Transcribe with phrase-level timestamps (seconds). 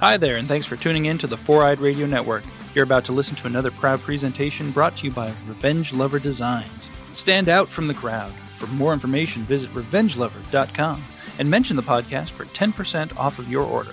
[0.00, 2.44] Hi there, and thanks for tuning in to the Four Eyed Radio Network.
[2.74, 6.90] You're about to listen to another proud presentation brought to you by Revenge Lover Designs.
[7.14, 8.32] Stand out from the crowd.
[8.58, 11.02] For more information, visit revengelover.com
[11.38, 13.92] and mention the podcast for 10% off of your order.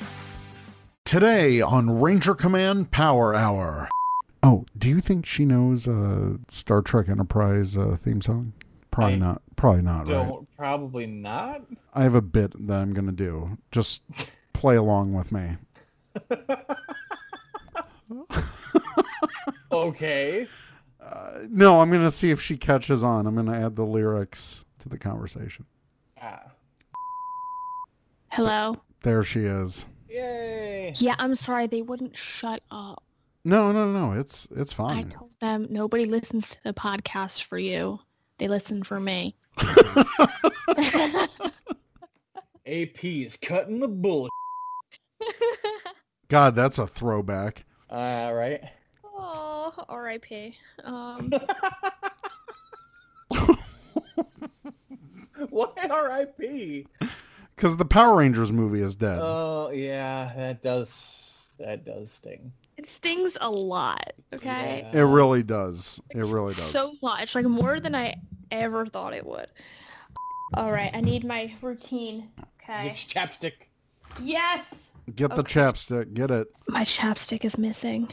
[1.05, 3.87] Today on Ranger Command Power Hour.
[4.41, 8.51] Oh, do you think she knows uh, Star Trek Enterprise uh, theme song?
[8.91, 9.41] Probably I not.
[9.55, 10.47] Probably not, Don't right?
[10.57, 11.63] probably not.
[11.93, 13.57] I have a bit that I'm going to do.
[13.71, 14.01] Just
[14.51, 15.55] play along with me.
[19.71, 20.47] Okay.
[21.49, 23.25] No, I'm going to see if she catches on.
[23.27, 25.65] I'm going to add the lyrics to the conversation.
[26.21, 26.43] Ah.
[28.29, 28.77] Hello.
[29.01, 29.85] There she is.
[30.09, 30.93] Yay.
[30.97, 33.03] Yeah, I'm sorry they wouldn't shut up.
[33.43, 34.13] No, no, no.
[34.13, 34.97] It's it's fine.
[34.97, 37.99] I told them nobody listens to the podcast for you.
[38.37, 39.35] They listen for me.
[42.65, 44.29] AP is cutting the bull.
[46.29, 47.65] God, that's a throwback.
[47.89, 48.61] All right.
[49.03, 50.55] oh, R.I.P.
[50.83, 51.31] Um,
[55.49, 56.87] What R.I.P.
[57.55, 59.19] Because the Power Rangers movie is dead.
[59.21, 62.51] Oh yeah, that does that does sting.
[62.77, 64.13] it stings a lot.
[64.33, 64.89] Okay.
[64.91, 66.01] it really does.
[66.11, 66.63] It really does.
[66.63, 68.15] So much, like more than I
[68.51, 69.47] ever thought it would.
[70.55, 72.29] All right, I need my routine.
[72.63, 72.85] Okay.
[72.89, 73.53] Get your chapstick.
[74.21, 74.92] Yes.
[75.15, 76.13] Get the chapstick.
[76.13, 76.47] Get it.
[76.67, 78.09] My chapstick is missing.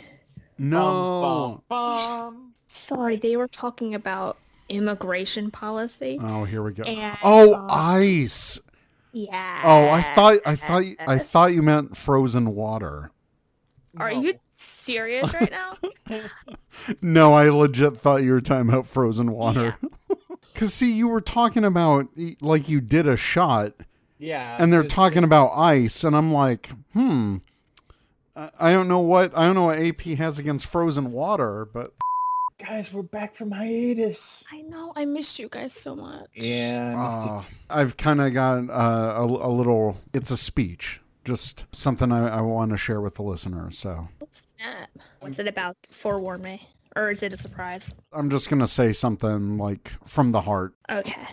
[0.59, 1.63] No.
[1.69, 4.37] Bum, bum, Sorry, they were talking about
[4.69, 6.19] immigration policy.
[6.21, 6.83] Oh, here we go.
[6.85, 8.61] And, Oh, um, ice.
[9.13, 9.61] Yeah.
[9.65, 13.11] Oh, I thought I thought I thought you meant frozen water.
[13.97, 14.21] Are No.
[14.21, 15.77] you serious right now?
[17.03, 19.77] No, I legit thought you were talking about frozen water.
[20.55, 22.09] Cause see, you were talking about
[22.41, 23.75] like you did a shot,
[24.19, 24.57] Yeah.
[24.59, 27.39] and they're talking about ice, and I'm like, hmm.
[28.37, 31.95] I I don't know what I don't know what AP has against frozen water, but
[32.67, 34.45] Guys, we're back from hiatus.
[34.53, 34.93] I know.
[34.95, 36.29] I missed you guys so much.
[36.35, 36.95] Yeah.
[36.95, 39.99] I uh, I've kind of got uh, a, a little.
[40.13, 43.71] It's a speech, just something I, I want to share with the listener.
[43.71, 44.91] So Snap.
[45.21, 45.77] What's it about?
[45.91, 46.69] Forewarn me.
[46.97, 47.95] Or is it a surprise?
[48.13, 50.75] I'm just gonna say something like from the heart.
[50.91, 51.27] Okay.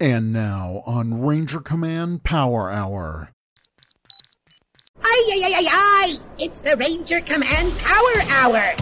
[0.00, 3.33] And now on Ranger Command Power Hour.
[5.02, 6.16] Ay, ay, ay, ay, ay!
[6.38, 8.74] It's the Ranger Command Power Hour!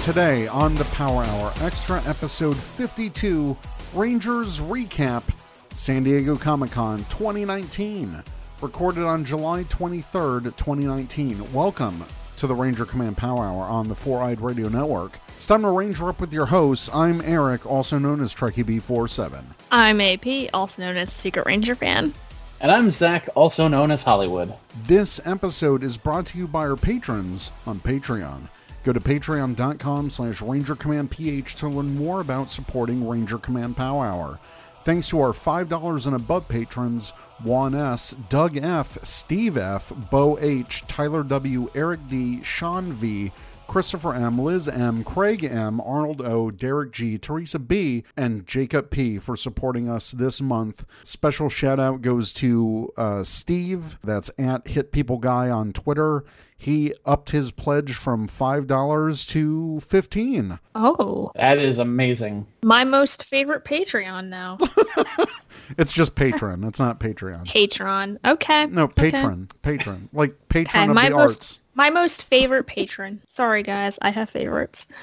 [0.00, 3.56] Today on the Power Hour, extra episode 52
[3.94, 5.24] Rangers Recap
[5.74, 8.22] San Diego Comic Con 2019.
[8.62, 11.52] Recorded on July 23rd, 2019.
[11.52, 12.04] Welcome
[12.40, 15.20] to the Ranger Command Power Hour on the Four Eyed Radio Network.
[15.34, 16.88] It's time to Ranger up with your hosts.
[16.90, 19.44] I'm Eric, also known as Trekkie B47.
[19.70, 22.14] I'm AP, also known as Secret Ranger fan.
[22.60, 24.54] And I'm Zach, also known as Hollywood.
[24.84, 28.48] This episode is brought to you by our patrons on Patreon.
[28.84, 34.40] Go to patreon.com slash rangercommandph to learn more about supporting Ranger Command Power Hour.
[34.82, 37.12] Thanks to our $5 and above patrons,
[37.44, 43.30] Juan S., Doug F., Steve F., Bo H., Tyler W., Eric D., Sean V.,
[43.74, 49.16] Christopher M., Liz M., Craig M., Arnold O., Derek G., Teresa B., and Jacob P.
[49.16, 50.84] for supporting us this month.
[51.04, 56.24] Special shout out goes to uh, Steve, that's at Hit People Guy on Twitter.
[56.58, 62.48] He upped his pledge from $5 to 15 Oh, That is amazing.
[62.64, 64.58] my most favorite Patreon now.
[65.78, 67.46] It's just patron, it's not Patreon.
[67.46, 68.18] Patron.
[68.24, 68.66] Okay.
[68.66, 69.10] No, okay.
[69.10, 69.48] patron.
[69.62, 70.08] Patron.
[70.12, 71.60] Like Okay, patron of my the most arts.
[71.74, 73.20] my most favorite patron.
[73.26, 74.86] Sorry guys, I have favorites.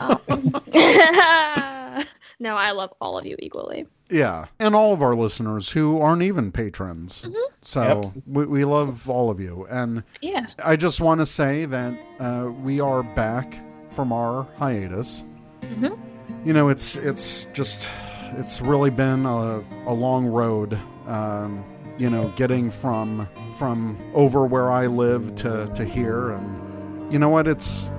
[0.00, 0.52] Um,
[2.38, 3.86] no, I love all of you equally.
[4.10, 4.46] Yeah.
[4.58, 7.22] And all of our listeners who aren't even patrons.
[7.22, 7.54] Mm-hmm.
[7.62, 9.66] So we, we love all of you.
[9.70, 10.46] And Yeah.
[10.64, 13.58] I just want to say that uh, we are back
[13.90, 15.24] from our hiatus.
[15.62, 15.98] Mhm.
[16.44, 17.88] You know, it's it's just
[18.36, 20.78] it's really been a, a long road.
[21.06, 21.64] Um,
[21.98, 23.28] you know, getting from
[23.58, 27.48] from over where I live to to here, and you know what?
[27.48, 27.90] It's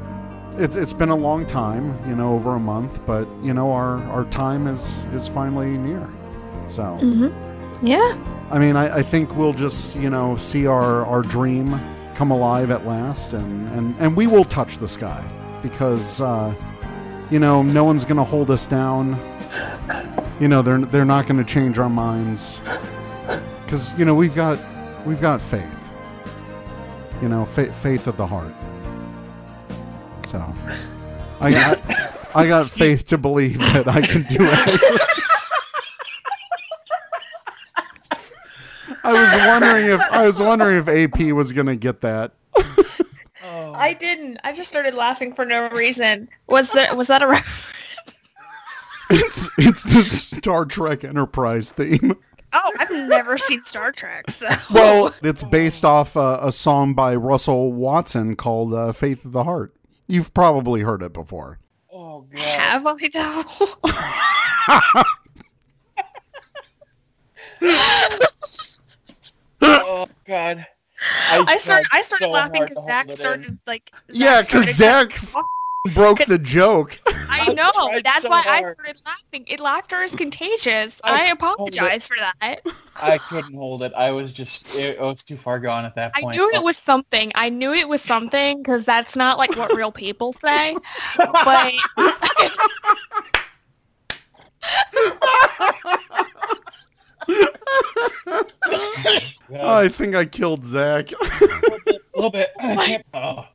[0.58, 1.98] it's it's been a long time.
[2.08, 6.08] You know, over a month, but you know, our our time is is finally near.
[6.68, 6.84] So.
[7.02, 7.86] Mm-hmm.
[7.86, 8.18] Yeah.
[8.50, 11.80] I mean, I, I think we'll just, you know, see our, our dream
[12.16, 15.24] come alive at last, and, and, and we will touch the sky
[15.62, 16.54] because, uh,
[17.30, 19.14] you know, no one's going to hold us down.
[20.40, 22.62] You know, they're, they're not going to change our minds
[23.64, 24.60] because, you know, we've got,
[25.06, 25.64] we've got faith,
[27.22, 28.54] you know, fa- faith of the heart.
[30.28, 30.54] So
[31.40, 31.82] I got,
[32.36, 35.02] I got faith to believe that I can do it.
[39.04, 42.34] I was wondering if I was wondering if AP was gonna get that.
[43.42, 43.74] Oh.
[43.74, 44.38] I didn't.
[44.44, 46.28] I just started laughing for no reason.
[46.48, 47.77] Was there was that a reference?
[49.10, 52.18] It's it's the Star Trek Enterprise theme.
[52.54, 57.14] Oh, I've never seen Star Trek, so Well, it's based off uh, a song by
[57.16, 59.74] Russell Watson called uh, "Faith of the Heart."
[60.08, 61.60] You've probably heard it before.
[61.92, 62.40] oh god.
[62.40, 63.44] have I though?
[69.62, 70.66] Oh god.
[71.22, 71.88] I started.
[71.92, 73.92] I started so laughing because to hold Zach started like.
[74.10, 75.36] Yeah, because started- Zach f-
[75.94, 77.00] broke the joke.
[77.30, 77.72] I know.
[77.72, 79.46] tried That's so why I started laughing.
[79.48, 81.00] It laughter is contagious.
[81.04, 82.62] I I, apologize for that.
[82.96, 83.94] I couldn't hold it.
[83.96, 86.18] I was just it, was too far gone at that point.
[86.18, 86.38] I point.
[86.38, 87.32] knew it was something.
[87.36, 90.76] I knew it was something because that's not like what real people say.
[91.18, 91.74] But
[99.60, 101.12] I think I killed Zach.
[101.12, 101.16] a
[102.16, 102.50] little bit.
[102.60, 103.06] I can't.
[103.14, 103.46] Oh.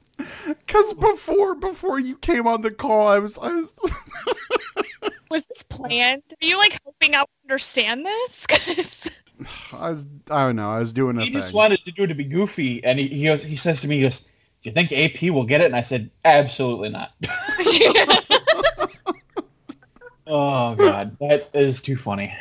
[0.68, 3.74] Cause before before you came on the call, I was I was
[5.30, 6.22] was this planned?
[6.42, 8.46] Are you like hoping I would understand this?
[8.48, 9.10] 'Cause-
[9.72, 11.40] I was I don't know I was doing a He thing.
[11.40, 13.88] just wanted to do it to be goofy, and he he, goes, he says to
[13.88, 14.26] me, he goes, "Do
[14.64, 17.12] you think AP will get it?" And I said, "Absolutely not."
[20.26, 22.32] oh god, that is too funny.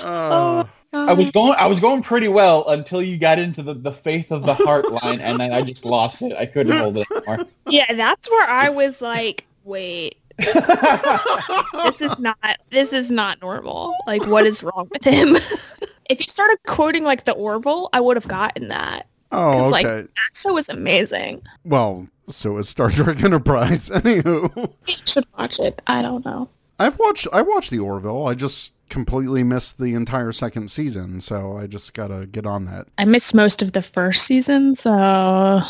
[0.00, 3.92] Uh, I was going I was going pretty well until you got into the, the
[3.92, 6.32] faith of the heart line, and then I just lost it.
[6.36, 7.46] I couldn't hold it anymore.
[7.68, 12.38] yeah, that's where I was like, wait, this is not
[12.70, 13.94] this is not normal.
[14.06, 15.36] Like, what is wrong with him?
[16.10, 19.06] if you started quoting like the Orville, I would have gotten that.
[19.32, 19.68] Oh, okay.
[19.70, 21.40] like- That show was amazing.
[21.64, 23.88] well, so is Star Trek Enterprise.
[23.90, 25.80] Anywho, You should watch it.
[25.86, 26.48] I don't know.
[26.80, 28.26] I've watched I watched the Orville.
[28.26, 32.88] I just completely missed the entire second season, so I just gotta get on that.
[32.98, 35.62] I missed most of the first season, so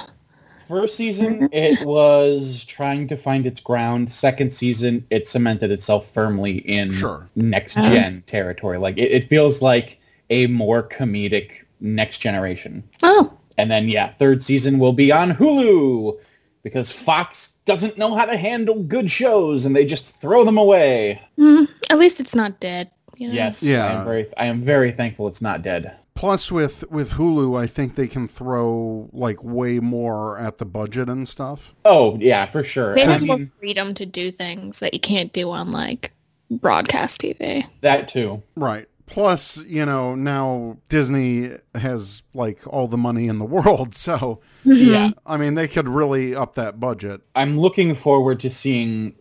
[0.68, 4.08] First season, it was trying to find its ground.
[4.08, 7.28] Second season, it cemented itself firmly in Sure.
[7.34, 7.90] next uh-huh.
[7.90, 8.78] gen territory.
[8.78, 9.98] Like it, it feels like
[10.30, 12.84] a more comedic next generation.
[13.02, 16.16] oh, And then yeah, third season will be on Hulu
[16.62, 21.20] because Fox doesn't know how to handle good shows and they just throw them away.
[21.38, 22.90] mm, at least it's not dead.
[23.16, 23.34] you know?
[23.34, 23.86] Yes, Yeah.
[23.86, 25.96] I am very I am very thankful it's not dead.
[26.16, 31.08] Plus, with with Hulu, I think they can throw like way more at the budget
[31.08, 31.72] and stuff.
[31.84, 32.94] Oh yeah, for sure.
[32.94, 36.12] They And I have more freedom to do things that you can't do on like
[36.50, 37.64] broadcast TV.
[37.82, 38.42] that too.
[38.56, 38.86] Right.
[39.06, 44.92] Plus, you know, now Disney has like all the money in the world, so Mm-hmm.
[44.92, 45.10] Yeah.
[45.26, 47.20] I mean, they could really up that budget.
[47.34, 49.14] I'm looking forward to seeing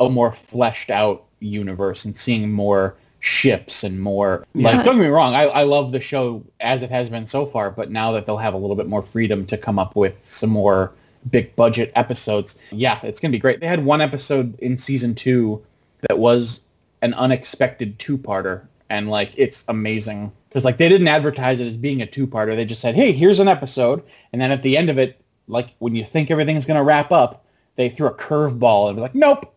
[0.00, 4.68] a more fleshed out universe and seeing more ships and more Yeah.
[4.76, 7.44] like don't get me wrong I, I love the show as it has been so
[7.46, 10.14] far but now that they'll have a little bit more freedom to come up with
[10.24, 10.92] some more
[11.30, 15.60] big budget episodes yeah it's gonna be great they had one episode in season two
[16.08, 16.60] that was
[17.02, 22.00] an unexpected two-parter and like it's amazing because like they didn't advertise it as being
[22.00, 22.56] a two-parter.
[22.56, 24.02] They just said hey here's an episode.
[24.32, 27.44] And then at the end of it like when you think everything's gonna wrap up
[27.74, 29.54] they threw a curveball and be like nope.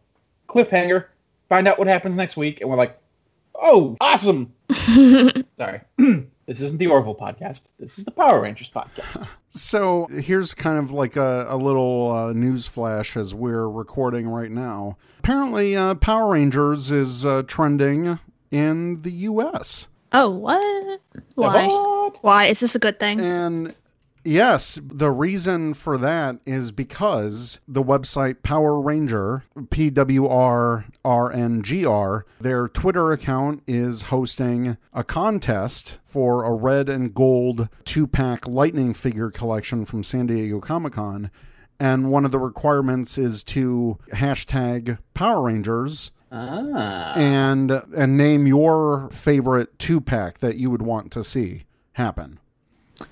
[0.50, 1.06] Cliffhanger.
[1.48, 2.60] Find out what happens next week.
[2.60, 3.00] And we're like
[3.56, 4.54] oh awesome.
[5.58, 5.80] Sorry.
[6.50, 7.62] This isn't the orville podcast.
[7.78, 9.28] This is the power rangers podcast.
[9.50, 14.50] So here's kind of like a, a little uh, news flash as we're recording right
[14.50, 14.98] now.
[15.20, 18.18] Apparently, uh, Power Rangers is uh, trending
[18.50, 19.86] in the U.S.
[20.12, 21.02] oh, what?
[21.36, 21.68] Why?
[21.68, 22.24] What?
[22.24, 23.20] Why is this a good thing?
[23.22, 23.76] And
[24.24, 31.32] yes, the reason for that is because the website Power Ranger, P W R R
[31.32, 37.70] N G R, their Twitter account is hosting a contest for a red and gold
[37.86, 41.32] two pack lightning figure collection from San Diego Comic Con.
[41.80, 49.10] And one of the requirements is to hashtag Power Rangers ah and and name your
[49.12, 52.40] favorite two pack that you would want to see happen.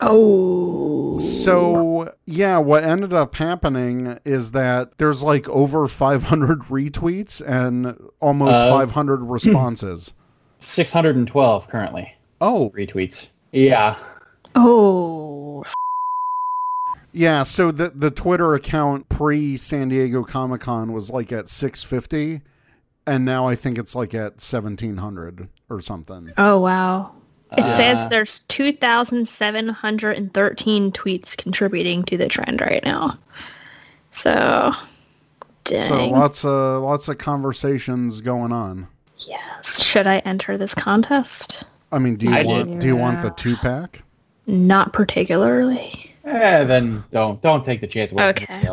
[0.01, 1.17] Oh.
[1.17, 8.53] So, yeah, what ended up happening is that there's like over 500 retweets and almost
[8.53, 10.13] Uh, 500 responses.
[10.59, 13.95] 612 currently oh, retweets yeah
[14.55, 15.63] Oh.
[17.13, 22.41] yeah, so the the Twitter account pre San Diego Comic-Con was like at 650
[23.07, 26.31] and now I think it's like at 1700 or something.
[26.37, 27.13] Oh wow.
[27.53, 33.17] It Uh, says there's 2,713 tweets contributing to the trend right now.
[34.11, 34.73] So,
[35.63, 35.87] dang.
[35.87, 38.87] So lots of lots of conversations going on.
[39.19, 39.81] yes.
[39.81, 41.63] Should I enter this contest?
[41.91, 42.79] I mean, do you I want did.
[42.79, 44.01] do you want the two pack?
[44.45, 46.13] Not particularly.
[46.25, 48.11] Eh, then don't don't take the chance.
[48.11, 48.67] With Okay.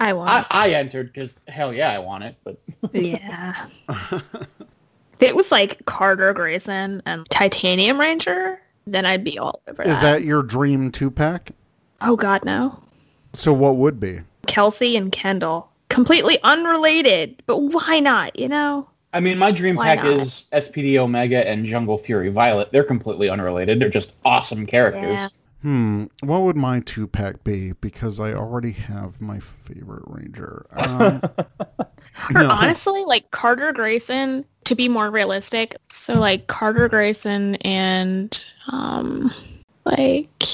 [0.00, 0.08] Else.
[0.08, 0.30] I won't.
[0.30, 2.36] I, I entered because hell yeah, I want it.
[2.44, 2.58] But
[2.92, 3.66] yeah.
[5.20, 10.22] it was like Carter Grayson and Titanium Ranger, then I'd be all over Is that
[10.22, 11.50] your dream two pack?
[12.00, 12.82] Oh God, no.
[13.32, 14.20] So what would be?
[14.46, 18.38] Kelsey and Kendall, completely unrelated, but why not?
[18.38, 18.88] You know?
[19.12, 20.12] I mean, my dream Why pack not?
[20.12, 22.70] is SPD Omega and Jungle Fury Violet.
[22.70, 23.80] They're completely unrelated.
[23.80, 25.10] They're just awesome characters.
[25.10, 25.28] Yeah.
[25.66, 26.04] Hmm.
[26.22, 27.72] What would my two pack be?
[27.72, 30.64] Because I already have my favorite ranger.
[30.72, 31.20] Um,
[32.34, 32.50] Or no.
[32.50, 35.74] honestly, like Carter Grayson, to be more realistic.
[35.90, 39.32] So like Carter Grayson and um
[39.84, 40.44] like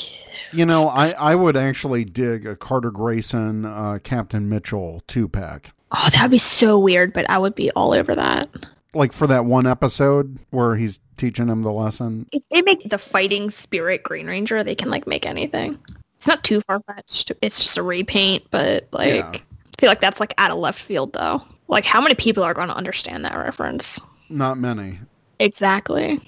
[0.52, 5.72] You know, I, I would actually dig a Carter Grayson, uh, Captain Mitchell two pack.
[5.92, 8.48] oh that'd be so weird, but I would be all over that.
[8.94, 12.26] Like for that one episode where he's teaching him the lesson.
[12.32, 15.78] If they make the fighting spirit Green Ranger, they can like make anything.
[16.16, 17.32] It's not too far fetched.
[17.40, 19.30] It's just a repaint, but like Yeah.
[19.32, 19.40] I
[19.80, 21.42] feel like that's like out of left field though.
[21.68, 23.98] Like how many people are going to understand that reference?
[24.28, 25.00] Not many.
[25.38, 26.20] Exactly.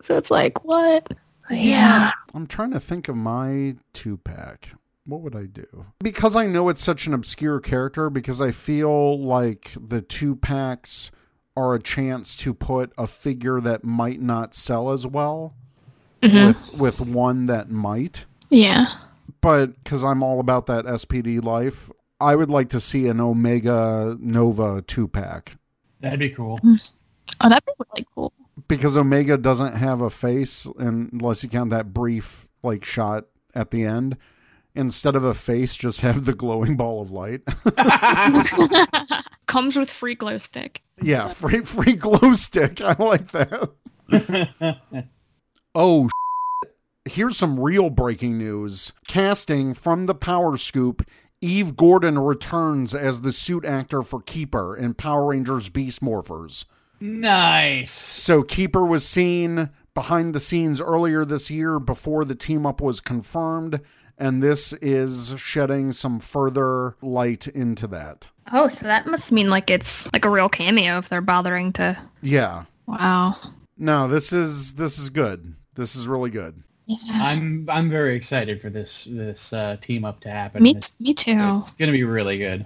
[0.00, 1.12] So it's like what?
[1.50, 2.12] Yeah.
[2.34, 4.70] I'm trying to think of my two pack.
[5.04, 5.86] What would I do?
[5.98, 11.10] Because I know it's such an obscure character, because I feel like the two packs
[11.56, 15.54] are a chance to put a figure that might not sell as well
[16.22, 16.46] Mhm.
[16.46, 18.24] with with one that might.
[18.48, 18.86] Yeah.
[19.40, 21.90] But because I'm all about that SPD life,
[22.20, 25.56] I would like to see an Omega Nova two pack.
[26.00, 26.58] That'd be cool.
[27.40, 28.32] Oh, that'd be really cool.
[28.68, 33.84] Because Omega doesn't have a face unless you count that brief like shot at the
[33.84, 34.16] end.
[34.74, 37.42] Instead of a face, just have the glowing ball of light.
[39.46, 40.82] Comes with free glow stick.
[41.02, 42.80] yeah, free free glow stick.
[42.80, 43.70] I like that.
[45.74, 46.08] oh,
[46.64, 46.74] shit.
[47.12, 48.92] here's some real breaking news.
[49.06, 51.06] Casting from the Power Scoop.
[51.42, 56.64] Eve Gordon returns as the suit actor for Keeper in Power Rangers Beast Morphers.
[57.00, 57.90] nice.
[57.90, 63.00] So Keeper was seen behind the scenes earlier this year before the team up was
[63.00, 63.80] confirmed,
[64.22, 68.28] and this is shedding some further light into that.
[68.52, 71.98] Oh, so that must mean like it's like a real cameo if they're bothering to.
[72.22, 72.64] Yeah.
[72.86, 73.34] Wow.
[73.76, 75.56] No, this is this is good.
[75.74, 76.62] This is really good.
[76.86, 76.98] Yeah.
[77.20, 80.62] I'm I'm very excited for this this uh, team up to happen.
[80.62, 81.58] Me, It's, me too.
[81.58, 82.64] it's gonna be really good.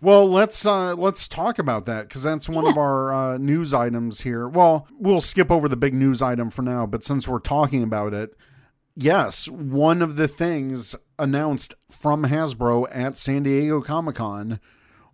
[0.00, 4.20] Well, let's uh, let's talk about that because that's one of our uh, news items
[4.20, 4.46] here.
[4.46, 8.14] Well, we'll skip over the big news item for now, but since we're talking about
[8.14, 8.36] it,
[8.96, 14.60] yes, one of the things announced from Hasbro at San Diego Comic Con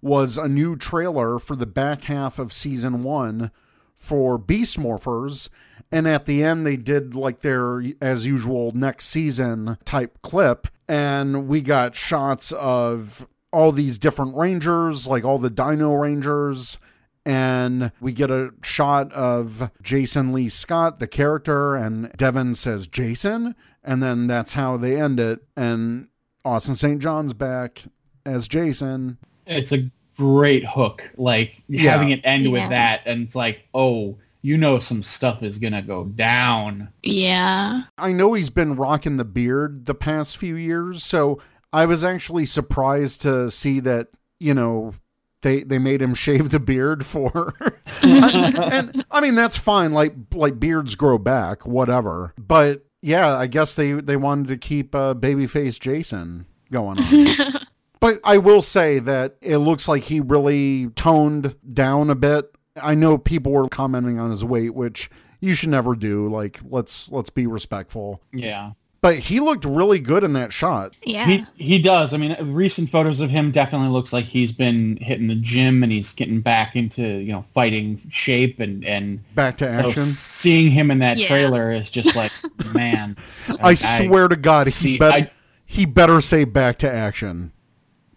[0.00, 3.50] was a new trailer for the back half of season one
[3.94, 5.48] for Beast Morphers.
[5.92, 10.66] And at the end, they did like their, as usual, next season type clip.
[10.88, 16.78] And we got shots of all these different Rangers, like all the Dino Rangers.
[17.24, 23.54] And we get a shot of Jason Lee Scott, the character, and Devon says, Jason.
[23.84, 25.40] And then that's how they end it.
[25.56, 26.08] And
[26.44, 27.00] Austin St.
[27.00, 27.82] John's back
[28.24, 29.18] as Jason.
[29.46, 31.02] It's a great hook.
[31.16, 31.90] Like Yeah.
[31.92, 32.50] having it end Yeah.
[32.50, 36.88] with that, and it's like, oh, you know, some stuff is gonna go down.
[37.02, 37.82] Yeah.
[37.98, 41.40] I know he's been rocking the beard the past few years, so
[41.72, 44.08] I was actually surprised to see that,
[44.40, 44.94] you know,
[45.42, 47.54] they they made him shave the beard for
[48.02, 53.74] and I mean that's fine like like beards grow back whatever but yeah I guess
[53.74, 57.52] they they wanted to keep uh, babyface Jason going on.
[58.02, 62.52] But I will say that it looks like he really toned down a bit.
[62.74, 66.28] I know people were commenting on his weight which you should never do.
[66.28, 68.20] Like let's let's be respectful.
[68.32, 68.72] Yeah.
[69.02, 71.26] But he looked really good in that shot Yeah.
[71.26, 72.14] He he does.
[72.14, 75.92] I mean, recent photos of him definitely looks like he's been hitting the gym and
[75.92, 80.70] he's getting back into you know fighting shape and and back to so action seeing
[80.70, 81.26] him in that Yeah.
[81.28, 82.32] trailer is just like
[82.72, 83.16] man.
[83.60, 85.30] I swear to God, he see- better I-
[85.66, 87.52] he better say back to action.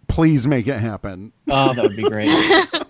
[0.08, 1.32] Please make it happen.
[1.50, 2.28] oh, that would be great.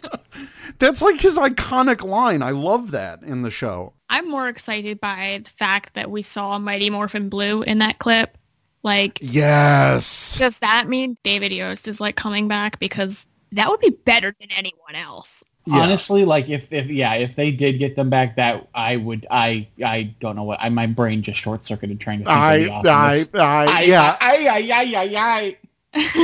[0.78, 2.42] That's like his iconic line.
[2.42, 3.95] I love that in the show.
[4.09, 8.37] I'm more excited by the fact that we saw Mighty Morphin Blue in that clip.
[8.83, 10.38] Like, Yes.
[10.38, 12.78] does that mean David Yost is like coming back?
[12.78, 15.42] Because that would be better than anyone else.
[15.66, 15.78] Yeah.
[15.80, 19.66] Honestly, like if, if yeah, if they did get them back, that I would I
[19.85, 22.85] I don't know what I my brain just short circuited trying to think I, of
[22.85, 23.30] the awesomeness.
[23.35, 25.56] I, I, I, yeah, I, I, I, I,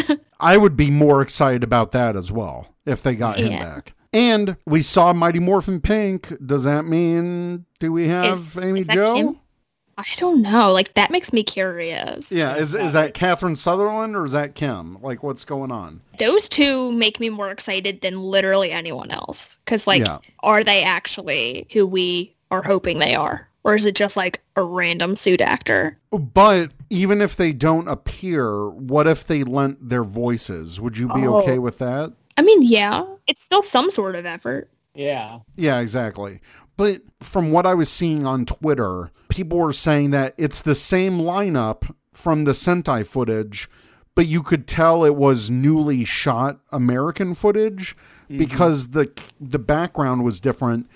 [0.09, 0.17] I.
[0.41, 3.95] I would be more excited about that as well if they got him back.
[4.13, 6.33] And we saw Mighty Morphin Pink.
[6.45, 9.17] Does that mean do we have Is- Amy is Joe?
[9.17, 9.39] Jim?
[9.99, 10.73] I don't know.
[10.73, 12.33] Like that makes me curious.
[12.33, 15.01] Yeah, is is that Catherine Sutherland or is that Kim?
[15.03, 16.01] Like, what's going on?
[16.19, 19.59] Those two make me more excited than literally anyone else.
[19.65, 20.19] Because like, Yeah.
[20.43, 24.63] are they actually who we are hoping they are, or is it just like a
[24.63, 25.99] random suit actor?
[26.11, 30.81] But even if they don't appear, what if they lent their voices?
[30.81, 31.37] Would you be Oh.
[31.43, 32.13] okay with that?
[32.43, 34.69] I mean, yeah, it's still some sort of effort.
[34.97, 35.39] Yeah.
[35.55, 36.41] Yeah, exactly.
[36.77, 41.19] But from what I was seeing on Twitter, people were saying that it's the same
[41.19, 43.71] lineup from the Sentai footage,
[44.17, 48.39] but you could tell it was newly shot American footage mm-hmm.
[48.39, 50.89] because the the background was different.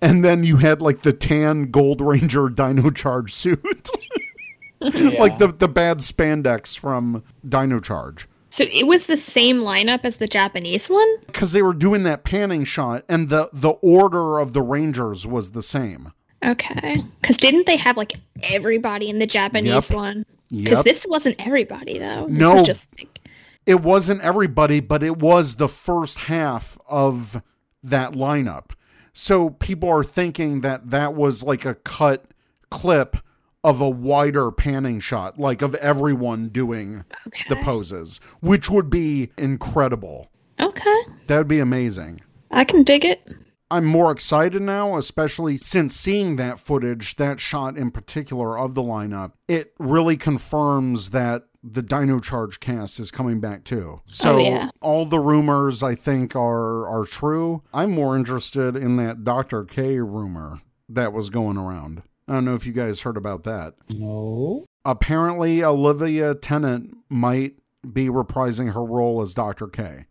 [0.00, 3.90] And then you had like the tan Gold Ranger Dino Charge suit.
[4.80, 8.26] like the, the bad spandex from Dino Charge.
[8.54, 11.08] So it was the same lineup as the Japanese one.
[11.26, 15.50] Because they were doing that panning shot and the, the order of the Rangers was
[15.50, 16.12] the same.
[16.46, 18.12] Okay, because didn't they have like
[18.44, 19.96] everybody in the Japanese Yep.
[19.98, 20.24] one?
[20.52, 20.84] Because Yep.
[20.84, 22.28] this wasn't everybody though.
[22.28, 22.52] This No.
[22.52, 23.28] was just like,
[23.66, 27.42] it wasn't everybody, but it was the first half of
[27.82, 28.70] that lineup.
[29.12, 32.26] So people are thinking that that was like a cut
[32.70, 33.16] clip
[33.64, 37.04] of a wider panning shot, like of everyone doing
[37.48, 40.30] the poses, which would be incredible.
[40.60, 42.20] okay, That would be amazing.
[42.50, 43.34] I can dig it.
[43.70, 48.82] I'm more excited now, especially since seeing that footage, that shot in particular of the
[48.82, 49.32] lineup.
[49.48, 53.94] It really confirms that the Dino Charge cast is coming back too.
[53.96, 54.68] Oh, so Oh, yeah.
[54.82, 57.62] all the rumors I think are are true.
[57.72, 59.64] I'm more interested in that Dr.
[59.64, 62.02] K rumor that was going around.
[62.28, 63.74] I don't know if you guys heard about that.
[63.96, 64.64] No.
[64.84, 67.54] Apparently Olivia Tennet might
[67.92, 69.68] be reprising her role as Dr.
[69.68, 70.06] K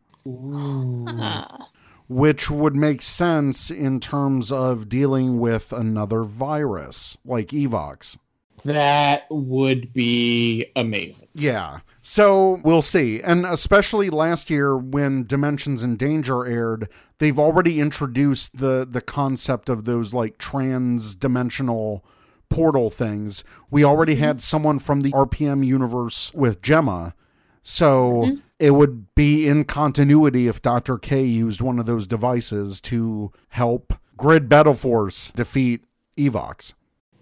[2.07, 8.17] which would make sense in terms of dealing with another virus like Evox.
[8.65, 11.27] That would be amazing.
[11.33, 11.79] Yeah.
[12.01, 13.21] So we'll see.
[13.21, 16.87] And especially last year when Dimensions in Danger aired,
[17.23, 22.03] they've already introduced the the concept of those like trans-dimensional
[22.49, 23.43] portal things.
[23.71, 24.41] We already had mm-hmm.
[24.41, 27.15] someone from the RPM universe with Gemma.
[27.61, 28.35] So mm-hmm.
[28.59, 30.97] it would be in continuity if Dr.
[30.97, 35.85] K used one of those devices to help Grid Battle Force defeat
[36.17, 36.73] Evox.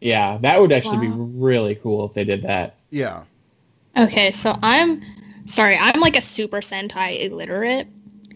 [0.01, 1.25] Yeah, that would actually Wow.
[1.25, 2.79] be really cool if they did that.
[2.89, 3.23] Yeah.
[3.95, 5.01] Okay, so I'm
[5.45, 7.87] sorry, I'm like a Super Sentai illiterate.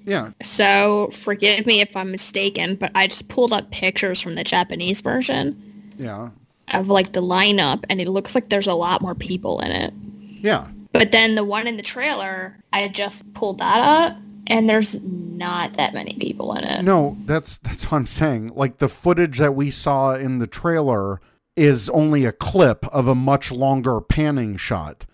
[0.05, 0.31] Yeah.
[0.43, 5.01] So forgive me if I'm mistaken, but I just pulled up pictures from the Japanese
[5.01, 5.61] version
[5.97, 6.29] Yeah.
[6.73, 9.93] of like the lineup, and it looks like there's a lot more people in it.
[10.41, 10.67] Yeah.
[10.93, 15.73] But then the one in the trailer, I just pulled that up, and there's not
[15.73, 16.83] that many people in it.
[16.83, 18.53] No, that's that's what I'm saying.
[18.55, 21.19] Like the footage that we saw in the trailer
[21.55, 25.05] is only a clip of a much longer panning shot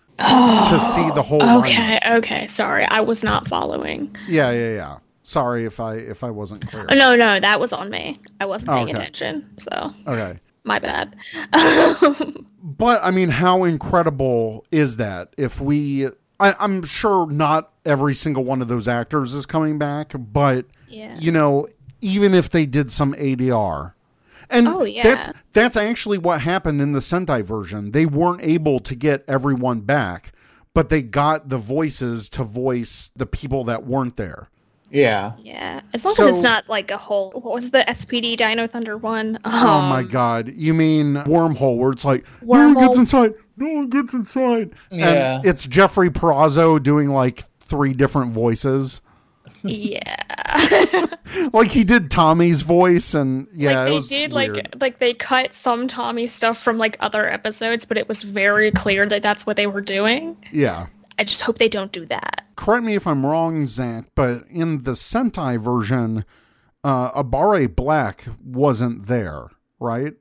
[0.70, 1.58] to see the whole oh, lineup.
[1.60, 4.14] Okay, okay, sorry, I was not following.
[4.28, 4.98] Yeah, yeah, yeah.
[5.22, 6.86] Sorry if I if I wasn't clear.
[6.88, 8.20] Oh, no, no, that was on me.
[8.40, 9.00] I wasn't Oh, paying okay.
[9.00, 10.38] attention, so Okay.
[10.64, 11.16] my bad.
[12.62, 15.34] But I mean, how incredible is that?
[15.36, 16.06] If we,
[16.38, 21.18] I, I'm sure not every single one of those actors is coming back, but yeah.
[21.18, 21.66] you know,
[22.00, 23.94] even if they did some ADR,
[24.52, 25.02] and Oh, yeah.
[25.02, 27.90] that's that's actually what happened in the Sentai version.
[27.92, 30.32] They weren't able to get everyone back,
[30.74, 34.48] but they got the voices to voice the people that weren't there.
[34.90, 35.32] Yeah.
[35.38, 37.30] Yeah, as long So- as it's not like a whole.
[37.30, 39.38] What was the SPD Dino Thunder one?
[39.44, 40.52] oh my Um, god!
[40.54, 41.78] You mean wormhole?
[41.78, 44.72] Where it's like no one gets inside, no one gets inside.
[44.90, 45.36] Yeah.
[45.36, 49.00] and it's Jeffrey Perazzo doing like three different voices.
[49.64, 51.06] Yeah,
[51.52, 54.56] Like he did Tommy's voice, and yeah, like it they was did weird.
[54.56, 58.70] like like they cut some Tommy stuff from like other episodes, but it was very
[58.70, 60.36] clear that that's what they were doing.
[60.52, 60.86] yeah.
[61.18, 62.46] I just hope they don't do that.
[62.56, 66.24] correct me if I'm wrong, Zach, but in the Sentai version,
[66.82, 69.48] uh, Abare Black wasn't there,
[69.78, 70.14] right?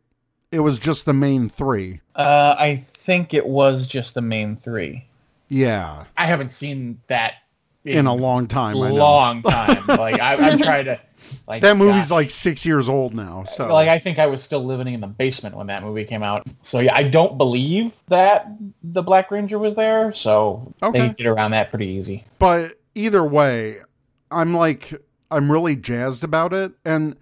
[0.51, 2.01] It was just the main three.
[2.13, 5.07] Uh, I think it was just the main three.
[5.47, 7.35] Yeah, I haven't seen that
[7.85, 8.77] in a long time.
[8.77, 8.95] I know.
[8.95, 9.83] long time.
[9.87, 10.99] like I, I'm trying to
[11.47, 12.11] like That movie's gosh.
[12.11, 13.43] like six years old now.
[13.45, 16.23] So like I think I was still living in the basement when that movie came
[16.23, 16.47] out.
[16.61, 18.47] So yeah, I don't believe that
[18.83, 20.13] the Black Ranger was there.
[20.13, 21.07] So Okay.
[21.07, 22.25] they get around that pretty easy.
[22.39, 23.77] but either way,
[24.29, 24.93] I'm like
[25.31, 26.73] I'm really jazzed about it.
[26.83, 27.15] And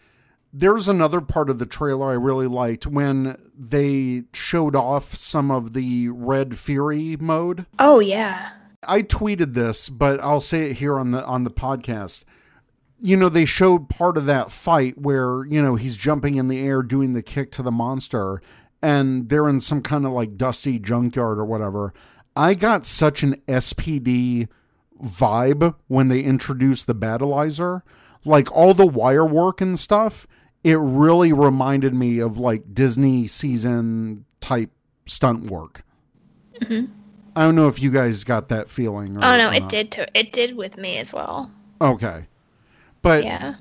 [0.52, 5.74] there's another part of the trailer I really liked when they showed off some of
[5.74, 7.67] the Red Fury mode.
[7.78, 8.50] Oh yeah,
[8.84, 12.24] I tweeted this, but I'll say it here on the on the podcast.
[13.02, 16.60] You know, they showed part of that fight where, you know, he's jumping in the
[16.60, 18.42] air doing the kick to the monster
[18.82, 21.94] and they're in some kind of like dusty junkyard or whatever.
[22.36, 24.48] I got such an SPD
[25.02, 27.82] vibe when they introduced the Battlizer.
[28.26, 30.28] Like all the wire work and stuff,
[30.63, 34.72] it really reminded me of like Disney season type
[35.06, 35.84] stunt work.
[36.62, 36.99] Mm-hmm.
[37.36, 39.18] I don't know if you guys got that feeling.
[39.18, 39.70] Or, Oh no, or it not.
[39.70, 41.52] did to it did with me as well.
[41.82, 42.26] Okay,
[43.02, 43.56] but Yeah.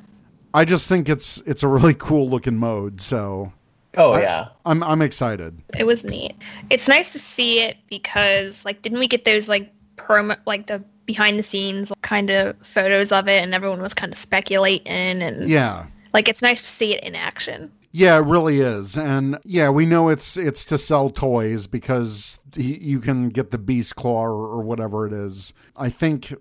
[0.54, 3.00] I just think it's it's a really cool looking mode.
[3.00, 3.52] So
[3.96, 4.48] Oh I- yeah.
[4.66, 5.57] I'm I'm excited.
[5.78, 6.35] It was neat.
[6.70, 10.83] It's nice to see it because like didn't we get those like promo like the
[11.07, 14.87] behind the scenes kind of photos of it and everyone was kind of speculating
[15.22, 15.87] and Yeah.
[16.12, 17.70] like it's nice to see it in action.
[17.90, 22.79] Yeah, it really is, and yeah, we know it's it's to sell toys because y-
[22.81, 25.55] you can get the Beast Claw or, or whatever it is.
[25.77, 26.35] I think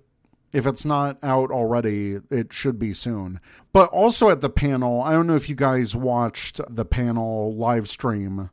[0.52, 3.40] if it's not out already, it should be soon.
[3.72, 7.88] But also at the panel, I don't know if you guys watched the panel live
[7.88, 8.50] stream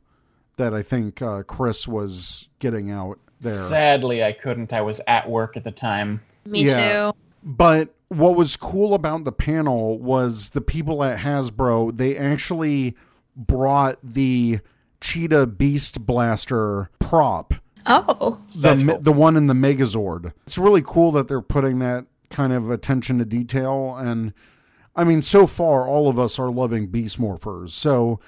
[0.57, 3.53] that I think uh, Chris was getting out there.
[3.67, 4.71] Sadly, I couldn't.
[4.71, 6.21] I was at work at the time.
[6.45, 7.11] Me Yeah.
[7.11, 7.17] too.
[7.43, 12.95] But what was cool about the panel was the people at Hasbro, they actually
[13.35, 14.59] brought the
[15.01, 17.53] Cheetah Beast Blaster prop,
[17.85, 18.41] Oh.
[18.55, 18.99] the That's cool.
[18.99, 20.33] the one in the Megazord.
[20.47, 24.33] It's really cool that they're putting that kind of attention to detail and
[24.95, 27.69] I mean so far all of us are loving Beast Morphers.
[27.71, 28.19] So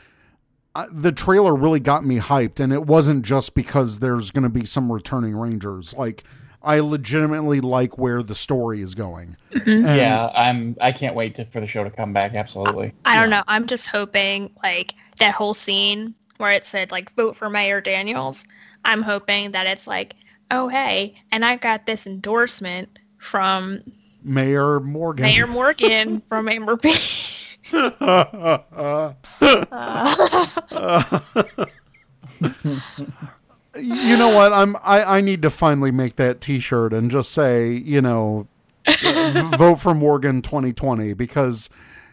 [0.76, 4.50] uh, the trailer really got me hyped and it wasn't just because there's going to
[4.50, 5.96] be some returning rangers.
[5.96, 6.24] Like
[6.68, 9.38] I legitimately like where the story is going.
[9.54, 9.70] Mm-hmm.
[9.70, 10.76] And- yeah, I'm.
[10.82, 12.34] I can't wait to, for the show to come back.
[12.34, 12.94] Absolutely.
[13.06, 13.44] I don't know.
[13.48, 18.46] I'm just hoping like that whole scene where it said like vote for Mayor Daniels.
[18.84, 20.16] I'm hoping that it's like,
[20.52, 23.80] oh hey, and I got this endorsement from
[24.22, 25.24] Mayor Morgan.
[25.24, 27.00] Mayor Morgan from Amber Bay.
[33.82, 34.54] you know what?
[34.54, 38.48] I'm I, I need to finally make that T-shirt and just say, you know,
[39.58, 41.70] vote for Morgan 2020 because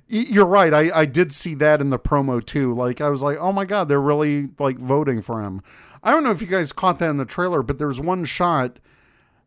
[0.08, 0.72] you're right.
[0.72, 2.74] I I did see that in the promo too.
[2.74, 5.62] Like I was like, oh my god, they're really like voting for him.
[6.02, 8.24] I don't know if you guys caught that in the trailer, but there was one
[8.24, 8.78] shot.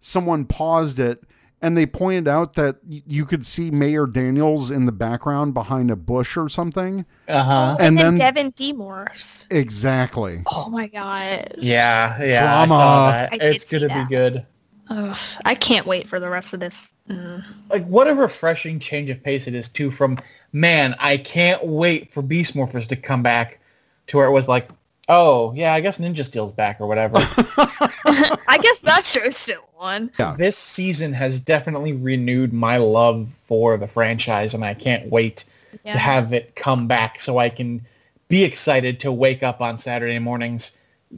[0.02, 1.24] Someone paused it.
[1.60, 5.96] And they pointed out that you could see Mayor Daniels in the background behind a
[5.96, 7.04] bush or something.
[7.28, 7.76] Uh huh.
[7.80, 9.48] And and then, then- Devin Demorse.
[9.50, 10.44] Exactly.
[10.52, 11.56] Oh my god.
[11.58, 12.42] Yeah, yeah.
[12.42, 12.76] Drama.
[12.76, 13.34] I saw that.
[13.34, 14.08] I did it's gonna that.
[14.08, 14.46] be good.
[14.90, 16.94] Ugh, I can't wait for the rest of this.
[17.10, 17.44] Mm.
[17.70, 19.90] Like what a refreshing change of pace it is too.
[19.90, 20.20] From
[20.54, 23.60] man, I can't wait for Beast Morphers to come back,
[24.08, 24.70] to where it was like,
[25.10, 27.18] oh yeah, I guess Ninja Steel's back or whatever.
[27.20, 30.12] I guess that show's still on.
[30.38, 35.44] this season has definitely renewed my love for the franchise, and I can't wait
[35.84, 35.94] Yeah.
[35.94, 37.86] to have it come back so I can
[38.28, 40.72] be excited to wake up on Saturday mornings.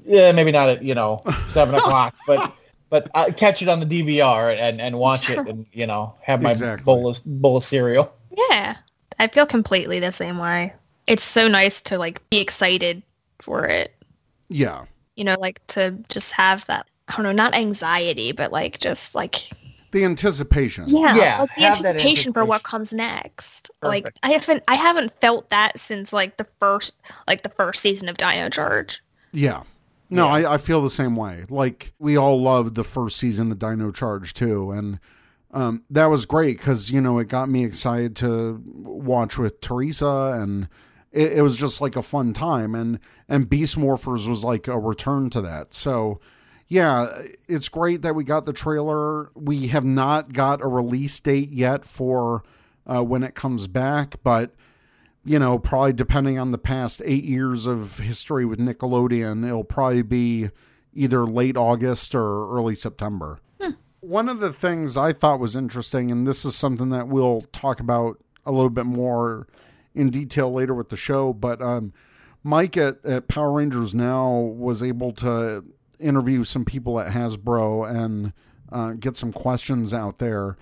[0.06, 2.54] Yeah, maybe not at you know seven o'clock, but
[2.90, 6.42] but uh, catch it on the DVR and and watch it, and you know have
[6.42, 6.84] my Exactly.
[6.84, 8.14] bowl of bowl of cereal.
[8.38, 8.76] Yeah.
[9.22, 10.74] I feel completely the same way.
[11.06, 13.02] It's so nice to like be excited
[13.42, 13.96] for it.
[14.50, 14.86] Yeah.
[15.16, 19.16] You know, like to just have that I don't know, not anxiety, but like just
[19.16, 19.52] like
[19.92, 20.86] The anticipation.
[20.88, 23.72] yeah, Yeah, like the have that anticipation for what comes next.
[23.82, 26.94] Like I haven't I haven't felt that since like the first
[27.28, 29.02] like the first season of Dino Charge.
[29.32, 29.64] Yeah.
[30.12, 30.50] No, Yeah.
[30.50, 31.46] I, I feel the same way.
[31.50, 35.00] Like we all loved the first season of Dino Charge too, and
[35.52, 40.38] um, that was great because you know it got me excited to watch with Teresa,
[40.40, 40.68] and
[41.12, 42.76] it, it was just like a fun time.
[42.76, 45.74] And and Beast Morphers was like a return to that.
[45.74, 46.20] So
[46.68, 49.32] yeah, it's great that we got the trailer.
[49.36, 52.44] We have not got a release date yet for
[52.86, 54.54] uh, when it comes back, but
[55.26, 60.02] you know, probably depending on the past eight years of history with Nickelodeon, it'll probably
[60.02, 60.50] be
[60.94, 63.40] either late August or early September.
[64.02, 67.80] One of the things I thought was interesting, and this is something that we'll talk
[67.80, 69.48] about a little bit more
[69.96, 71.94] in detail later with the show, but um,
[72.44, 75.66] Mike at, at Power Rangers Now was able to
[76.00, 78.34] interview some people at Hasbro and
[78.72, 80.58] uh, get some questions out there.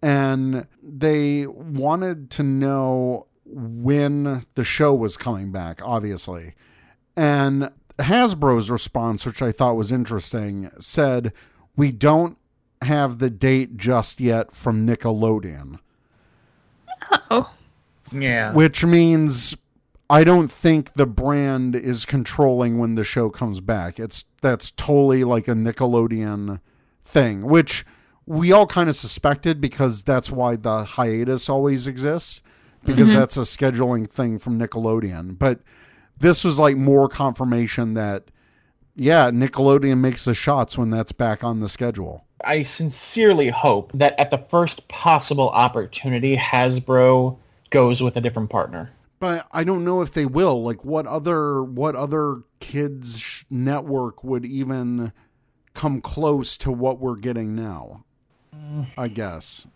[0.00, 6.54] And they wanted to know when the show was coming back, obviously.
[7.16, 11.32] And Hasbro's response, which I thought was interesting, said,
[11.76, 12.38] We don't
[12.82, 15.80] have the date just yet from Nickelodeon,
[17.30, 17.52] Oh.
[18.12, 18.52] Yeah.
[18.52, 19.56] which means
[20.10, 24.00] I don't think the brand is controlling when the show comes back.
[24.00, 26.60] It's that's totally like a Nickelodeon
[27.04, 27.84] thing, which
[28.26, 32.42] we all kind of suspected because that's why the hiatus always exists
[32.84, 33.18] because mm-hmm.
[33.18, 35.38] that's a scheduling thing from Nickelodeon.
[35.38, 35.60] But
[36.18, 38.30] this was like more confirmation that
[38.94, 42.24] yeah, Nickelodeon makes the shots when that's back on the schedule.
[42.44, 47.38] I sincerely hope that at the first possible opportunity, Hasbro
[47.70, 48.90] goes with a different partner.
[49.20, 50.62] But I don't know if they will.
[50.62, 55.12] Like, what other what other kids sh- network would even
[55.74, 58.04] come close to what we're getting now?
[58.96, 59.66] I guess.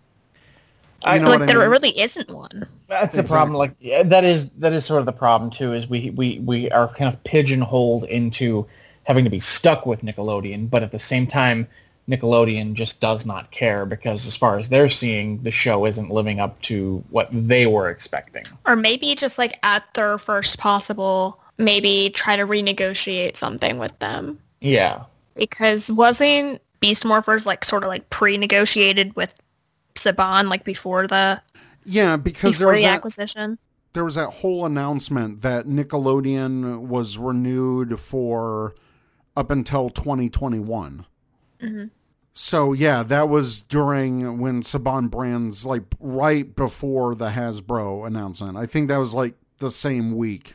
[1.05, 1.71] I- You know like what I there mean?
[1.71, 2.69] really isn't one.
[2.87, 3.57] That's the problem.
[3.57, 5.73] Like yeah, that is that is sort of the problem too.
[5.73, 8.65] Is we we we are kind of pigeonholed into
[9.05, 11.67] having to be stuck with Nickelodeon, but at the same time,
[12.09, 16.41] Nickelodeon just does not care because as far as they're seeing, the show isn't living
[16.41, 18.45] up to what they were expecting.
[18.67, 24.39] Or maybe just like at their first possible, maybe try to renegotiate something with them.
[24.61, 25.05] Yeah.
[25.37, 29.33] Because wasn't Beast Morphers like sort of like pre-negotiated with
[29.95, 31.41] Saban like before the
[31.85, 33.59] Yeah, because there was the that, acquisition?
[33.93, 38.75] there was that whole announcement that Nickelodeon was renewed for
[39.37, 41.07] up until 2021.
[42.35, 48.57] So yeah, that was during when Saban Brands like right before the Hasbro announcement.
[48.57, 50.55] I think that was like the same week.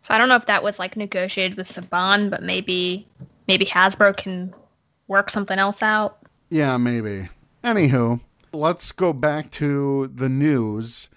[0.00, 3.06] So I don't know if that was like negotiated with Saban, but maybe
[3.46, 4.54] maybe Hasbro can
[5.06, 6.18] work something else out.
[6.48, 7.28] Yeah, maybe.
[7.62, 8.20] Anywho,
[8.52, 11.08] let's go back to the news.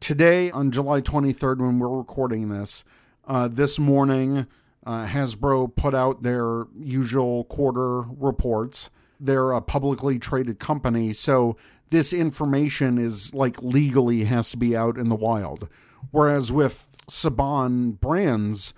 [0.00, 2.82] Today, on July 23rd, when we're recording this,
[3.26, 4.46] uh, this morning,
[4.84, 8.90] uh, Hasbro put out their usual quarter reports.
[9.20, 11.56] They're a publicly traded company, so
[11.90, 15.68] this information is like legally has to be out in the wild.
[16.10, 18.74] Whereas with Saban Brands,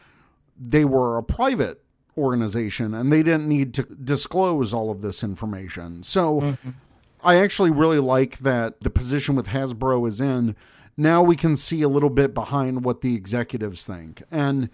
[0.58, 1.82] they were a private
[2.18, 6.02] organization and they didn't need to disclose all of this information.
[6.02, 6.58] So
[7.22, 10.54] I actually really like that the position with Hasbro is in.
[10.96, 14.22] Now we can see a little bit behind what the executives think.
[14.30, 14.70] And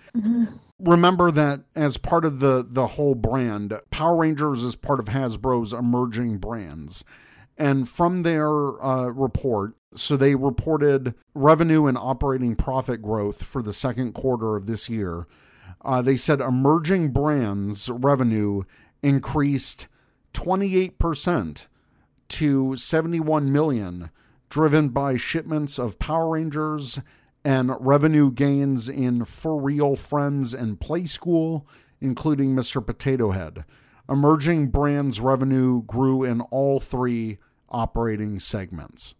[0.78, 5.72] remember that as part of the the whole brand, Power Rangers is part of Hasbro's
[5.72, 7.04] emerging brands.
[7.56, 13.72] And from their uh, report, so they reported revenue and operating profit growth for the
[13.72, 15.26] second quarter of this year.
[15.82, 18.62] Uh, they said emerging brands revenue
[19.02, 19.88] increased
[20.34, 21.66] 28%
[22.28, 24.10] to 71 million,
[24.50, 27.00] driven by shipments of Power Rangers
[27.44, 31.64] and revenue gains in FurReal Friends and Playskool,
[32.00, 32.84] including Mr.
[32.84, 33.64] Potato Head.
[34.08, 37.38] Emerging brands revenue grew in all three
[37.70, 39.14] operating segments.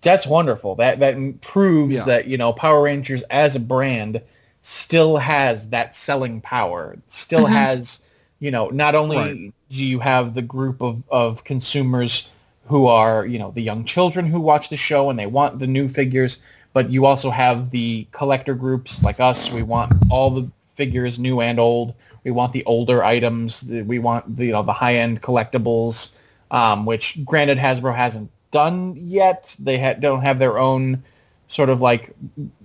[0.00, 0.74] That's wonderful.
[0.76, 2.04] That that proves Yeah.
[2.04, 4.20] that you know Power Rangers as a brand
[4.62, 6.96] still has that selling power.
[7.08, 7.52] Still mm-hmm.
[7.52, 8.00] has
[8.40, 9.54] you know not only Right.
[9.70, 12.28] do you have the group of of consumers
[12.72, 15.66] who are you know the young children who watch the show and they want the
[15.66, 16.40] new figures,
[16.72, 19.52] but you also have the collector groups like us.
[19.52, 21.94] We want all the figures, new and old.
[22.24, 23.64] We want the older items.
[23.64, 26.14] We want the you know the high end collectibles
[26.52, 29.56] um, which granted Hasbro hasn't done yet.
[29.58, 31.02] They ha- don't have their own
[31.48, 32.14] sort of like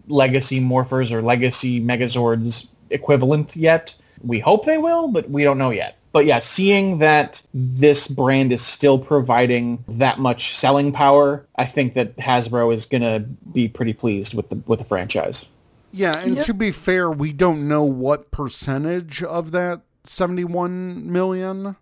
[0.07, 3.95] legacy morphers or legacy megazords equivalent yet.
[4.21, 5.96] We hope they will, but we don't know yet.
[6.11, 11.93] But yeah, seeing that this brand is still providing that much selling power, I think
[11.93, 13.19] that Hasbro is gonna
[13.51, 15.45] be pretty pleased with the with the franchise.
[15.91, 21.75] Yeah, and to be fair, we don't know what percentage of that 71 million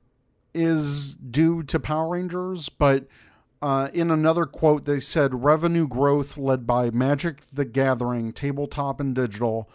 [0.53, 3.07] is due to Power Rangers, but
[3.61, 9.15] uh, in another quote, they said revenue growth led by Magic the Gathering, tabletop and
[9.15, 9.69] digital,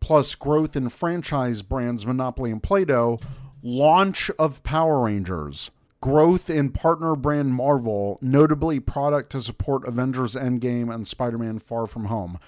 [0.00, 3.18] plus growth in franchise brands Monopoly and Play Doh,
[3.62, 10.94] launch of Power Rangers, growth in partner brand Marvel, notably product to support Avengers Endgame
[10.94, 12.38] and Spider Man Far From Home.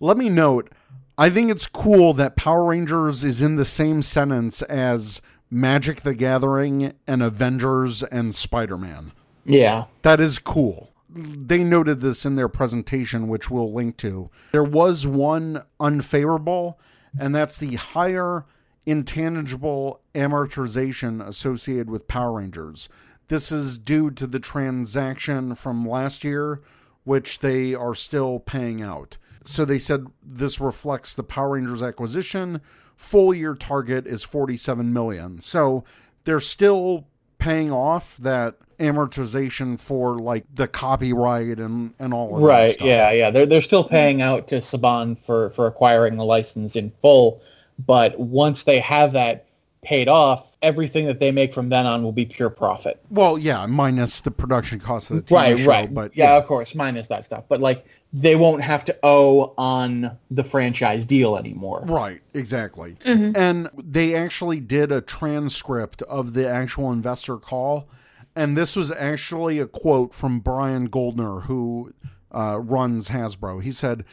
[0.00, 0.70] Let me note,
[1.16, 6.14] I think it's cool that Power Rangers is in the same sentence as Magic the
[6.14, 9.12] Gathering and Avengers and Spider Man.
[9.44, 9.84] Yeah.
[10.02, 10.92] That is cool.
[11.08, 14.28] They noted this in their presentation, which we'll link to.
[14.52, 16.78] There was one unfavorable,
[17.18, 18.44] and that's the higher
[18.86, 22.88] intangible amortization associated with Power Rangers.
[23.28, 26.62] This is due to the transaction from last year,
[27.04, 29.18] which they are still paying out.
[29.44, 32.60] So they said this reflects the Power Rangers acquisition.
[32.96, 35.40] Full year target is 47 million.
[35.40, 35.84] So
[36.24, 37.06] they're still
[37.38, 42.80] paying off that amortization for like the copyright and and all of that Right.
[42.80, 43.10] Yeah.
[43.10, 43.30] Yeah.
[43.30, 47.40] They're they're still paying out to Saban for for acquiring the license in full,
[47.78, 49.46] but once they have that
[49.82, 53.00] paid off, everything that they make from then on will be pure profit.
[53.08, 55.94] Well, yeah, minus the production cost of the TV right, show, right.
[55.94, 57.44] but yeah, of course, minus that stuff.
[57.48, 61.84] But like, they won't have to owe on the franchise deal anymore.
[61.86, 62.96] Right, exactly.
[63.04, 67.88] And they actually did a transcript of the actual investor call.
[68.34, 71.92] And this was actually a quote from Brian Goldner, who
[72.34, 73.62] uh, runs Hasbro.
[73.62, 74.04] He said,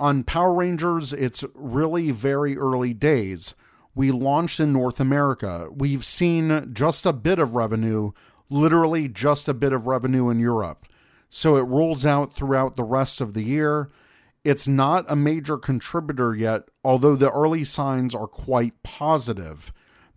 [0.00, 3.54] On Power Rangers, it's really very early days.
[3.94, 5.68] We launched in North America.
[5.70, 8.12] We've seen just a bit of revenue,
[8.48, 10.86] literally just a bit of revenue in Europe.
[11.28, 13.90] So it rolls out throughout the rest of the year.
[14.42, 19.70] It's not a major contributor yet, although the early signs are quite positive.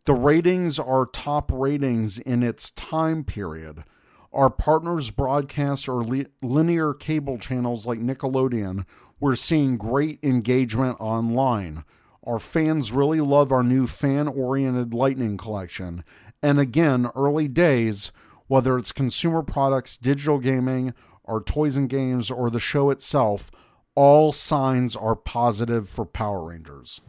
[0.05, 3.83] The ratings are top ratings in its time period.
[4.31, 8.85] Our partners broadcast or li- linear cable channels like Nickelodeon.
[9.23, 11.86] We're seeing great engagement online.
[12.27, 16.03] Our fans really love our new fan oriented Lightning collection.
[16.41, 18.12] And again, early days,
[18.47, 23.49] whether it's consumer products, digital gaming, our toys and games, or the show itself,
[23.95, 26.99] all signs are positive for Power Rangers.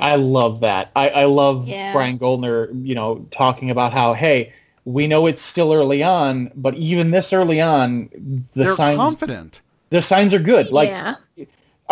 [0.00, 0.90] I love that.
[0.96, 1.92] I, I love Yeah.
[1.92, 4.52] Brian Goldner, you know, talking about how, hey,
[4.84, 8.08] we know it's still early on, but even this early on,
[8.52, 9.60] the They're signs confident.
[9.90, 10.72] the signs are good.
[10.72, 11.14] Like yeah.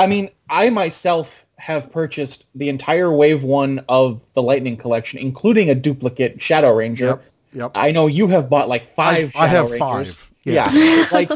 [0.00, 5.68] I mean, I myself have purchased the entire wave one of the Lightning collection, including
[5.70, 7.06] a duplicate Shadow Ranger.
[7.06, 7.24] Yep.
[7.52, 7.70] Yep.
[7.74, 10.14] I know you have bought like five I Shadow have Rangers.
[10.14, 10.30] five.
[10.44, 10.72] Yeah.
[10.72, 11.06] Yeah.
[11.12, 11.30] like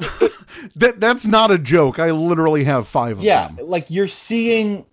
[0.76, 1.98] That that's not a joke.
[1.98, 3.56] I literally have five of yeah, them.
[3.58, 4.84] Yeah, like you're seeing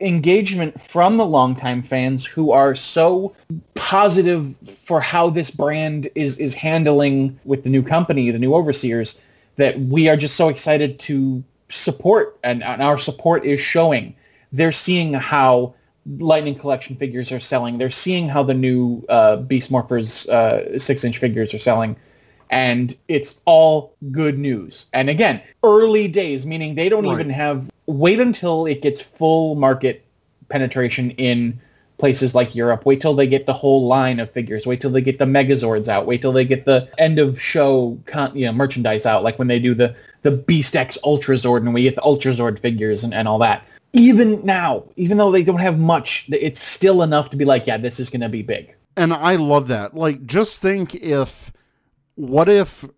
[0.00, 3.34] engagement from the longtime fans who are so
[3.74, 9.16] positive for how this brand is is handling with the new company, the new overseers,
[9.56, 14.14] that we are just so excited to support and, and our support is showing.
[14.52, 15.74] They're seeing how
[16.18, 17.78] Lightning Collection figures are selling.
[17.78, 21.96] They're seeing how the new uh, Beast Morphers uh, six-inch figures are selling.
[22.50, 24.86] And it's all good news.
[24.92, 27.14] And again, early days, meaning they don't Right.
[27.14, 30.04] even have, wait until it gets full market
[30.50, 31.58] penetration in
[31.96, 32.84] places like Europe.
[32.84, 34.66] Wait till they get the whole line of figures.
[34.66, 36.04] Wait till they get the Megazords out.
[36.04, 39.48] Wait till they get the end of show con- you know, merchandise out, like when
[39.48, 43.04] they do the, the Beast X Ultra Zord and we get the Ultra Zord figures
[43.04, 43.66] and, and all that.
[43.92, 47.76] Even now, even though they don't have much, it's still enough to be like, yeah,
[47.76, 48.74] this is going to be big.
[48.96, 49.94] And I love that.
[49.94, 51.52] Like just think if
[52.14, 52.88] what if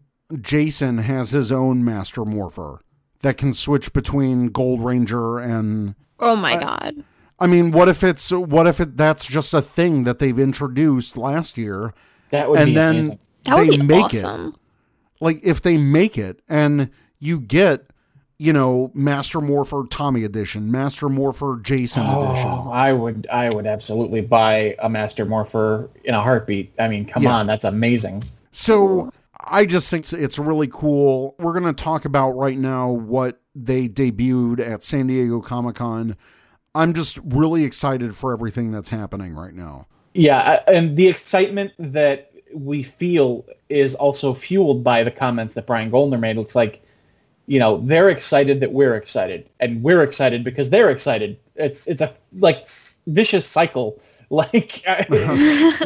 [0.41, 2.81] Jason has his own master morpher
[3.23, 7.03] that can switch between Gold Ranger and Oh my god.
[7.41, 11.17] I mean, what if it's what if it, that's just a thing that they've introduced
[11.17, 11.93] last year
[12.31, 13.19] That would and be then amazing.
[13.45, 14.57] That would they be make it awesome.
[15.21, 16.91] like if they make it and
[17.25, 17.87] you get
[18.39, 23.67] you know master morpher tommy edition master morpher jason edition Oh, I would, I would
[23.67, 26.73] absolutely buy a Master Morpher in a heartbeat.
[26.79, 27.35] I mean, come Yeah.
[27.37, 28.25] on, that's amazing.
[28.51, 29.11] so
[29.47, 33.89] i just think it's really cool we're going to talk about right now what they
[33.89, 36.17] debuted at san diego comic-con
[36.75, 41.73] i'm just really excited for everything that's happening right now Yeah, uh, and the excitement
[41.79, 46.39] that we feel is also fueled by the comments that Brian Goldner made.
[46.39, 46.84] It's like,
[47.47, 51.39] you know, they're excited that we're excited, and we're excited because they're excited.
[51.57, 52.67] It's it's a like
[53.07, 54.01] vicious cycle.
[54.31, 54.83] Like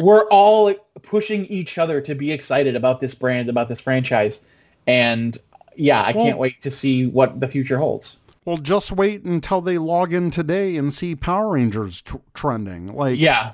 [0.01, 4.39] we're all pushing each other to be excited about this brand, about this franchise,
[4.87, 5.37] and
[5.75, 8.17] yeah, I Well- can't wait to see what the future holds.
[8.45, 13.19] well just wait until they log in today and see power rangers t- trending like
[13.19, 13.51] Yeah,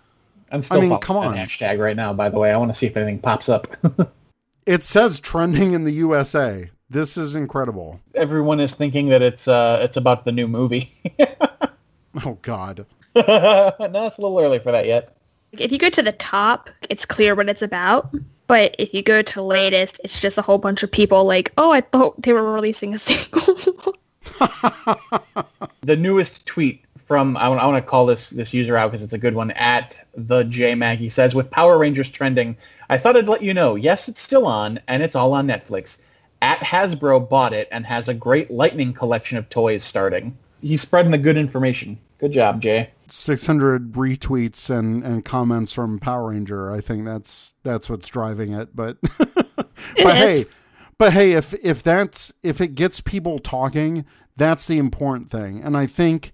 [0.51, 0.77] I'm still.
[0.77, 1.35] I mean, come on.
[1.35, 2.13] hashtag right now.
[2.13, 3.67] By the way, I want to see if anything pops up.
[4.67, 9.79] it says trending in the usa this is incredible everyone is thinking that it's uh
[9.81, 10.91] it's about the new movie.
[12.25, 15.15] oh god no, it's a little early for that yet.
[15.53, 18.13] If you go to the top, it's clear what it's about.
[18.47, 21.71] But if you go to latest, it's just a whole bunch of people like, oh,
[21.71, 23.95] I thought they were releasing a single.
[25.81, 29.01] The newest tweet from I want, I want to call this this user out because
[29.03, 32.57] it's a good one at the J Maggie says with Power Rangers trending,
[32.89, 33.75] I thought I'd let you know.
[33.75, 35.99] Yes, it's still on and it's all on Netflix.
[36.45, 40.37] At Hasbro bought it and has a great Lightning collection of toys starting.
[40.61, 41.97] He's spreading the good information.
[42.19, 42.91] Good job, Jay.
[43.09, 46.71] 600 retweets and, and comments from Power Ranger.
[46.71, 48.75] I think that's that's what's driving it.
[48.75, 50.43] But but hey,
[50.99, 54.05] but hey, if if that's if it gets people talking,
[54.37, 55.63] that's the important thing.
[55.63, 56.31] And I think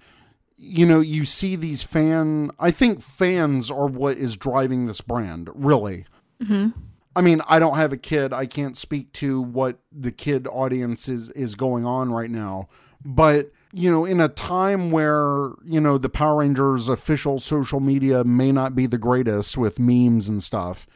[0.58, 2.52] you know you see these fan.
[2.60, 5.50] I think fans are what is driving this brand.
[5.56, 6.06] Really.
[6.44, 6.82] Mm-hmm.
[7.16, 8.34] I mean, I don't have a kid.
[8.34, 12.70] I can't speak to what the kid audience is is going on right now.
[13.04, 18.24] But you know, in a time where, you know, the Power Rangers official social media
[18.24, 20.88] may not be the greatest with memes and stuff,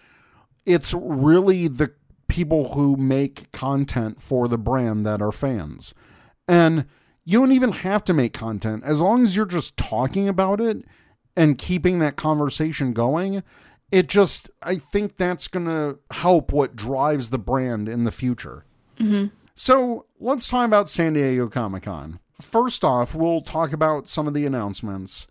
[0.65, 1.93] it's really the
[2.27, 5.93] people who make content for the brand that are fans.
[6.47, 6.85] And
[7.23, 10.83] you don't even have to make content as long as you're just talking about it
[11.35, 13.41] and keeping that conversation going.
[13.91, 18.65] It just, I think that's going to help what drives the brand in the future.
[19.55, 22.19] So let's talk about San Diego Comic Con.
[22.41, 25.27] First off, we'll talk about some of the announcements.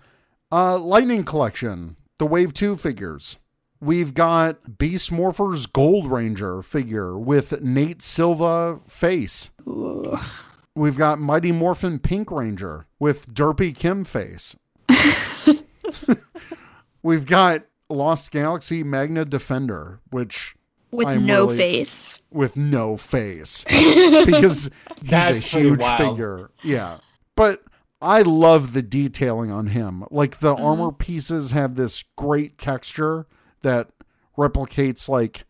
[0.51, 3.39] Uh, Lightning Collection, the Wave 2 figures.
[3.81, 9.51] We've got Beast Morpher's Gold Ranger figure with Nate Silva face.
[10.75, 14.57] We've got Mighty Morphin Pink Ranger with Derpy Kim face.
[17.03, 17.65] We've got
[17.95, 20.55] Lost Galaxy Magna Defender, which
[20.91, 22.21] With I'm no really- face.
[22.31, 24.71] with no face because
[25.01, 25.99] he's That's a huge wild.
[26.17, 26.51] figure.
[26.63, 26.99] Yeah.
[27.37, 27.63] But
[28.03, 30.05] I love the detailing on him.
[30.11, 30.65] Like the Mm-hmm.
[30.65, 33.27] armor pieces have this great texture
[33.63, 33.89] that
[34.37, 35.45] replicates like,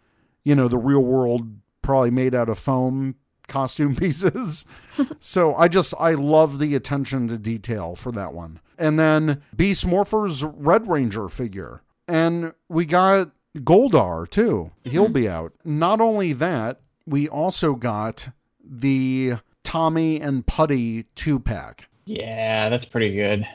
[0.45, 1.49] you know, the real world
[1.83, 3.17] probably made out of foam
[3.49, 4.65] costume pieces.
[5.21, 8.61] so I just I love the attention to detail for that one.
[8.79, 11.83] And then Beast Morpher's Red Ranger figure.
[12.09, 14.71] And we got Goldar too.
[14.85, 15.53] He'll be out.
[15.65, 18.29] Not only that, we also got
[18.63, 21.89] the Tommy and Putty two pack.
[22.05, 23.47] Yeah, that's pretty good.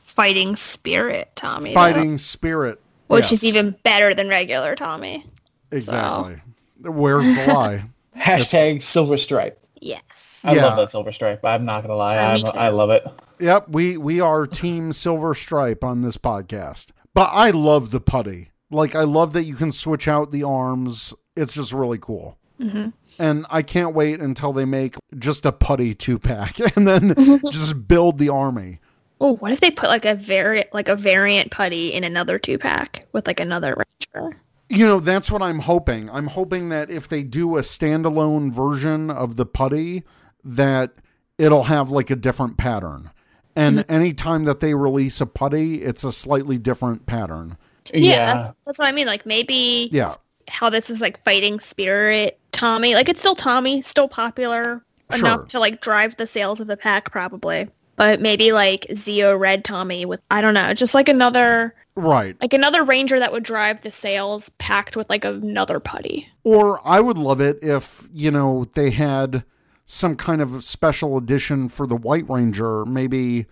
[0.00, 1.70] Fighting spirit Tommy.
[1.70, 2.80] though, Fighting Spirit.
[3.08, 5.24] which is even better than regular Tommy.
[5.70, 6.40] exactly.
[6.80, 7.84] Where's the lie?
[8.16, 9.62] Hashtag silver stripe.
[9.80, 10.42] Yes.
[10.44, 10.66] I Yeah.
[10.66, 11.44] love that silver stripe.
[11.44, 12.16] I'm not gonna lie.
[12.16, 12.42] Uh, I'm.
[12.58, 13.04] I love it.
[13.40, 16.88] Yep, we we are Team Silver Stripe on this podcast.
[17.14, 18.50] But I love the putty.
[18.70, 21.14] Like I love that you can switch out the arms.
[21.36, 22.38] It's just really cool.
[22.60, 22.88] Mm-hmm.
[23.18, 27.14] And I can't wait until they make just a putty two pack and then
[27.50, 28.80] just build the army.
[29.20, 32.58] Oh, what if they put like a variant, like a variant putty in another two
[32.58, 34.40] pack with like another ranger?
[34.68, 36.10] You know, that's what I'm hoping.
[36.10, 40.04] I'm hoping that if they do a standalone version of the putty,
[40.44, 40.92] that
[41.38, 43.10] it'll have like a different pattern.
[43.58, 43.92] And mm-hmm.
[43.92, 47.56] anytime that they release a putty, it's a slightly different pattern.
[47.92, 49.08] Yeah, That's, that's what I mean.
[49.08, 50.14] Like maybe Yeah.
[50.46, 52.94] how this is like fighting spirit Tommy.
[52.94, 55.18] Like it's still Tommy, still popular Sure.
[55.18, 57.68] enough to like drive the sales of the pack probably.
[57.96, 62.36] But maybe like Zeo Red Tommy with I don't know, just like another Right.
[62.40, 66.28] like another ranger that would drive the sales packed with like another putty.
[66.44, 69.42] Or I would love it if, you know, they had
[69.90, 72.84] some kind of special edition for the White Ranger.
[72.84, 73.46] Maybe,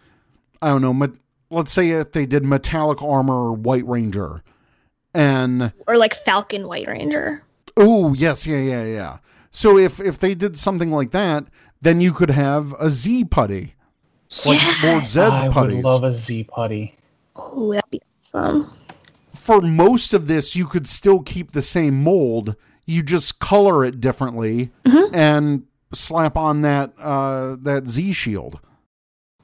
[0.61, 1.19] I don't know, me-
[1.51, 4.43] let's say if they did metallic armor White Ranger.
[5.15, 7.43] And, Or like Falcon White Ranger.
[7.77, 9.19] oh, yes, yeah, yeah, yeah.
[9.51, 11.47] So if, if they did something like that,
[11.81, 13.75] then you could have a Z putty.
[14.45, 15.77] Like Lord Zed I putties.
[15.77, 16.97] would love a Z putty.
[17.35, 18.03] Oh, that'd be
[18.35, 18.71] awesome.
[19.33, 22.57] for most of this, you could still keep the same mold.
[22.85, 25.15] You just color it differently mm-hmm.
[25.15, 25.63] and
[25.93, 28.61] slap on that uh, that Z shield.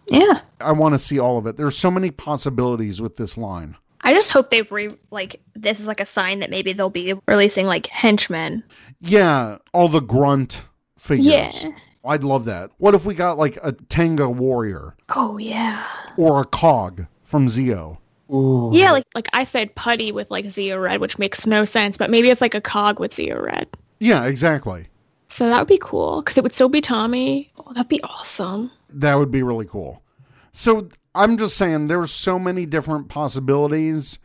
[0.09, 0.41] Yeah.
[0.61, 1.57] I want to see all of it.
[1.57, 3.77] There's so many possibilities with this line.
[4.03, 7.15] I just hope they re like this is like a sign that maybe they'll be
[7.29, 8.65] releasing like henchmen.
[9.01, 10.63] Yeah, all the grunt
[10.99, 11.65] figures.
[11.65, 11.71] Yeah.
[12.05, 12.71] I'd love that.
[12.79, 15.85] What if we got like a Tenga warrior Oh yeah.
[16.17, 17.99] or a cog from Zeo?
[18.33, 18.71] Ooh.
[18.73, 22.11] Yeah, like like I said putty with like Zeo Red, which makes no sense, but
[22.11, 23.69] maybe it's like a cog with Zeo Red.
[24.01, 24.89] Yeah, exactly.
[25.33, 27.51] So that would be cool because it would still be Tommy.
[27.57, 28.71] Oh, that'd be awesome.
[28.91, 30.03] That would be really cool.
[30.53, 34.19] So I'm just saying there's so many different possibilities.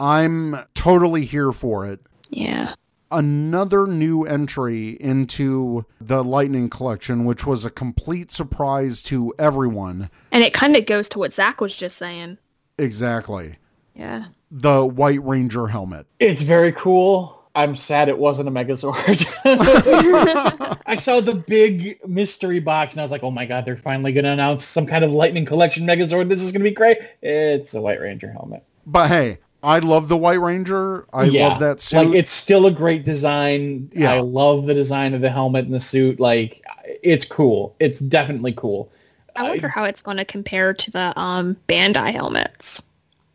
[0.00, 2.00] I'm totally here for it.
[2.30, 2.74] Yeah.
[3.12, 10.10] Another new entry into the Lightning Collection, which was a complete surprise to everyone.
[10.32, 12.38] And it kind of goes to what Zach was just saying.
[12.76, 13.56] Exactly.
[13.94, 14.24] Yeah.
[14.50, 16.08] The White Ranger helmet.
[16.18, 17.39] It's very cool.
[17.54, 19.26] I'm sad it wasn't a Megazord.
[20.86, 24.12] I saw the big mystery box and I was like, oh my god, they're finally
[24.12, 26.28] going to announce some kind of Lightning Collection Megazord.
[26.28, 26.98] This is going to be great.
[27.22, 28.62] It's a White Ranger helmet.
[28.86, 31.06] But hey, I love the White Ranger.
[31.12, 31.48] I Yeah.
[31.48, 31.96] love that suit.
[31.96, 33.90] Like, it's still a great design.
[33.94, 34.14] Yeah.
[34.14, 36.20] I love the design of the helmet and the suit.
[36.20, 36.64] Like,
[37.02, 37.74] it's cool.
[37.80, 38.90] It's definitely cool.
[39.36, 42.82] I wonder how it's going to compare to the um Bandai helmets,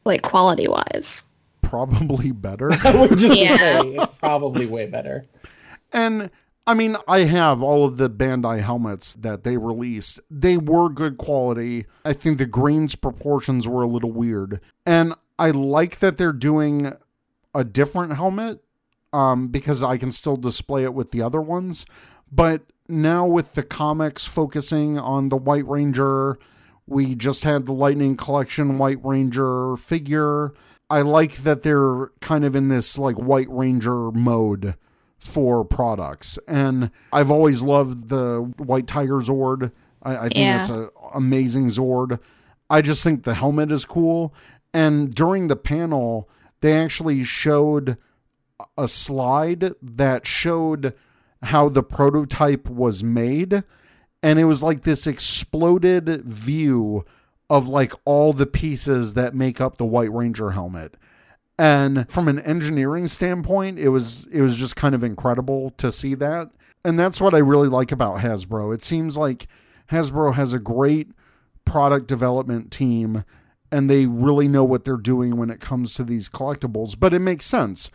[0.05, 1.23] like quality wise.
[1.69, 2.71] Probably better.
[2.83, 3.57] I would just Yeah.
[3.81, 5.25] say it's probably way better.
[5.91, 6.29] And
[6.67, 10.19] I mean, I have all of the Bandai helmets that they released.
[10.31, 11.85] They were good quality.
[12.03, 14.61] I think the greens proportions were a little weird.
[14.85, 16.93] And I like that they're doing
[17.53, 18.61] a different helmet
[19.13, 21.85] um, because I can still display it with the other ones.
[22.31, 26.37] But now with the comics focusing on the White Ranger,
[26.87, 30.53] We just had the Lightning Collection White Ranger figure.
[30.89, 34.75] I like that they're kind of in this like White Ranger mode
[35.17, 36.37] for products.
[36.47, 39.71] And I've always loved the White Tiger Zord.
[40.03, 40.59] I, I think Yeah.
[40.61, 42.19] it's an amazing Zord.
[42.69, 44.33] I just think the helmet is cool.
[44.73, 46.29] And during the panel,
[46.61, 47.97] they actually showed
[48.77, 50.93] a slide that showed
[51.43, 53.63] how the prototype was made.
[54.23, 57.05] And it was like this exploded view
[57.49, 60.95] of like all the pieces that make up the White Ranger helmet.
[61.57, 66.13] And from an engineering standpoint, it was it was just kind of incredible to see
[66.15, 66.51] that.
[66.83, 68.73] And that's what I really like about Hasbro.
[68.73, 69.47] It seems like
[69.91, 71.11] Hasbro has a great
[71.63, 73.23] product development team
[73.71, 77.19] and they really know what they're doing when it comes to these collectibles, but it
[77.19, 77.89] makes sense.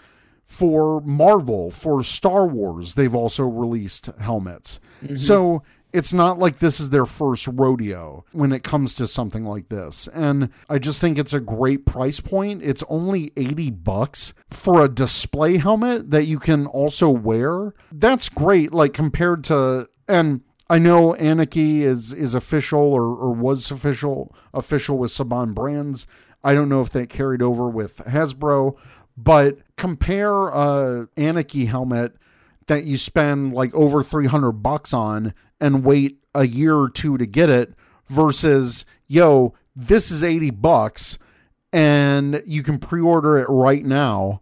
[0.45, 4.81] For Marvel, for Star Wars, they've also released helmets.
[5.03, 5.15] Mm-hmm.
[5.15, 5.63] So
[5.93, 10.09] it's not like this is their first rodeo when it comes to something like this.
[10.09, 12.63] And I just think it's a great price point.
[12.63, 17.75] It's only 80 bucks for a display helmet that you can also wear.
[17.91, 23.71] That's great like compared to and I know Anarchy is is official or, or was
[23.71, 26.07] official official with Saban Brands.
[26.45, 28.77] I don't know if that carried over with Hasbro,
[29.17, 32.15] but compare a Anarchy helmet
[32.67, 37.27] that you spend like over 300 bucks on and wait a year or two to
[37.27, 37.75] get it
[38.09, 41.19] versus yo this is 80 bucks
[41.73, 44.41] and you can pre-order it right now.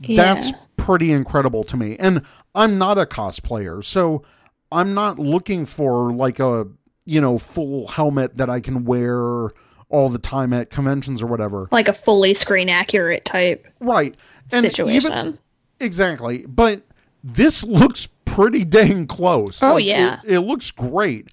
[0.00, 1.96] That's pretty incredible to me.
[1.98, 2.22] And
[2.52, 4.24] i'm not a cosplayer so
[4.72, 6.66] i'm not looking for like a
[7.04, 9.50] you know full helmet that i can wear
[9.90, 11.68] all the time at conventions or whatever.
[11.70, 14.16] Like a fully screen accurate type right.
[14.52, 15.12] And situation.
[15.12, 15.38] even
[15.80, 16.46] Exactly.
[16.46, 16.82] But
[17.22, 18.08] this looks
[18.40, 19.62] pretty dang close.
[19.62, 20.20] Oh, Like, yeah.
[20.24, 21.28] It, it looks great.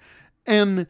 [0.46, 0.86] And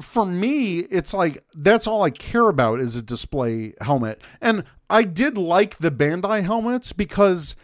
[0.00, 4.20] for me, it's like that's all I care about is a display helmet.
[4.40, 7.56] And I did like the Bandai helmets because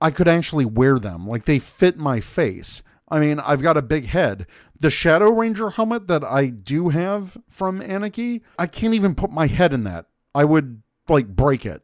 [0.00, 1.26] I could actually wear them.
[1.26, 2.82] Like they fit my face.
[3.08, 4.46] I mean, I've got a big head.
[4.78, 9.46] The Shadow Ranger helmet that I do have from Anarchy, I can't even put my
[9.46, 10.06] head in that.
[10.34, 11.82] I would like break it.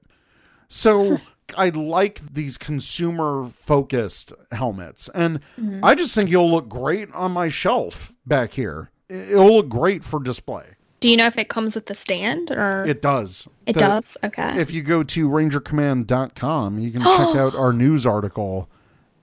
[0.69, 1.19] So
[1.59, 5.09] I like these consumer focused helmets.
[5.15, 5.41] And
[5.83, 8.91] I just think it'll look great on my shelf back here.
[9.09, 10.65] It- It'll look great for display.
[11.01, 13.49] Do you know if it comes with the stand or It does.
[13.67, 14.17] it The- does?
[14.23, 14.61] Okay.
[14.61, 18.69] If you go to rangercommand.com, you can check out our news article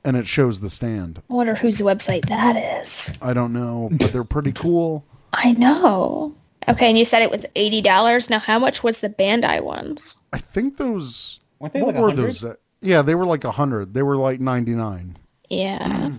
[0.04, 1.22] and it shows the stand.
[1.30, 3.12] I wonder whose website that is.
[3.22, 5.06] I don't know, but they're pretty cool.
[5.34, 6.34] I know.
[6.70, 8.30] Okay, and you said it was eighty dollars.
[8.30, 10.18] Now, how much was the Bandai ones?
[10.34, 12.28] I think those Weren't they what like were 100?
[12.28, 12.44] those?
[12.44, 12.58] at?
[12.82, 13.94] Yeah, they were like a hundred.
[13.94, 15.18] They were like ninety nine.
[15.50, 16.12] Yeah,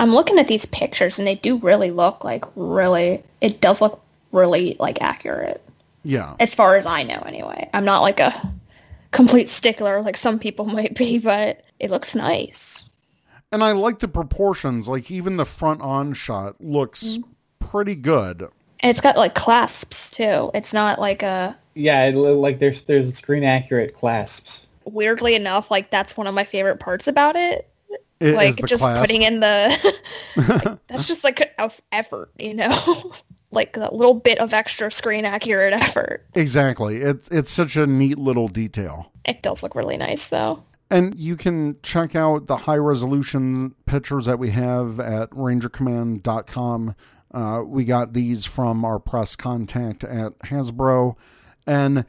[0.00, 3.22] I'm looking at these pictures, and they do really look like really.
[3.40, 5.62] It does look really like accurate,
[6.04, 6.34] Yeah.
[6.40, 7.22] as far as I know.
[7.26, 8.52] Anyway, I'm not like a
[9.12, 12.84] complete stickler like some people might be, but it looks nice.
[13.52, 14.88] And I like the proportions.
[14.88, 17.30] Like even the front on shot looks Mm-hmm.
[17.60, 18.42] pretty good.
[18.80, 20.50] And it's got like clasps too.
[20.54, 24.66] It's not like a Yeah, it, like there's there's screen accurate clasps.
[24.92, 27.68] Weirdly enough, like that's one of my favorite parts about it.
[28.20, 29.96] It like just putting in the
[30.36, 31.54] like, that's just like
[31.92, 33.12] effort, you know?
[33.50, 36.26] like a little bit of extra screen accurate effort.
[36.34, 36.98] Exactly.
[36.98, 39.12] It's it's such a neat little detail.
[39.24, 40.62] It does look really nice though.
[40.90, 46.96] And you can check out the high resolution pictures that we have at rangercommand.com.
[47.32, 51.14] Uh, we got these from our press contact at Hasbro.
[51.64, 52.04] And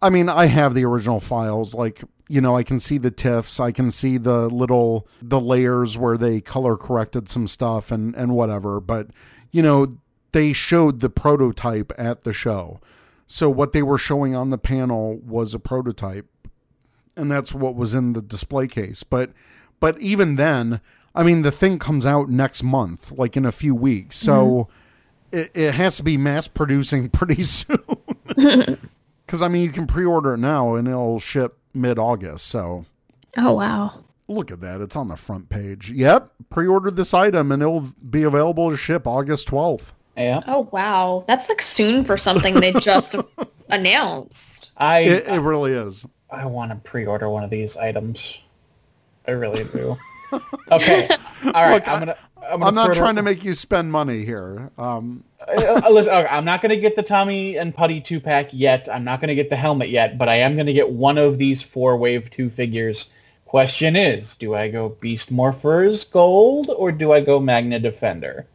[0.00, 1.74] I mean, I have the original files.
[1.74, 3.58] Like, you know, I can see the TIFFs.
[3.58, 8.36] I can see the little, the layers where they color corrected some stuff and, and
[8.36, 8.80] whatever.
[8.80, 9.08] But,
[9.50, 9.94] you know,
[10.30, 12.80] they showed the prototype at the show.
[13.26, 16.26] So what they were showing on the panel was a prototype
[17.16, 19.02] and that's what was in the display case.
[19.02, 19.32] But
[19.80, 20.80] but even then,
[21.14, 24.68] I mean, the thing comes out next month, like in a few weeks, so
[25.32, 25.38] mm-hmm.
[25.38, 27.78] it, it has to be mass producing pretty soon.
[29.26, 32.46] Because I mean, you can pre-order it now and it'll ship mid-August.
[32.46, 32.86] So
[33.36, 34.04] Oh wow.
[34.28, 35.90] look at that; it's on the front page.
[35.90, 39.92] Yep, pre-order this item and it'll be available to ship August twelfth.
[40.16, 41.24] Yeah, Oh wow.
[41.28, 43.14] That's like soon for something they just
[43.68, 44.70] announced.
[44.76, 46.06] I It, it really is.
[46.30, 48.38] I want to pre-order one of these items.
[49.26, 49.96] I really do.
[50.72, 51.08] Okay,
[51.44, 51.74] all right.
[51.74, 52.16] Look, I'm gonna.
[52.42, 54.70] I'm, gonna I'm not trying to make you spend money here.
[54.78, 58.18] Um, Uh, uh, listen, okay, I'm not going to get the Tommy and Putty two
[58.20, 58.88] pack yet.
[58.92, 61.18] I'm not going to get the helmet yet, but I am going to get one
[61.18, 63.10] of these four Wave two figures.
[63.44, 68.46] Question is, do I go Beast Morphers Gold or do I go Magna Defender?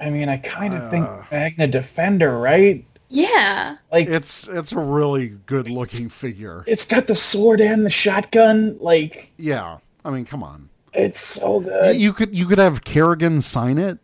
[0.00, 1.22] I mean, I kind of think Uh.
[1.30, 2.84] Magna Defender, right?
[3.08, 3.76] Yeah.
[3.90, 6.64] Like It's it's a really good looking figure.
[6.66, 8.76] it's got the sword and the shotgun.
[8.80, 9.78] Like Yeah.
[10.04, 10.68] I mean, come on.
[10.92, 11.96] It's so good.
[12.00, 13.98] You could you could have Kerrigan sign it.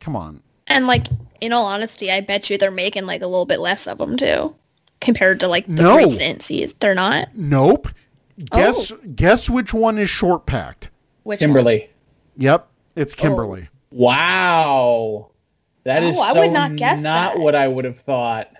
[0.00, 0.42] Come on.
[0.66, 1.06] And like,
[1.40, 4.16] in all honesty, I bet you they're making like a little bit less of them
[4.16, 4.54] too,
[5.00, 5.96] compared to like the No.
[5.96, 6.74] recent seas.
[6.74, 7.28] They're not.
[7.34, 7.88] Nope.
[8.52, 8.98] Guess Oh.
[9.14, 10.90] guess which one is short packed.
[11.22, 11.48] Which one?
[11.48, 11.90] Kimberly.
[12.36, 13.22] Yep, it's oh.
[13.22, 13.68] Kimberly.
[13.90, 15.30] Wow.
[15.84, 17.42] That oh, is Oh, I so would not guess not that.
[17.42, 18.50] what I would have thought.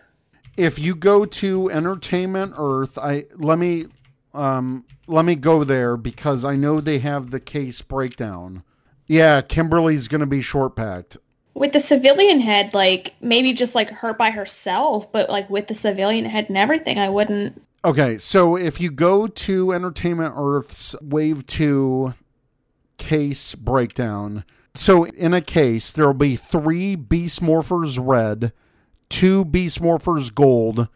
[0.57, 3.87] If you go to Entertainment Earth, I let me
[4.35, 8.63] um let me go there because I know they have the case breakdown.
[9.07, 11.17] Yeah, Kimberly's going to be short packed.
[11.53, 15.75] With the civilian head, like maybe just like her by herself, but like with the
[15.75, 17.63] civilian head and everything, I wouldn't.
[17.85, 22.15] Okay, so if you go to Entertainment Earth's Wave 2
[22.97, 28.53] case breakdown, so in a case, there will be three Beast Morphers red,
[29.09, 30.89] two Beast Morphers gold,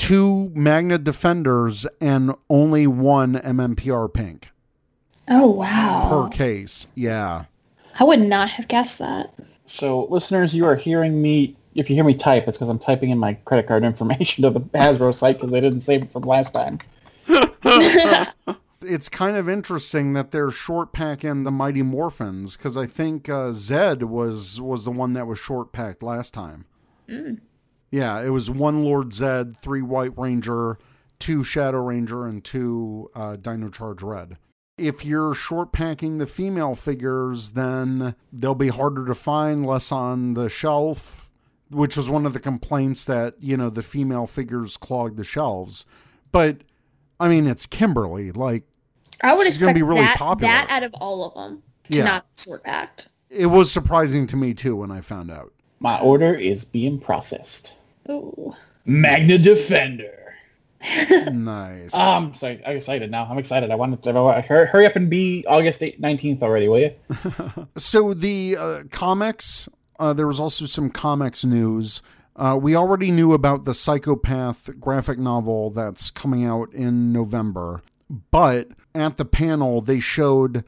[0.00, 4.48] two Magna Defenders, and only one MMPR pink
[5.28, 6.08] Oh wow!
[6.08, 6.86] per case.
[6.94, 7.44] Yeah.
[7.98, 9.34] I would not have guessed that.
[9.66, 11.56] So listeners, you are hearing me.
[11.74, 14.50] If you hear me type, it's because I'm typing in my credit card information to
[14.50, 16.78] the Hasbro site because they didn't save it from last time.
[18.82, 23.52] It's kind of interesting that they're short packing the Mighty Morphins because I think uh,
[23.52, 26.64] Zed was was the one that was short packed last time.
[27.90, 30.78] Yeah, it was one Lord Zed, three White Ranger,
[31.18, 34.38] two Shadow Ranger, and two uh, Dino Charge Red.
[34.78, 40.34] If you're short packing the female figures, then they'll be harder to find, less on
[40.34, 41.30] the shelf,
[41.70, 45.84] which was one of the complaints that, you know, the female figures clogged the shelves.
[46.32, 46.58] But
[47.18, 48.32] I mean, it's Kimberly.
[48.32, 48.64] Like,
[49.22, 50.50] I would She's gonna expect be really that, popular.
[50.52, 52.04] that out of all of them to Yeah.
[52.04, 53.08] not short packed.
[53.28, 55.52] it was surprising to me too when I found out.
[55.80, 57.74] My order is being processed.
[58.10, 58.54] Ooh.
[58.84, 60.34] Magna Defender.
[61.32, 61.94] nice.
[61.94, 63.26] I'm sorry, I'm excited now.
[63.26, 63.70] I'm excited.
[63.70, 66.94] I wanted to hurry, hurry up and be August 8th, 19th already, will you?
[67.76, 72.02] so the uh, comics, uh, there was also some comics news.
[72.34, 77.82] Uh, we already knew about the Psycho Path graphic novel that's coming out in November,
[78.30, 80.64] but at the panel they showed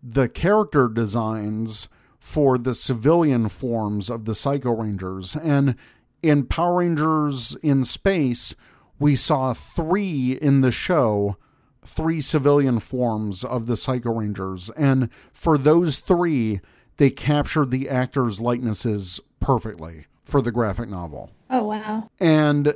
[0.00, 1.88] the character designs
[2.20, 5.34] for the civilian forms of the Psycho Rangers.
[5.36, 5.74] And
[6.22, 8.54] in Power Rangers in Space,
[8.98, 11.36] we saw three in the show,
[11.84, 14.70] three civilian forms of the Psycho Rangers.
[14.70, 16.60] And for those three,
[16.96, 21.30] they captured the actors' likenesses perfectly for the graphic novel.
[21.50, 22.10] Oh wow.
[22.18, 22.74] And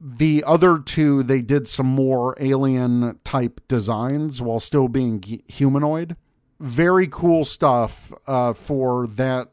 [0.00, 6.16] the other two, they did some more alien type designs while still being humanoid.
[6.58, 9.48] Very cool stuff uh, for that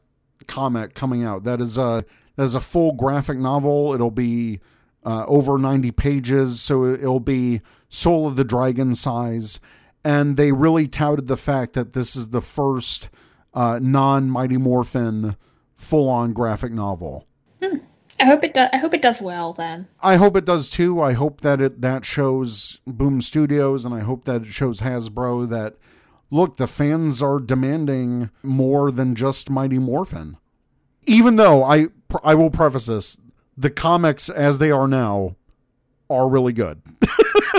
[0.46, 1.44] comic coming out.
[1.44, 2.04] That is a
[2.44, 3.92] is a full graphic novel.
[3.94, 4.60] It'll be
[5.04, 9.60] uh, over ninety pages, so it'll be Soul of the Dragon size.
[10.04, 13.08] And they really touted the fact that this is the first
[13.54, 15.36] uh, non Mighty Morphin
[15.74, 17.26] full on graphic novel.
[18.20, 18.68] I hope it does.
[18.72, 19.86] I hope it does well then.
[20.02, 21.00] I hope it does too.
[21.00, 25.48] I hope that it that shows Boom Studios and I hope that it shows Hasbro
[25.50, 25.76] that
[26.30, 30.36] look, the fans are demanding more than just Mighty Morphin.
[31.08, 31.86] Even though I
[32.22, 33.18] I will preface this,
[33.56, 35.36] the comics as they are now
[36.08, 36.82] are really good.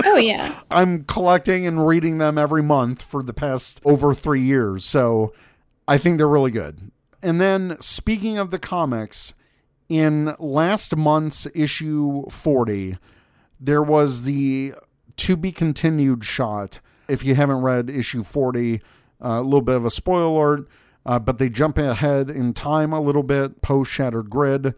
[0.02, 0.58] Oh yeah.
[0.70, 5.34] I'm collecting and reading them every month for the past over 3 years, so
[5.86, 6.90] I think they're really good.
[7.22, 9.34] And then speaking of the comics,
[9.90, 12.96] in last month's issue 40,
[13.60, 14.74] there was the
[15.16, 16.80] to be continued shot.
[17.08, 18.76] If you haven't read issue 40,
[19.22, 20.68] uh, a little bit of a spoiler alert,
[21.06, 24.74] uh, but they jump ahead in time a little bit post Shattered Grid,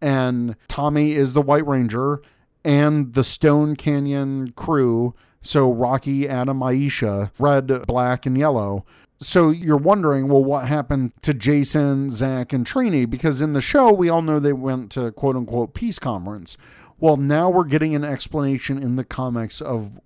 [0.00, 2.22] and Tommy is the White Ranger,
[2.64, 5.14] and the Stone Canyon crew.
[5.40, 8.84] So Rocky, Adam, Aisha, red, black, and yellow.
[9.20, 13.08] So you're wondering, well, what happened to Jason, Zach, and Trini?
[13.08, 16.56] Because in the show, we all know they went to quote unquote peace conference.
[17.00, 20.00] Well, now we're getting an explanation in the comics of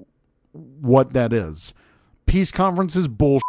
[0.52, 1.74] what that is.
[2.26, 3.42] Peace conference is bullshit.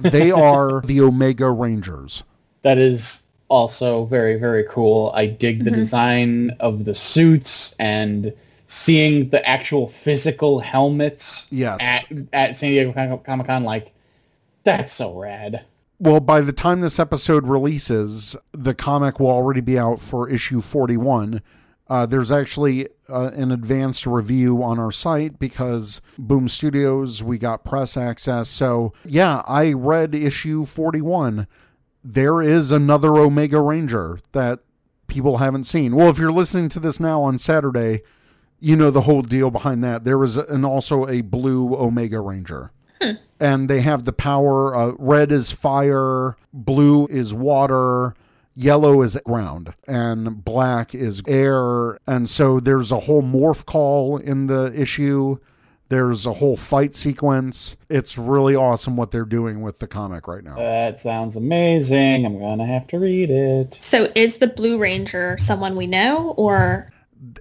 [0.00, 2.24] They are the Omega Rangers.
[2.62, 5.12] That is also very, very cool.
[5.14, 5.78] I dig the mm-hmm.
[5.78, 8.32] design of the suits and
[8.66, 11.78] seeing the actual physical helmets Yes.
[11.80, 13.64] at, at San Diego Comic Con.
[13.64, 13.92] Like,
[14.64, 15.64] that's so rad.
[15.98, 20.60] Well, by the time this episode releases, the comic will already be out for issue
[20.60, 21.42] 41.
[21.92, 27.66] Uh, there's actually uh, an advanced review on our site because Boom Studios, we got
[27.66, 28.48] press access.
[28.48, 31.46] So, yeah, I read issue 41.
[32.02, 34.60] There is another Omega Ranger that
[35.06, 35.94] people haven't seen.
[35.94, 38.00] Well, if you're listening to this now on Saturday,
[38.58, 40.04] you know the whole deal behind that.
[40.04, 42.72] There was an also a blue Omega Ranger.
[43.38, 48.14] And they have the power uh, red is fire, blue is water,
[48.54, 51.98] yellow is ground, and black is air.
[52.06, 55.38] And so there's a whole morph call in the issue.
[55.88, 57.76] There's a whole fight sequence.
[57.90, 60.56] It's really awesome what they're doing with the comic right now.
[60.56, 62.24] That sounds amazing.
[62.24, 63.76] I'm gonna have to read it.
[63.78, 66.90] So is the Blue Ranger someone we know or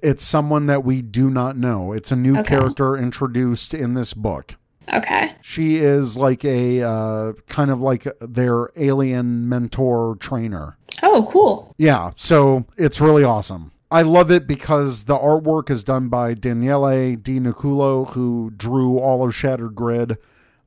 [0.03, 1.93] It's someone that we do not know.
[1.93, 2.49] It's a new Okay.
[2.49, 4.55] character introduced in this book.
[4.93, 5.31] okay.
[5.41, 10.77] She is like a uh, kind of like their alien mentor trainer.
[11.03, 11.73] Oh, cool.
[11.77, 13.71] Yeah, so it's really awesome.
[13.89, 19.23] I love it because the artwork is done by Daniele Di Nicuolo, who drew all
[19.25, 20.17] of Shattered Grid.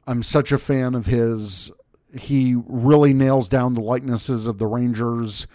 [0.07, 1.73] I'm such a fan of his.
[2.15, 5.47] He really nails down the likenesses of the Rangers.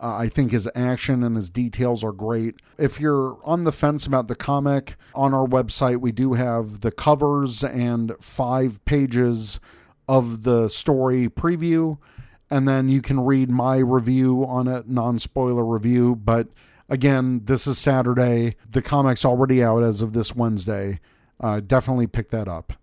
[0.00, 2.56] Uh, I think his action and his details are great.
[2.76, 6.90] If you're on the fence about the comic, on our website, we do have the
[6.90, 9.60] covers and five pages
[10.08, 11.98] of the story preview.
[12.52, 16.14] And then you can read my review on it, non spoiler review.
[16.14, 16.48] But
[16.86, 18.56] again, this is Saturday.
[18.70, 21.00] The comic's already out as of this Wednesday.
[21.40, 22.74] Uh, definitely pick that up.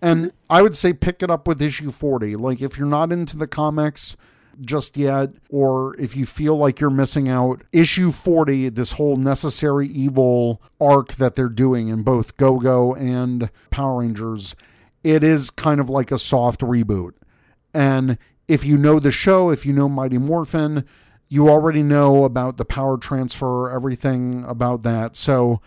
[0.00, 2.36] And I would say pick it up with issue 40.
[2.36, 4.16] Like, if you're not into the comics,
[4.60, 9.88] just yet, or if you feel like you're missing out, issue 40, this whole necessary
[9.88, 14.54] evil arc that they're doing in both Go Go and Power Rangers,
[15.02, 17.14] it is kind of like a soft reboot.
[17.74, 18.18] And
[18.48, 20.84] if you know the show, if you know Mighty Morphin,
[21.28, 25.16] you already know about the power transfer, everything about that.
[25.16, 25.60] So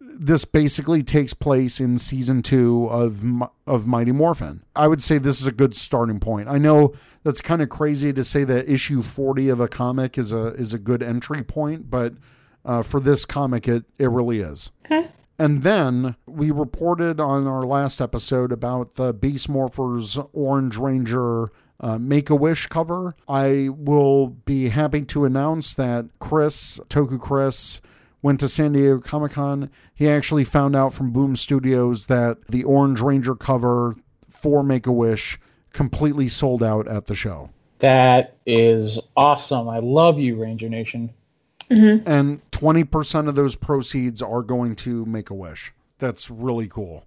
[0.00, 3.24] this basically takes place in season two of
[3.66, 4.62] of Mighty Morphin.
[4.76, 6.48] I would say this is a good starting point.
[6.48, 10.32] I know that's kind of crazy to say that issue forty of a comic is
[10.32, 12.14] a is a good entry point, but
[12.64, 14.70] uh, for this comic, it it really is.
[14.84, 15.08] Okay.
[15.38, 21.50] And then we reported on our last episode about the Beast Morphers Orange Ranger
[21.84, 23.14] uh, Make a Wish cover.
[23.28, 27.82] I will be happy to announce that Chris, Toku Chris,
[28.22, 29.70] went to San Diego Comic Con.
[29.94, 33.96] He actually found out from Boom Studios that the Orange Ranger cover
[34.30, 35.38] for Make a Wish
[35.74, 37.50] completely sold out at the show.
[37.80, 39.68] That is awesome.
[39.68, 41.12] I love you, Ranger Nation.
[41.68, 45.74] And 20% of those proceeds are going to Make a Wish.
[45.98, 47.04] That's really cool.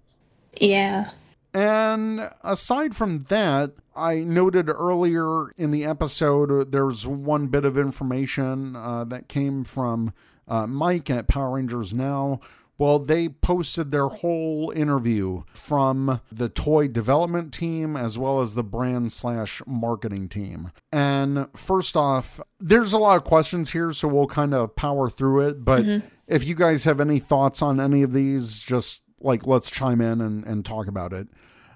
[0.60, 1.10] Yeah.
[1.52, 7.76] And aside from that, I noted earlier in the episode uh, there's one bit of
[7.76, 10.12] information uh, that came from
[10.46, 12.40] uh, Mike at Power Rangers Now.
[12.78, 18.62] Well, they posted their whole interview from the toy development team as well as the
[18.62, 20.70] brand slash marketing team.
[20.92, 25.48] And first off, there's a lot of questions here, so we'll kind of power through
[25.48, 25.64] it.
[25.64, 25.84] But
[26.28, 30.20] if you guys have any thoughts on any of these, just like let's chime in
[30.20, 31.26] and, and talk about it.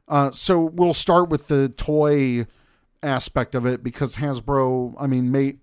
[0.09, 2.47] Uh, so we'll start with the toy
[3.03, 5.59] aspect of it because Hasbro, I mean, ma-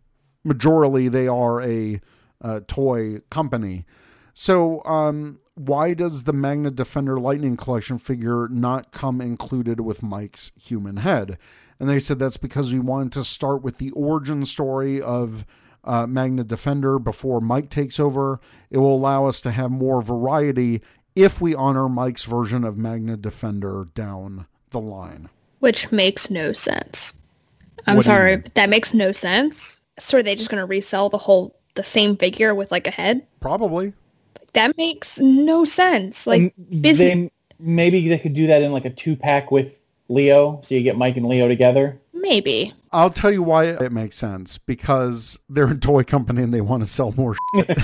[0.45, 1.99] majorly they are a
[2.41, 3.85] uh, toy company.
[4.33, 10.53] So, um, why does the Magna Defender Lightning Collection figure not come included with Mike's
[10.55, 11.37] human head?
[11.79, 15.45] And they said that's because we wanted to start with the origin story of
[15.83, 18.39] uh, Magna Defender before Mike takes over.
[18.69, 20.81] It will allow us to have more variety
[21.23, 25.29] if we honor Mike's version of Magna Defender down the line.
[25.59, 27.17] Which makes no sense.
[27.87, 29.79] I'm What sorry, but that makes no sense.
[29.97, 33.25] So are they just gonna resell the whole the same figure with like a head?
[33.41, 33.93] Probably.
[34.53, 36.25] That makes no sense.
[36.25, 39.79] Like And busy- they- maybe they could do that in like a two pack with
[40.07, 41.97] Leo, so you get Mike and Leo together.
[42.13, 42.73] maybe.
[42.91, 46.81] I'll tell you why it makes sense because they're a toy company and they want
[46.81, 47.77] to sell more shit.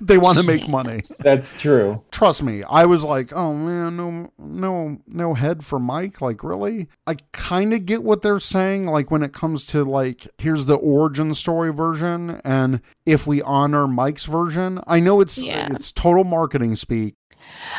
[0.00, 1.02] they want to make money.
[1.18, 2.02] That's true.
[2.10, 6.88] Trust me, I was like, "Oh man, no no no head for Mike." Like, really?
[7.06, 10.76] I kind of get what they're saying like when it comes to like here's the
[10.76, 15.68] origin story version and if we honor Mike's version, I know it's Yeah.
[15.70, 17.14] it's total marketing speak.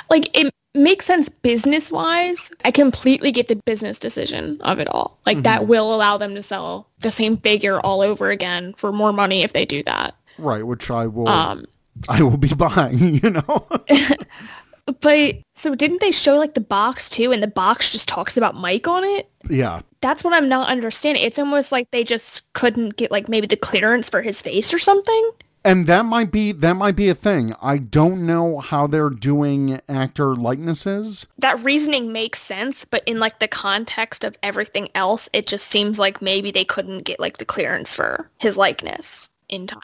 [0.10, 2.52] Like it makes sense business wise.
[2.64, 5.20] I completely get the business decision of it all.
[5.26, 9.12] Like that will allow them to sell the same figure all over again for more
[9.14, 10.16] money if they do that.
[10.38, 11.66] Right, which I will Um
[12.10, 13.68] I will be buying, you know.
[15.02, 18.56] but so didn't they show like the box too and the box just talks about
[18.56, 19.30] Mike on it?
[19.50, 21.24] yeah, That's what I'm not understanding.
[21.24, 24.80] It's almost like they just couldn't get like maybe the clearance for his face or
[24.80, 25.32] something.
[25.64, 27.54] And that might be that might be a thing.
[27.62, 31.28] I don't know how they're doing actor likenesses.
[31.38, 36.00] That reasoning makes sense, but in like the context of everything else, it just seems
[36.00, 39.82] like maybe they couldn't get like the clearance for his likeness in time.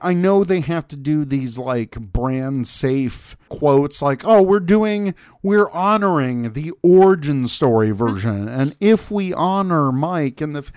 [0.00, 5.14] I know they have to do these like brand safe quotes like, oh, we're doing,
[5.42, 8.46] we're honoring the origin story version.
[8.46, 10.72] And if we honor Mike and the, f-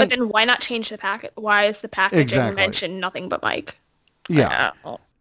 [0.00, 1.32] like, but then why not change the packet?
[1.36, 2.56] Why is the packaging Exactly.
[2.56, 3.76] mention nothing but Mike?
[4.28, 4.70] yeah.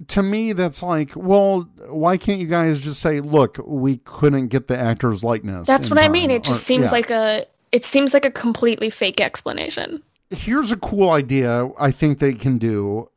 [0.08, 4.68] To me, that's like, well, why can't you guys just say, look, we couldn't get
[4.68, 5.68] the actor's likeness?
[5.68, 6.32] That's what I mean.
[6.32, 6.92] It just or- seems yeah.
[6.92, 10.02] like a it seems like a completely fake explanation.
[10.32, 13.10] here's a cool idea I think they can do.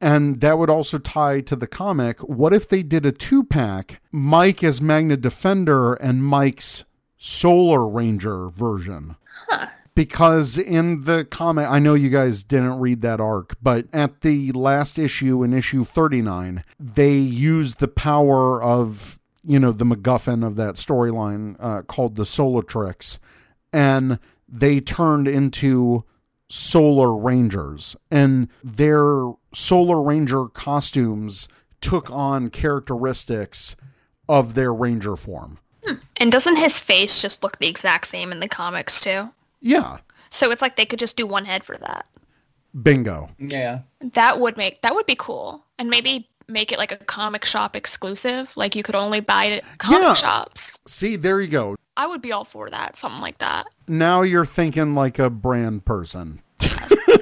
[0.00, 2.20] And that would also tie to the comic.
[2.20, 6.84] What if they did a two pack Mike as Magna Defender and Mike's
[7.18, 9.16] Solar Ranger version?
[10.00, 14.50] Because in the comic, I know you guys didn't read that arc, but at the
[14.52, 20.56] last issue in issue 39, they used the power of, you know, the MacGuffin of
[20.56, 23.18] that storyline uh, called the Solatrix,
[23.74, 26.04] and they turned into
[26.48, 31.46] Solar Rangers, and their Solar Ranger costumes
[31.82, 33.76] took on characteristics
[34.30, 35.58] of their Ranger form.
[36.16, 39.28] And doesn't his face just look the exact same in the comics too?
[39.60, 39.98] Yeah,
[40.30, 42.06] So it's like they could just do one head for that.
[42.82, 43.28] bingo.
[43.38, 43.80] Yeah.
[44.00, 45.64] That would make that would be cool.
[45.78, 48.56] And maybe make it like a comic shop exclusive.
[48.56, 50.14] Like you could only buy it at comic Yeah.
[50.14, 50.78] shops.
[50.86, 51.76] See, there you go.
[51.96, 52.96] I would be all for that.
[52.96, 53.66] Something like that.
[53.88, 56.40] Now you're thinking like a brand person.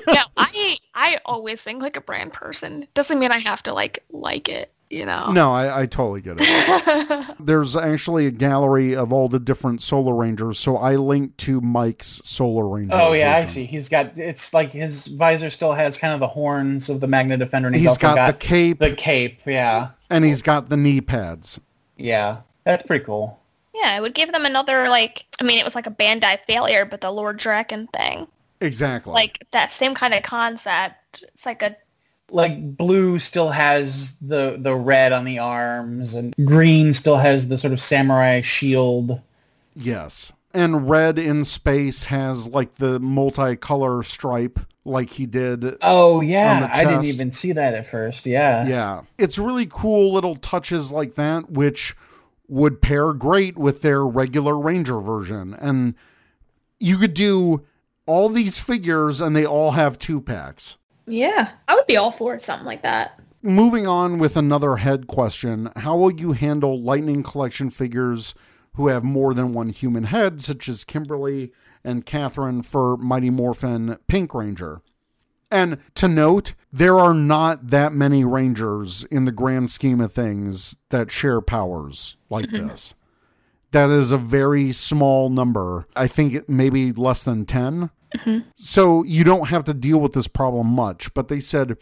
[0.08, 2.86] yeah, I I always think like a brand person.
[2.94, 5.30] Doesn't mean I have to like like it, you know.
[5.32, 7.36] No, I, I totally get it.
[7.40, 12.20] There's actually a gallery of all the different Solar Rangers, so I linked to Mike's
[12.24, 12.94] Solar Ranger.
[12.94, 13.64] Oh yeah, I see.
[13.64, 17.36] He's got it's like his visor still has kind of the horns of the Magna
[17.36, 19.40] Defender, and he's, He's also got, got, the cape the cape.
[19.46, 21.60] Yeah, and he's got the knee pads.
[21.96, 23.38] yeah, that's pretty cool.
[23.74, 26.84] Yeah, it would give them another like I mean it was like a Bandai failure,
[26.84, 28.26] but the Lord Drakkon thing.
[28.60, 29.12] Exactly.
[29.12, 31.22] Like that same kind of concept.
[31.22, 31.76] It's like a
[32.30, 37.58] Like blue still has the the red on the arms, and green still has the
[37.58, 39.20] sort of samurai shield.
[39.74, 40.32] yes.
[40.54, 44.58] And red in space has like the multicolor stripe
[44.88, 48.26] like he did Oh yeah, I didn't even see that at first.
[48.26, 49.02] Yeah, Yeah.
[49.18, 51.94] It's really cool little touches like that, which
[52.48, 55.54] would pair great with their regular Ranger version.
[55.54, 55.94] And
[56.80, 57.64] you could do
[58.06, 60.78] all these figures and they all have two packs.
[61.08, 61.50] Yeah.
[61.66, 63.18] I would be all for something like that.
[63.42, 68.34] Moving on with another head question How will you handle Lightning Collection figures
[68.74, 71.52] who have more than one human head, such as Kimberly
[71.84, 74.82] and Katherine for Mighty Morphin Pink Ranger?
[75.50, 80.76] And to note, there are not that many Rangers in the grand scheme of things
[80.90, 82.94] that share powers like this.
[83.72, 85.86] That is a very small number.
[85.94, 87.90] I think maybe less than 10.
[88.56, 91.12] So you don't have to deal with this problem much.
[91.12, 91.76] But they said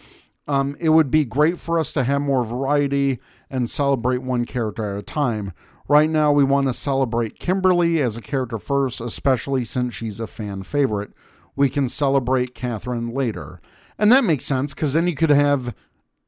[0.49, 4.93] um, it would be great for us to have more variety and celebrate one character
[4.93, 5.53] at a time.
[5.89, 10.27] Right now, we want to celebrate Kimberly as a character first, especially since she's a
[10.27, 11.13] fan favorite.
[11.55, 13.61] We can celebrate Katherine later.
[13.97, 15.75] And that makes sense because then you could have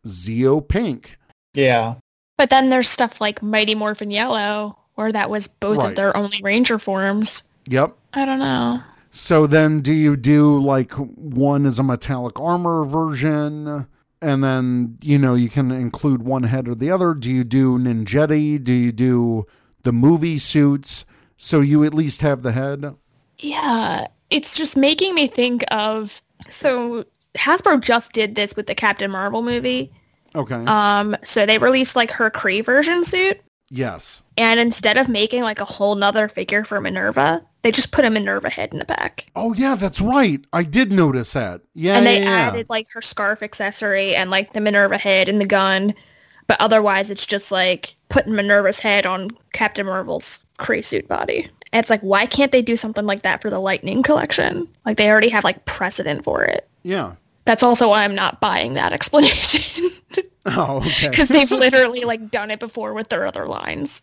[0.06, 1.18] Zeo Pink.
[1.54, 1.96] yeah.
[2.36, 5.90] But then there's stuff like Mighty Morphin Yellow, where that was both Right.
[5.90, 7.44] of their only ranger forms.
[7.68, 7.94] Yep.
[8.14, 8.80] I don't know.
[9.12, 13.86] So then do you do like one is a metallic armor version?
[14.20, 17.14] And then, you know, you can include one head or the other.
[17.14, 18.62] Do you do Ninjetti?
[18.62, 19.46] Do you do
[19.84, 21.04] the movie suits?
[21.36, 22.96] So you at least have the head?
[23.38, 27.04] Yeah, it's just making me think of so
[27.36, 29.92] Hasbro just did this with the Captain Marvel movie.
[30.34, 30.64] Okay.
[30.66, 33.40] Um, so they released like her Kree version suit,
[33.70, 34.22] yes.
[34.36, 38.10] and instead of making like a whole nother figure for Minn-Erva, they just put a
[38.10, 39.30] Minn-Erva head in the back.
[39.34, 40.44] Oh, yeah, that's right.
[40.52, 41.62] I did notice that.
[41.74, 41.96] Yeah.
[41.96, 42.48] and they yeah, yeah.
[42.48, 45.94] added like her scarf accessory and like the Minn-Erva head and the gun.
[46.46, 51.50] But otherwise, it's just like putting Minn-Erva's head on Captain Marvel's Kree suit body.
[51.72, 54.66] And it's like, why can't they do something like that for the Lightning collection?
[54.86, 56.66] Like they already have like precedent for it.
[56.82, 57.14] Yeah.
[57.44, 59.90] That's also why I'm not buying that explanation
[60.56, 61.08] Oh, okay.
[61.10, 64.02] because they've literally like done it before with their other lines.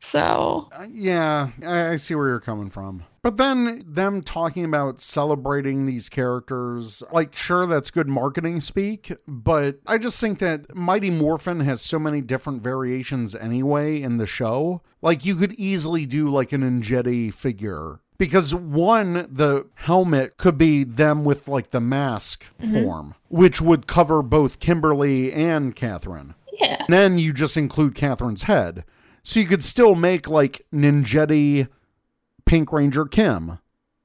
[0.00, 3.04] So Uh, yeah, I, I see where you're coming from.
[3.22, 9.78] But then them talking about celebrating these characters, like, sure, that's good marketing speak, but
[9.86, 14.82] I just think that Mighty Morphin has so many different variations anyway in the show.
[15.02, 18.00] Like, you could easily do like a Ninjetti figure.
[18.22, 22.72] Because one, the helmet could be them with like the mask mm-hmm.
[22.72, 26.36] form, which would cover both Kimberly and Katherine.
[26.60, 28.84] yeah, Then you just include Katherine's head.
[29.24, 31.66] So you could still make like Ninjetti
[32.44, 33.58] Pink Ranger Kim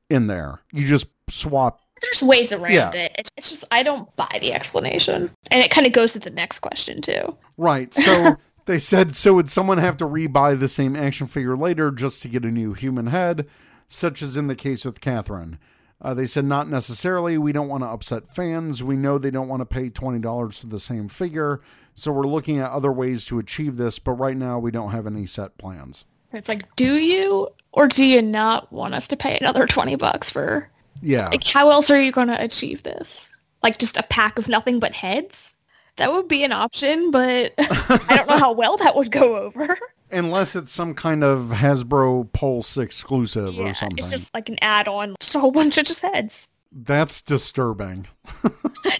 [0.09, 0.61] in there.
[0.73, 2.89] You just swap There's ways around Yeah.
[2.95, 3.29] it.
[3.37, 6.61] It's just I don't buy the explanation, and it kind of goes to the next
[6.61, 7.37] question too.
[7.55, 7.93] Right.
[7.93, 12.23] So they said, so would someone have to rebuy the same action figure later just
[12.23, 13.45] to get a new human head,
[13.87, 15.59] such as in the case with Katherine?
[15.99, 17.37] Uh, they said, not necessarily.
[17.37, 18.83] We don't want to upset fans.
[18.83, 21.61] We know they don't want to pay $20 for the same figure.
[21.95, 25.07] So we're looking at other ways to achieve this, but right now we don't have
[25.07, 26.05] any set plans.
[26.31, 30.29] It's like, do you or do you not want us to pay another twenty bucks
[30.29, 30.69] for?
[31.01, 31.29] Yeah.
[31.29, 33.35] Like, how else are you going to achieve this?
[33.63, 35.55] Like, just a pack of nothing but heads?
[35.97, 39.77] That would be an option, but I don't know how well that would go over.
[40.11, 43.97] Unless it's some kind of Hasbro Pulse exclusive yeah, or something.
[43.97, 46.47] it's just like an add-on, just a whole bunch of just heads.
[46.71, 48.07] That's disturbing.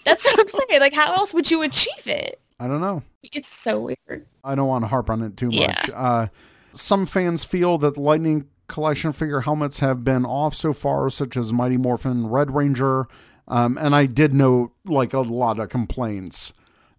[0.05, 0.79] That's what I'm saying.
[0.81, 2.41] Like, how else would you achieve it?
[2.59, 3.03] I don't know.
[3.23, 4.25] It's so weird.
[4.43, 5.67] I don't want to harp on it too Yeah.
[5.67, 5.89] much.
[5.93, 6.27] Uh,
[6.73, 11.53] some fans feel that Lightning Collection figure helmets have been off so far, such as
[11.53, 13.07] Mighty Morphin Red Ranger.
[13.47, 16.51] Um, and I did note like a lot of complaints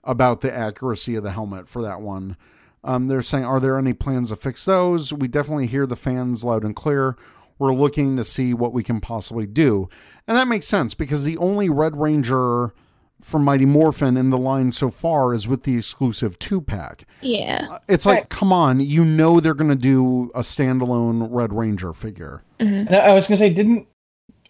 [0.04, 2.36] about the accuracy of the helmet for that one.
[2.84, 5.12] Um, they're saying, are there any plans to fix those?
[5.12, 7.16] We definitely hear the fans loud and clear.
[7.58, 9.88] We're looking to see what we can possibly do.
[10.26, 12.72] And that makes sense because the only Red Ranger
[13.20, 17.04] from Mighty Morphin in the line so far is with the exclusive two pack.
[17.20, 17.78] Yeah.
[17.88, 22.44] It's like, come on, you know they're going to do a standalone Red Ranger figure.
[22.60, 23.86] And I was gonna say, didn't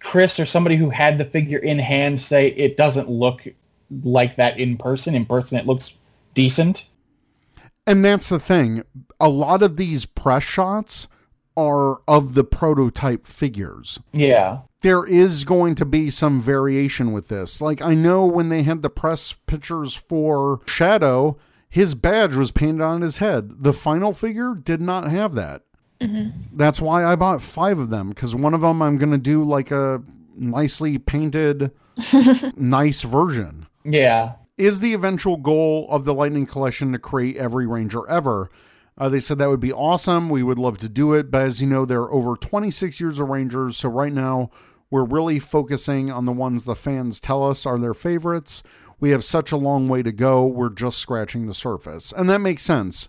[0.00, 3.46] Chris or somebody who had the figure in hand say it doesn't look
[4.02, 5.14] like that in person?
[5.14, 5.94] In person, it looks
[6.34, 6.86] decent.
[7.86, 8.82] And that's the thing.
[9.18, 11.08] A lot of these press shots
[11.56, 13.98] are of the prototype figures.
[14.12, 14.60] Yeah.
[14.82, 17.60] There is going to be some variation with this.
[17.60, 21.36] Like, I know when they had the press pictures for Shadow,
[21.68, 23.62] his badge was painted on his head.
[23.64, 25.62] The final figure did not have that.
[26.00, 26.56] Mm-hmm.
[26.56, 29.42] That's why I bought five of them because one of them I'm going to do
[29.42, 30.02] like a
[30.36, 31.72] nicely painted,
[32.56, 33.66] nice version.
[33.88, 34.34] Yeah.
[34.56, 38.50] Is the eventual goal of the Lightning Collection to create every Ranger ever?
[38.96, 40.28] Uh, they said that would be awesome.
[40.28, 41.30] We would love to do it.
[41.30, 43.76] But as you know, there are over 26 years of Rangers.
[43.76, 44.50] So right now,
[44.90, 48.62] we're really focusing on the ones the fans tell us are their favorites.
[48.98, 50.44] We have such a long way to go.
[50.44, 52.12] We're just scratching the surface.
[52.16, 53.08] And that makes sense.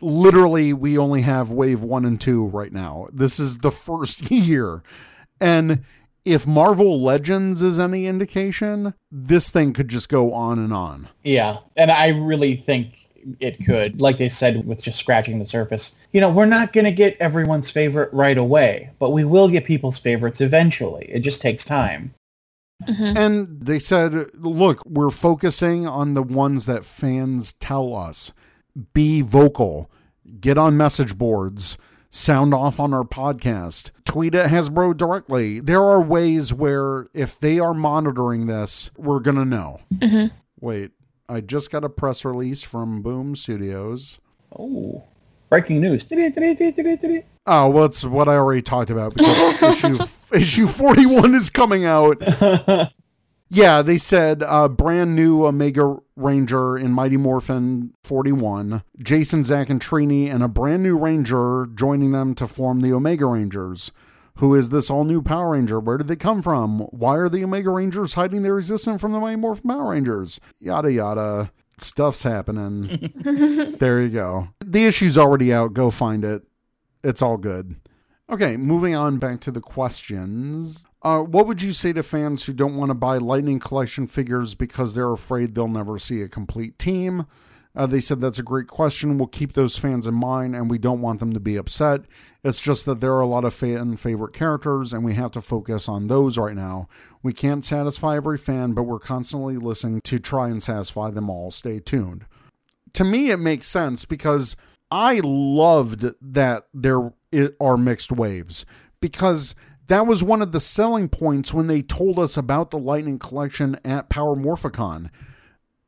[0.00, 3.08] Literally, we only have wave one and two right now.
[3.12, 4.82] This is the first year.
[5.40, 5.84] And
[6.24, 11.08] if Marvel Legends is any indication, this thing could just go on and on.
[11.24, 11.58] Yeah.
[11.76, 13.08] And I really think
[13.38, 14.00] it could.
[14.00, 15.94] Like they said, with just scratching the surface.
[16.12, 19.64] You know, we're not going to get everyone's favorite right away, but we will get
[19.64, 21.06] people's favorites eventually.
[21.08, 22.14] It just takes time.
[22.86, 23.16] Mm-hmm.
[23.16, 28.32] And they said, look, we're focusing on the ones that fans tell us.
[28.94, 29.90] Be vocal,
[30.40, 31.76] get on message boards,
[32.10, 35.60] sound off on our podcast, tweet at Hasbro directly.
[35.60, 39.80] There are ways where if they are monitoring this, we're going to know.
[39.94, 40.34] Mm-hmm.
[40.60, 40.90] Wait,
[41.28, 44.18] I just got a press release from Boom Studios.
[44.56, 45.04] Oh.
[45.48, 46.04] Breaking news.
[47.46, 49.98] Oh, well, it's what I already talked about because issue
[50.32, 52.22] issue forty one is coming out.
[53.52, 59.80] Yeah, they said uh, brand new Omega Ranger in Mighty Morphin 41, Jason, Zach, and
[59.80, 63.90] Trini, and a brand new Ranger joining them to form the Omega Rangers.
[64.36, 65.80] Who is this all new Power Ranger?
[65.80, 66.78] Where did they come from?
[66.90, 70.38] Why are the Omega Rangers hiding their existence from the Mighty Morphin Power Rangers?
[70.60, 71.50] Yada yada.
[71.78, 73.10] Stuff's happening.
[73.80, 74.50] there you go.
[74.64, 75.74] The issue's already out.
[75.74, 76.44] Go find it.
[77.02, 77.74] It's all good.
[78.30, 80.86] Okay, moving on back to the questions.
[81.02, 84.54] Uh, what would you say to fans who don't want to buy Lightning Collection figures
[84.54, 87.26] because they're afraid they'll never see a complete team?
[87.74, 89.16] Uh, they said that's a great question.
[89.16, 92.02] We'll keep those fans in mind and we don't want them to be upset.
[92.42, 95.40] It's just that there are a lot of fan favorite characters and we have to
[95.40, 96.88] focus on those right now.
[97.22, 101.50] We can't satisfy every fan, but we're constantly listening to try and satisfy them all.
[101.50, 102.26] Stay tuned.
[102.94, 104.56] To me, it makes sense because
[104.90, 107.12] I loved that there
[107.60, 108.66] are mixed waves
[109.00, 109.54] because
[109.90, 113.76] that was one of the selling points when they told us about the Lightning Collection
[113.84, 115.10] at Power Morphicon.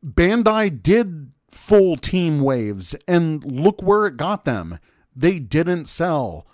[0.04, 4.80] Bandai did full team waves, and look where it got them.
[5.14, 6.48] They didn't sell.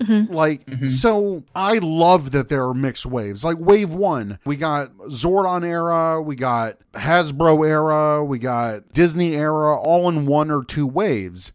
[0.00, 0.32] Mm-hmm.
[0.32, 0.88] Like, mm-hmm.
[0.88, 3.44] so I love that there are mixed waves.
[3.44, 9.76] Like, wave one, we got Zordon era, we got Hasbro era, we got Disney era,
[9.78, 11.52] all in one or two waves.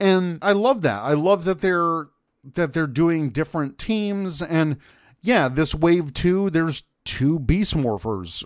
[0.00, 1.02] And I love that.
[1.02, 2.08] I love that they're
[2.44, 4.40] that they're doing different teams.
[4.42, 4.78] And
[5.20, 8.44] yeah, this wave two, there's two Beast Morphers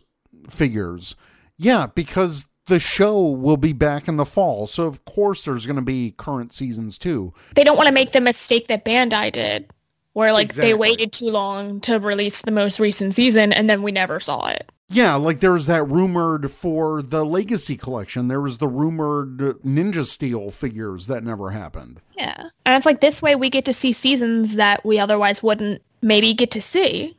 [0.49, 1.15] figures.
[1.57, 4.67] Yeah, because the show will be back in the fall.
[4.67, 7.35] So of course there's gonna be current seasons too.
[7.55, 9.71] They don't want to make the mistake that Bandai did
[10.15, 10.71] where like Exactly.
[10.71, 14.47] they waited too long to release the most recent season and then we never saw
[14.49, 14.72] it.
[14.93, 18.29] Yeah, like there was that rumored for the Legacy collection.
[18.29, 22.01] There was the rumored Ninja Steel figures that never happened.
[22.17, 22.51] Yeah.
[22.67, 26.35] And it's like this way we get to see seasons that we otherwise wouldn't maybe
[26.35, 27.17] get to see.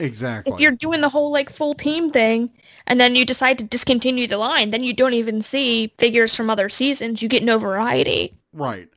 [0.00, 0.52] Exactly.
[0.52, 2.50] If you're doing the whole like full team thing
[2.86, 6.50] and then you decide to discontinue the line, then you don't even see figures from
[6.50, 7.22] other seasons.
[7.22, 8.34] You get no variety.
[8.52, 8.88] Right.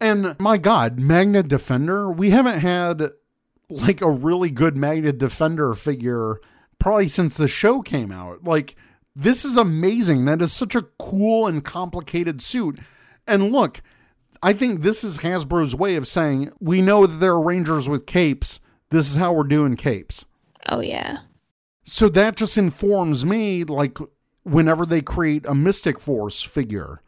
[0.00, 3.10] And my God, Magna Defender, we haven't had
[3.68, 6.40] like a really good Magna Defender figure
[6.84, 8.44] probably since the show came out.
[8.44, 8.76] Like,
[9.16, 10.26] this is amazing.
[10.26, 12.78] That is such a cool and complicated suit.
[13.26, 13.80] And look,
[14.42, 18.04] I think this is Hasbro's way of saying we know that there are Rangers with
[18.04, 18.60] capes.
[18.90, 20.26] This is how we're doing capes.
[20.68, 21.20] Oh yeah.
[21.84, 23.96] So that just informs me, like,
[24.42, 27.00] whenever they create a Mystic Force figure,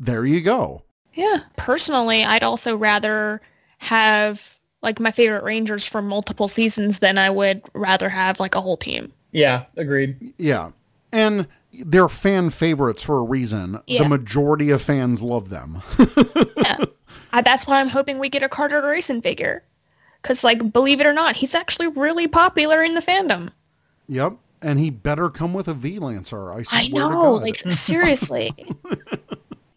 [0.00, 0.82] there you go.
[1.12, 1.40] Yeah.
[1.58, 3.42] Personally, I'd also rather
[3.76, 8.60] have like my favorite Rangers for multiple seasons than I would rather have like a
[8.60, 9.12] whole team.
[9.32, 10.32] Yeah, agreed.
[10.38, 10.70] Yeah.
[11.12, 13.80] And they're fan favorites for a reason.
[13.88, 14.04] Yeah.
[14.04, 15.82] The majority of fans love them.
[16.56, 16.84] Yeah.
[17.32, 19.64] I, that's why I'm hoping we get a Carter Grayson figure.
[20.22, 23.50] Cause like, believe it or not, he's actually really popular in the fandom.
[24.06, 24.34] yep.
[24.62, 26.52] And he better come with a V Lancer.
[26.52, 27.42] I swear I to know, God.
[27.42, 28.52] like seriously.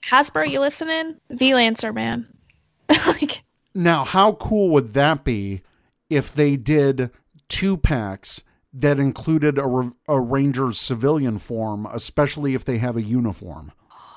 [0.04, 1.16] Hasbro, you listening?
[1.32, 2.26] V Lancer, man.
[3.08, 3.44] like,
[3.76, 5.62] now, how cool would that be
[6.10, 7.12] if they did
[7.50, 8.44] two packs
[8.74, 13.72] that included a, a Ranger's civilian form, especially if they have a uniform?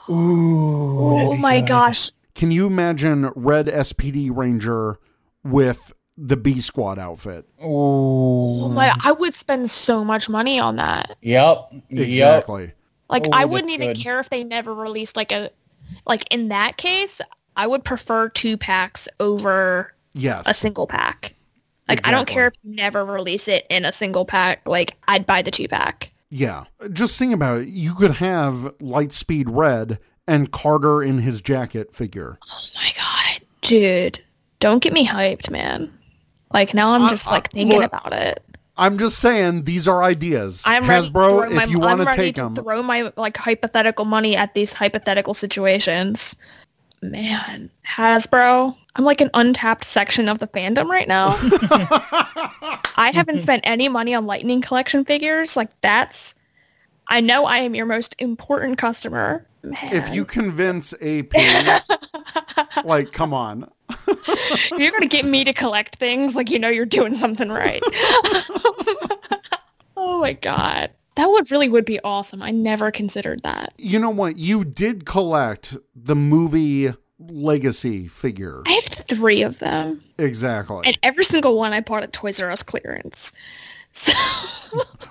[0.08, 2.10] oh my gosh.
[2.34, 4.98] Can you imagine Red SPD Ranger
[5.44, 7.46] with the B Squad outfit?
[7.60, 11.16] Oh my, I would spend so much money on that.
[11.22, 11.68] Yep.
[11.72, 11.82] Yep.
[11.90, 12.72] Exactly.
[13.08, 13.98] Like, Oh, I wouldn't even good.
[13.98, 15.50] care if they never released like a,
[16.06, 17.20] like in that case,
[17.56, 20.46] I would prefer two packs over Yes.
[20.48, 21.34] a single pack.
[21.88, 24.66] Like, I don't care if you never release it in a single pack.
[24.66, 26.12] Like, I'd buy the two pack.
[26.30, 26.64] Yeah.
[26.92, 27.68] Just think about it.
[27.68, 29.98] You could have Lightspeed Red
[30.28, 32.38] and Carter in his jacket figure.
[32.48, 34.20] Oh my god, dude!
[34.60, 35.92] Don't get me hyped, man.
[36.54, 38.44] Like now, I'm just I- like thinking look, about it.
[38.76, 40.62] I'm just saying these are ideas.
[40.64, 43.12] I'm ready to Hasbro, throw my, if you want to take to them, throw my
[43.16, 46.36] like hypothetical money at these hypothetical situations.
[47.02, 51.28] Man, Hasbro, I'm like an untapped section of the fandom right now.
[52.96, 55.56] I haven't spent any money on Lightning Collection figures.
[55.56, 56.34] Like that's,
[57.08, 59.46] I know I am your most important customer.
[59.62, 59.76] Man.
[59.92, 61.34] if you convince AP,
[62.84, 63.70] like, come on.
[63.90, 67.82] If you're gonna get me to collect things, like you know you're doing something right.
[69.96, 70.90] oh my god.
[71.20, 72.40] That would really would be awesome.
[72.40, 73.74] I never considered that.
[73.76, 74.38] You know what?
[74.38, 78.62] You did collect the movie Legacy figure.
[78.66, 80.02] I have three of them.
[80.18, 80.80] Exactly.
[80.86, 83.32] And every single one I bought at Toys R Us clearance.
[83.92, 84.12] So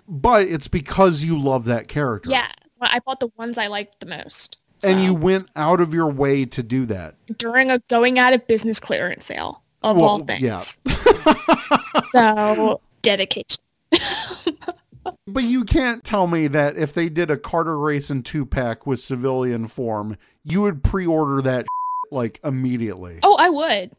[0.07, 2.29] But it's because you love that character.
[2.31, 2.47] yeah.
[2.81, 4.57] I bought the ones I liked the most.
[4.83, 7.15] And you went out of your way to do that.
[7.37, 10.41] during a going out of business clearance sale of all Well, things.
[10.41, 10.57] yeah.
[12.11, 13.59] so dedication.
[15.27, 18.99] But you can't tell me that if they did a Carter Grayson two pack with
[18.99, 21.65] civilian form, you would pre order that
[22.11, 23.19] like immediately.
[23.23, 23.91] Oh, I would.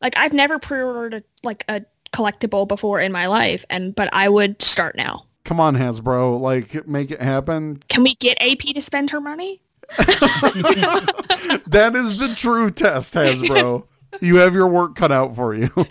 [0.00, 1.82] Like I've never pre-ordered a, like a
[2.12, 5.26] collectible before in my life, and but I would start now.
[5.44, 7.82] Come on, Hasbro, like make it happen.
[7.88, 9.60] Can we get AP to spend her money?
[11.66, 13.84] That is the true test, Hasbro.
[14.20, 15.68] you have your work cut out for you.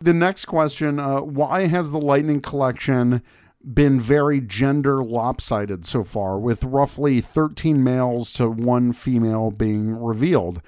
[0.00, 3.22] the next question uh, Why has the Lightning Collection
[3.62, 10.62] been very gender lopsided so far, with roughly 13 males to one female being revealed?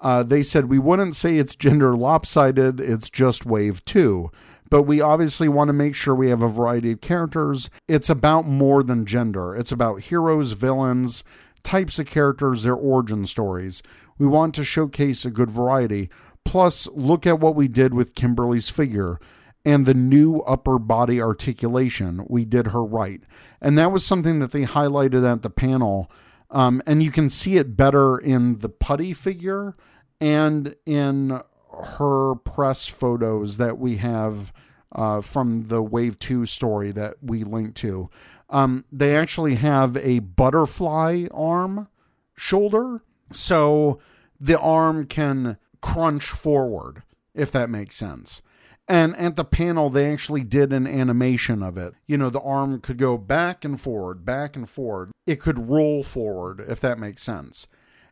[0.00, 4.30] Uh, they said we wouldn't say it's gender lopsided, it's just wave two.
[4.70, 7.70] But we obviously want to make sure we have a variety of characters.
[7.88, 11.22] It's about more than gender, it's about heroes, villains,
[11.62, 13.82] types of characters, their origin stories.
[14.16, 16.08] We want to showcase a good variety.
[16.44, 19.18] Plus, look at what we did with Kimberly's figure
[19.64, 22.24] and the new upper body articulation.
[22.28, 23.20] We did her right.
[23.60, 26.10] And that was something that they highlighted at the panel.
[26.50, 29.76] Um, and you can see it better in the putty figure
[30.20, 31.40] and in
[31.72, 34.52] her press photos that we have
[34.92, 38.10] uh, from the Wave 2 story that we linked to.
[38.48, 41.88] Um, they actually have a butterfly arm
[42.36, 43.02] shoulder.
[43.32, 44.00] So
[44.40, 47.02] the arm can crunch forward,
[47.34, 48.42] if that makes sense.
[48.88, 51.94] And at the panel, they actually did an animation of it.
[52.08, 55.12] You know, the arm could go back and forward, back and forward.
[55.26, 57.68] It could roll forward, if that makes sense.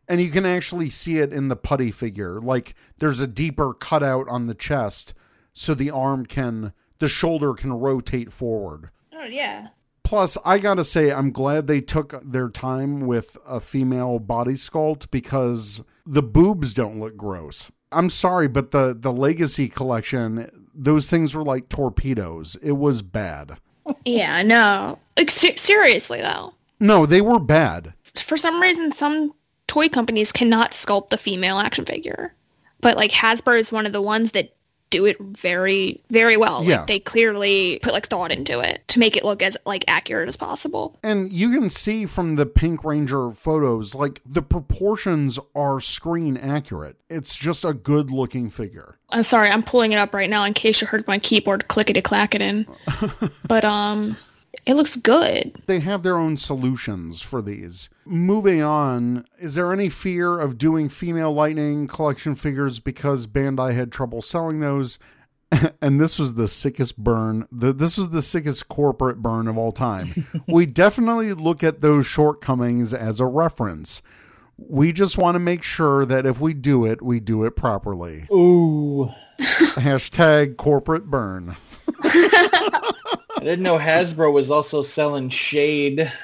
[0.07, 2.39] And you can actually see it in the putty figure.
[2.39, 5.13] Like there's a deeper cutout on the chest
[5.53, 8.89] so the arm can the shoulder can rotate forward.
[9.13, 9.69] Oh yeah.
[10.03, 15.11] Plus, I gotta say, I'm glad they took their time with a female body sculpt
[15.11, 17.71] because the boobs don't look gross.
[17.91, 22.57] I'm sorry, but the the Legacy collection, those things were like torpedoes.
[22.61, 23.57] It was bad.
[24.05, 24.99] Yeah, no.
[25.17, 27.93] Like, se- seriously though, No, they were bad.
[28.15, 29.33] for some reason, some
[29.67, 32.33] toy companies cannot sculpt a female action figure,
[32.81, 34.55] but like Hasbro is one of the ones that
[34.89, 36.63] do it very, very well.
[36.63, 36.79] Yeah.
[36.79, 40.27] Like they clearly put like thought into it to make it look as like accurate
[40.27, 40.97] as possible.
[41.03, 46.97] And you can see from the Pink Ranger photos, like the proportions are screen accurate.
[47.09, 48.97] It's just a good looking figure.
[49.09, 52.01] I'm sorry, I'm pulling it up right now in case you heard my keyboard clickety
[52.01, 52.41] clacking.
[52.41, 52.67] In.
[53.47, 54.15] But um,
[54.65, 55.61] it looks good.
[55.67, 57.89] They have their own solutions for these.
[58.05, 63.91] Moving on, is there any fear of doing female lightning collection figures because Bandai had
[63.91, 64.99] trouble selling those?
[65.81, 67.47] and this was the sickest burn.
[67.51, 70.27] The, this was the sickest corporate burn of all time.
[70.47, 74.01] we definitely look at those shortcomings as a reference.
[74.57, 78.27] We just want to make sure that if we do it, we do it properly.
[78.31, 79.09] Ooh.
[79.39, 81.55] Hashtag corporate burn.
[83.39, 86.11] I didn't know Hasbro was also selling shade.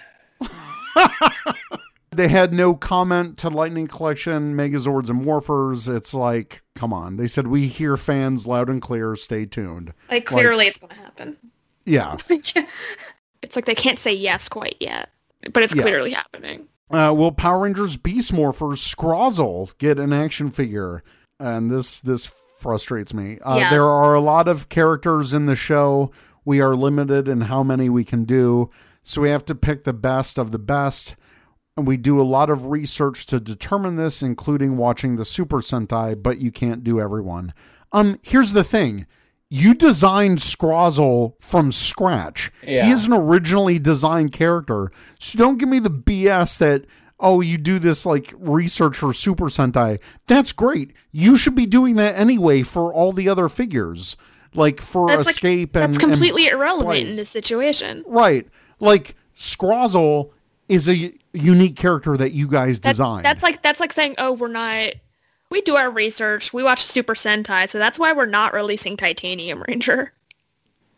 [2.11, 5.93] They had no comment to Lightning Collection, Megazords, and Morphers.
[5.93, 7.17] It's like, come on.
[7.17, 9.17] They said, we hear fans loud and clear.
[9.17, 9.91] Stay tuned.
[10.09, 11.37] Like clearly, it's gonna happen.
[11.85, 12.15] Yeah.
[13.41, 15.09] It's like they can't say yes quite yet,
[15.53, 15.83] but it's Yeah.
[15.83, 16.67] clearly happening.
[16.89, 21.03] Uh, will Power Rangers Beast Morphers Scrozzle get an action figure?
[21.39, 23.37] And this this frustrates me.
[23.41, 23.69] Uh, Yeah.
[23.69, 26.11] There are a lot of characters in the show.
[26.45, 28.69] We are limited in how many we can do,
[29.03, 31.15] so we have to pick the best of the best.
[31.76, 36.22] And we do a lot of research to determine this, including watching the Super Sentai,
[36.22, 37.53] but you can't do everyone.
[37.91, 39.07] Um, here's the thing.
[39.49, 42.51] You designed Scrozzle from scratch.
[42.63, 42.85] Yeah.
[42.85, 44.89] He is an originally designed character.
[45.19, 46.85] So don't give me the BS that,
[47.19, 49.99] oh, you do this like research for Super Sentai.
[50.27, 50.93] That's great.
[51.11, 54.17] You should be doing that anyway for all the other figures.
[54.56, 58.03] Like for That's like- Escape and That's and completely irrelevant in this situation.
[58.07, 58.48] Right.
[58.80, 60.32] Like Scrozzle
[60.69, 63.26] is a unique character that you guys That, designed.
[63.26, 64.94] that's like that's like saying, oh, we're not.
[65.52, 66.52] We do our research.
[66.53, 70.11] We watch Super Sentai, so that's why we're not releasing Titanium Ranger.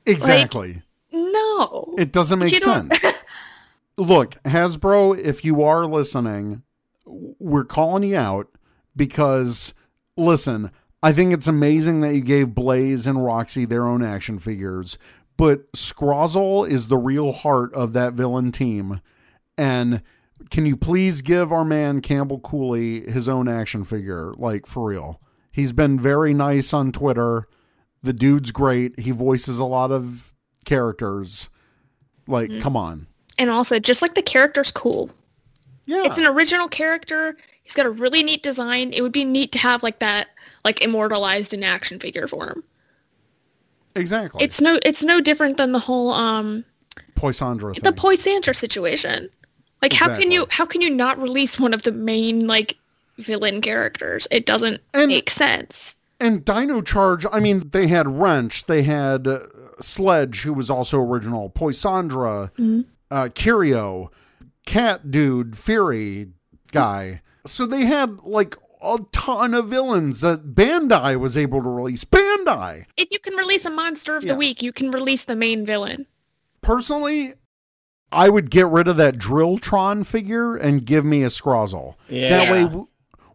[0.05, 0.81] exactly.
[1.11, 1.95] No.
[1.97, 3.03] it doesn't make you sense.
[3.97, 6.61] Look, Hasbro, if you are listening,
[7.05, 8.47] we're calling you out
[8.95, 9.73] because
[10.15, 10.71] listen,
[11.03, 14.97] I think it's amazing that you gave Blaze and Roxy their own action figures,
[15.37, 19.01] but Scrozzle is the real heart of that villain team.
[19.57, 20.01] And
[20.49, 24.33] can you please give our man Campbell Cooley his own action figure?
[24.37, 25.21] Like for real.
[25.51, 27.47] He's been very nice on Twitter.
[28.03, 28.99] The dude's great.
[28.99, 30.33] He voices a lot of
[30.65, 31.49] characters.
[32.27, 32.61] Like, Mm.
[32.61, 33.07] come on.
[33.39, 35.09] And also, just like the character's cool.
[35.85, 36.03] Yeah.
[36.05, 37.37] It's an original character.
[37.63, 38.93] He's got a really neat design.
[38.93, 40.27] It would be neat to have like that,
[40.67, 42.61] like immortalized in action figure form.
[43.95, 44.43] exactly.
[44.43, 46.65] It's no, it's no different than the whole um
[47.15, 47.83] Poisandra thing.
[47.83, 49.29] the Poisandra situation.
[49.81, 52.75] Like, how can you how can you not release one of the main like
[53.17, 54.27] villain characters?
[54.31, 55.95] It doesn't And- make sense.
[56.19, 59.39] and Dino Charge, I mean, they had Wrench, they had uh,
[59.79, 62.51] Sledge, who was also original, Poisandra,
[63.11, 64.11] uh, Curio,
[64.65, 66.29] Cat Dude, Fury
[66.71, 67.21] guy.
[67.45, 72.03] So they had like a ton of villains that Bandai was able to release.
[72.03, 72.85] Bandai!
[72.97, 74.33] If you can release a monster of Yeah.
[74.33, 76.05] the week, you can release the main villain.
[76.61, 77.33] Personally,
[78.11, 81.95] I would get rid of that Drilltron figure and give me a Scrozzle.
[82.09, 82.87] That way, w-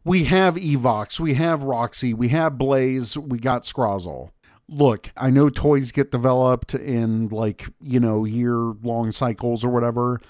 [0.04, 4.30] we have Evox, we have Roxy, we have Blaze, we got Scrozzle.
[4.68, 10.20] Look, I know toys get developed in like, you know, year long cycles or whatever.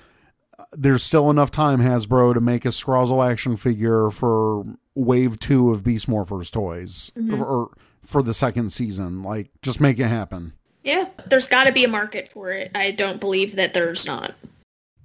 [0.73, 5.85] There's still enough time, Hasbro, to make a Scrozzle action figure for wave two of
[5.85, 7.43] Beast Morphers toys mm-hmm.
[7.43, 7.71] or
[8.03, 9.23] for the second season.
[9.23, 10.55] Like, just make it happen.
[10.83, 12.71] Yeah, there's got to be a market for it.
[12.75, 14.35] I don't believe that there's not.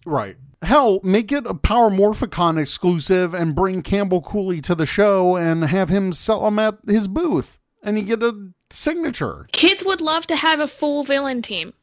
[0.05, 0.37] Right.
[0.63, 5.65] Hell, make it a Power Morphicon exclusive and bring Campbell Cooley to the show and
[5.65, 7.59] have him sell them at his booth.
[7.83, 9.47] And you get a signature.
[9.51, 11.73] Kids would love to have a full villain team.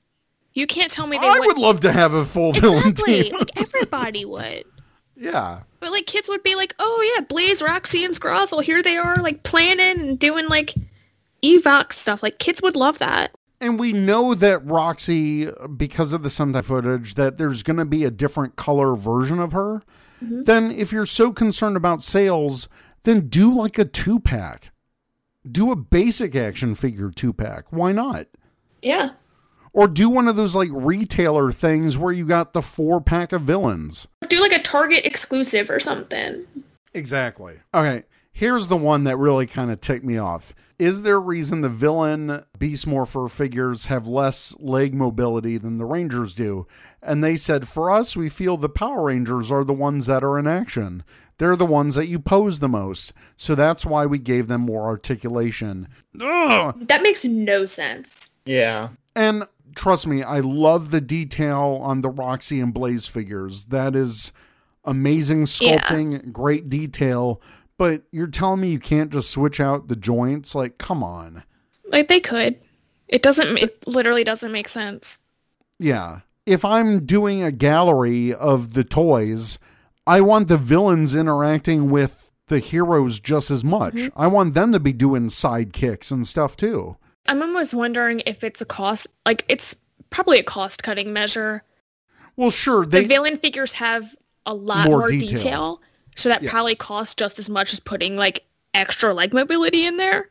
[0.54, 1.58] You can't tell me they I would.
[1.58, 3.24] love to have a full villain exactly.
[3.24, 3.32] team.
[3.38, 4.64] like everybody would.
[5.16, 5.60] yeah.
[5.80, 9.16] But like kids would be like, oh yeah, Blaze, Roxy, and Scrozzle, here they are,
[9.16, 10.74] like planning and doing like
[11.42, 12.22] Evox stuff.
[12.22, 13.32] Like kids would love that.
[13.60, 18.04] And we know that Roxy, because of the Sentai footage, that there's going to be
[18.04, 19.82] a different color version of her.
[20.22, 20.44] Mm-hmm.
[20.44, 22.68] then if you're so concerned about sales,
[23.02, 24.70] then do like a two pack.
[25.50, 27.70] Do a basic action figure two pack.
[27.70, 28.28] Why not?
[28.80, 29.10] Yeah.
[29.74, 33.42] Or do one of those like retailer things where you got the four pack of
[33.42, 34.06] villains.
[34.28, 36.46] Do like a Target exclusive or something.
[36.94, 37.56] Exactly.
[37.74, 40.54] Okay, here's the one that really kind of ticked me off.
[40.78, 45.84] Is there a reason the villain Beast Morpher figures have less leg mobility than the
[45.84, 46.66] Rangers do?
[47.02, 50.38] And they said, for us, we feel the Power Rangers are the ones that are
[50.38, 51.04] in action.
[51.38, 53.12] They're the ones that you pose the most.
[53.36, 55.88] So that's why we gave them more articulation.
[56.20, 56.74] Ugh!
[56.88, 58.30] That makes no sense.
[58.44, 58.90] Yeah.
[59.16, 59.44] And
[59.74, 63.66] trust me, I love the detail on the Roxy and Blaze figures.
[63.66, 64.32] That is
[64.84, 65.78] amazing Yeah.
[65.80, 67.40] sculpting, great detail.
[67.76, 70.54] But you're telling me you can't just switch out the joints?
[70.54, 71.42] Like, come on.
[71.86, 72.60] Like they could.
[73.08, 73.58] It doesn't.
[73.58, 75.18] It literally doesn't make sense.
[75.78, 76.20] Yeah.
[76.46, 79.58] If I'm doing a gallery of the toys,
[80.06, 83.94] I want the villains interacting with the heroes just as much.
[83.94, 84.20] Mm-hmm.
[84.20, 86.96] I want them to be doing sidekicks and stuff too.
[87.26, 89.06] I'm almost wondering if it's a cost.
[89.26, 89.74] Like it's
[90.10, 91.62] probably a cost cutting measure.
[92.36, 94.14] Well, sure, the they villain figures have
[94.46, 95.28] a lot More more, detail.
[95.34, 95.80] detail.
[96.16, 96.50] so that Yeah.
[96.50, 98.44] probably costs just as much as putting like
[98.74, 100.28] extra leg mobility in there.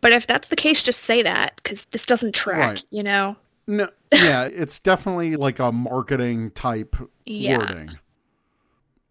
[0.00, 2.58] But if that's the case, just say that because this doesn't track.
[2.58, 2.84] Right.
[2.90, 3.36] You know.
[3.66, 6.94] No, yeah, it's definitely like a marketing type
[7.24, 7.58] Yeah.
[7.58, 7.98] wording.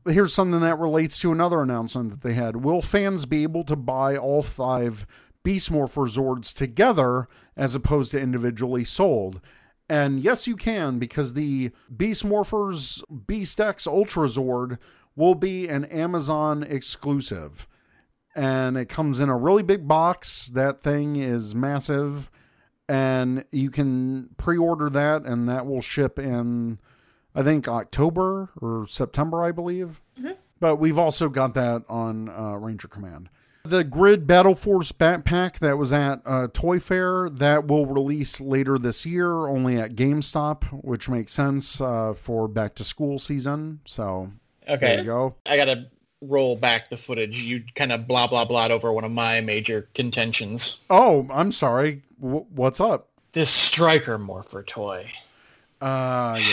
[0.06, 2.58] Here's something that relates to another announcement that they had.
[2.58, 5.06] Will fans be able to buy all five
[5.44, 9.42] Beast Morpher Zords together as opposed to individually sold?
[9.90, 14.78] And yes, you can because the Beast Morphers Beast X Ultra Zord
[15.16, 17.68] will be an Amazon exclusive.
[18.36, 20.48] And it comes in a really big box.
[20.48, 22.32] That thing is massive
[22.90, 26.80] and you can pre-order that and that will ship in
[27.36, 30.02] i think october or september i believe
[30.60, 33.30] but we've also got that on uh, ranger command
[33.66, 38.78] the grid battle force backpack that was at uh, toy fair that will release later
[38.78, 44.30] this year only at gamestop which makes sense uh, for back to school season so
[44.68, 44.98] there Okay.
[45.00, 45.88] you go I gotta
[46.22, 47.44] roll back the footage.
[47.44, 50.80] You kind of blah blah blah over one of my major contentions.
[50.90, 55.06] oh i'm sorry w- what's up This striker morpher toy.
[55.82, 56.44] uh yeah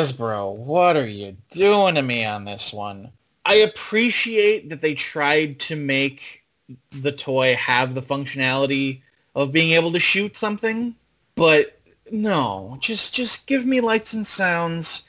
[0.00, 3.12] Hasbro, what are you doing to me on this one?
[3.44, 6.42] I appreciate that they tried to make
[6.90, 9.00] the toy have the functionality
[9.34, 10.94] of being able to shoot something,
[11.34, 11.78] but
[12.10, 15.02] no, just just give me lights and sounds.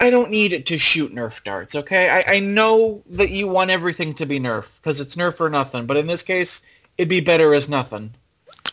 [0.00, 2.08] I don't need it to shoot Nerf darts, okay?
[2.08, 5.86] I, I know that you want everything to be Nerf, because it's Nerf or nothing,
[5.86, 6.62] but in this case,
[6.98, 8.14] it'd be better as nothing.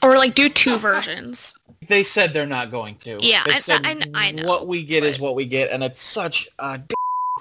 [0.04, 1.58] Or like do two versions.
[1.88, 3.18] They said they're not going to.
[3.22, 5.84] Yeah, they I- said I- I know, what we get is what we get, and
[5.84, 6.80] it's such a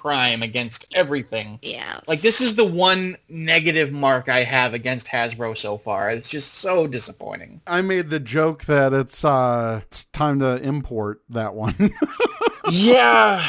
[0.04, 1.58] crime against everything.
[1.62, 2.00] Yeah.
[2.06, 6.10] Like this is the one negative mark I have against Hasbro so far.
[6.10, 7.62] It's just so disappointing.
[7.66, 11.74] I made the joke that it's uh it's time to import that one.
[12.70, 13.42] yeah,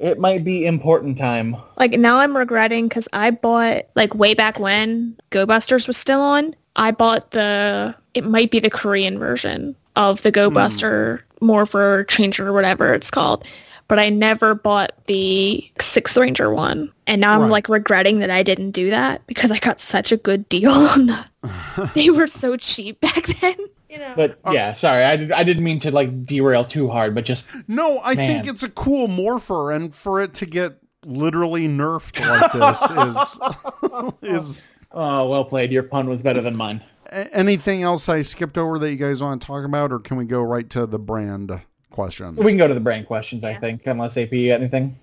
[0.00, 1.54] it might be important time.
[1.76, 6.22] Like now I'm regretting because I bought like way back when Go Busters was still
[6.22, 6.56] on.
[6.76, 12.48] I bought the it might be the Korean version of the Go Buster Morpher Changer
[12.48, 13.44] or whatever it's called.
[13.86, 16.92] But I never bought the Sixth Ranger one.
[17.06, 20.16] And now I'm like regretting that I didn't do that because I got such a
[20.16, 21.24] good deal on them.
[21.94, 23.56] they were so cheap back then.
[23.90, 24.14] You know.
[24.16, 27.24] But uh, yeah, sorry, I, did, I didn't mean to like derail too hard, but
[27.24, 32.18] just no, I think it's a cool morpher, and for it to get literally nerfed
[32.20, 35.70] like this is is oh, well played.
[35.70, 36.82] Your pun was better than mine.
[37.10, 40.24] Anything else I skipped over that you guys want to talk about, or can we
[40.24, 41.60] go right to the brand
[41.94, 42.36] questions?
[42.38, 44.98] We can go to the brain questions, I think, unless AP you got anything.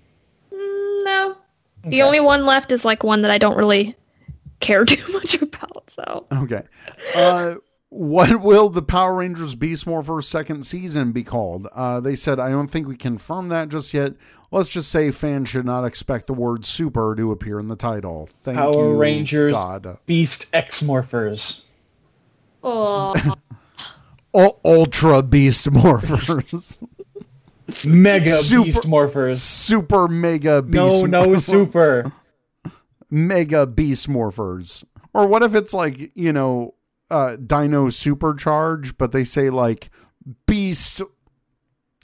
[0.52, 1.36] Mm, no.
[1.84, 3.96] The only one left is like one that I don't really
[4.60, 5.90] care too much about.
[5.90, 6.62] So Okay.
[7.16, 7.54] Uh,
[7.88, 11.66] what will the Power Rangers Beast Morphers second season be called?
[11.74, 14.14] Uh, they said, I don't think we confirm that just yet.
[14.50, 18.28] Let's just say fans should not expect the word super to appear in the title.
[18.44, 18.62] Thank you.
[18.62, 19.98] Power you, Rangers God.
[20.06, 21.62] Beast X Morphers.
[22.62, 23.14] oh,
[24.34, 26.78] U- Ultra Beast Morphers.
[27.84, 29.36] Mega Super- Beast Morphers.
[29.40, 32.12] super Mega Beast No, no super.
[33.10, 34.84] Mega Beast Morphers.
[35.14, 36.74] Or what if it's like, you know,
[37.10, 39.90] uh, Dino Supercharge, but they say like
[40.46, 41.02] Beast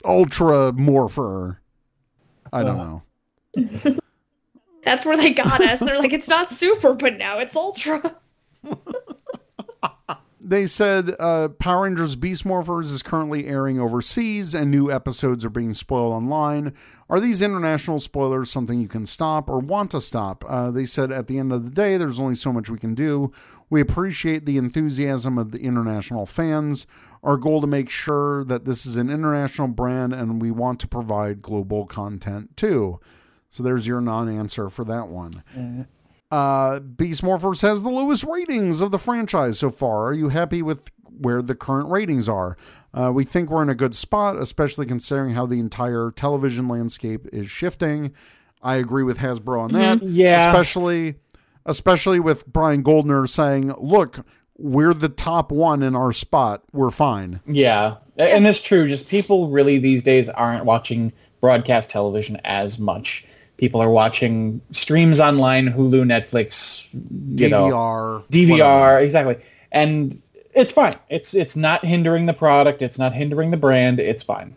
[0.05, 1.61] Ultra Morpher.
[2.53, 3.01] I don't Oh.
[3.55, 3.97] know.
[4.83, 5.79] that's where they got us.
[5.79, 8.15] They're like, it's not super, but now it's ultra.
[10.41, 15.49] they said uh, Power Rangers Beast Morphers is currently airing overseas and new episodes are
[15.49, 16.73] being spoiled online.
[17.09, 20.45] Are these international spoilers something you can stop or want to stop?
[20.47, 22.95] Uh, they said at the end of the day, there's only so much we can
[22.95, 23.31] do.
[23.69, 26.87] We appreciate the enthusiasm of the international fans.
[27.23, 30.87] Our goal to make sure that this is an international brand and we want to
[30.87, 32.99] provide global content too.
[33.49, 35.43] So there's your non answer for that one.
[36.31, 40.05] Uh, Beast Morphers has the lowest ratings of the franchise so far.
[40.05, 42.55] Are you happy with where the current ratings are?
[42.93, 47.27] Uh, we think we're in a good spot, especially considering how the entire television landscape
[47.31, 48.13] is shifting.
[48.61, 50.03] I agree with Hasbro on that.
[50.03, 50.47] Yeah.
[50.47, 51.15] Especially,
[51.65, 54.25] especially with Brian Goldner saying, look,
[54.57, 56.63] we're the top one in our spot.
[56.73, 57.39] We're fine.
[57.47, 58.87] Yeah, and it's true.
[58.87, 63.25] Just people really these days aren't watching broadcast television as much.
[63.59, 66.87] People are watching streams online, Hulu, Netflix,
[67.37, 68.23] you know, DVR.
[68.29, 68.99] DVR, whatever.
[68.99, 69.37] exactly.
[69.73, 70.21] And
[70.53, 70.97] it's fine.
[71.09, 72.81] It's it's not hindering the product.
[72.81, 73.99] It's not hindering the brand.
[73.99, 74.55] It's fine.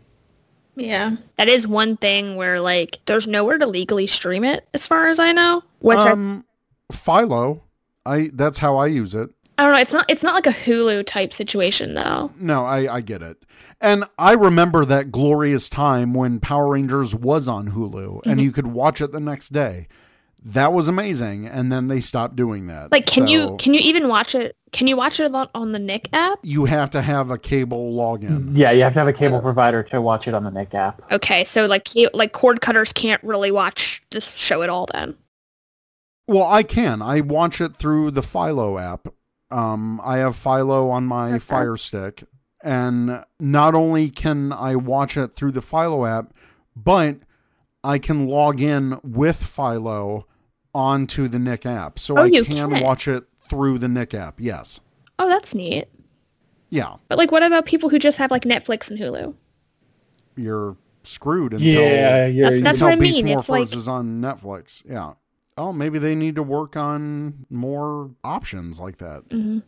[0.77, 1.16] Yeah.
[1.37, 5.19] That is one thing where like there's nowhere to legally stream it as far as
[5.19, 5.62] I know.
[5.81, 6.45] Which I, Um,
[6.93, 7.61] Philo.
[8.07, 9.31] I that's how I use it.
[9.59, 12.31] I don't know, it's not it's not like a Hulu type situation though.
[12.39, 13.37] No, I, I get it.
[13.82, 18.68] And I remember that glorious time when Power Rangers was on Hulu and you could
[18.68, 19.88] watch it the next day.
[20.44, 21.46] That was amazing.
[21.46, 22.92] And then they stopped doing that.
[22.92, 25.72] Like can So you can you even watch it can you watch it on, on
[25.72, 26.38] the Nick app?
[26.42, 28.50] you have to have a cable login.
[28.52, 31.02] Yeah, you have to have a cable provider to watch it on the Nick app.
[31.12, 35.18] Okay, so like like cord cutters can't really watch the show at all then.
[36.28, 37.02] Well, I can.
[37.02, 39.09] I watch it through the Philo app.
[39.50, 41.38] Um, I have Philo on my Okay.
[41.40, 42.24] Fire Stick,
[42.62, 46.32] and not only can I watch it through the Philo app,
[46.76, 47.18] but
[47.84, 50.26] I can log in with Philo
[50.74, 52.82] onto the Nick app, so Oh, I you can, can.
[52.82, 54.40] watch it through the Nick app.
[54.40, 54.80] Yes,
[55.18, 55.86] Oh, that's neat.
[56.70, 59.34] yeah, But like what about people who just have like Netflix and Hulu?
[60.36, 63.36] you're screwed until Yeah, you're, That's- that's until what I Beast mean.
[63.39, 64.82] It's Morphers like- is on Netflix.
[64.89, 65.12] Yeah.
[65.59, 69.28] Oh, maybe they need to work on more options like that.
[69.28, 69.59] Mm-hmm.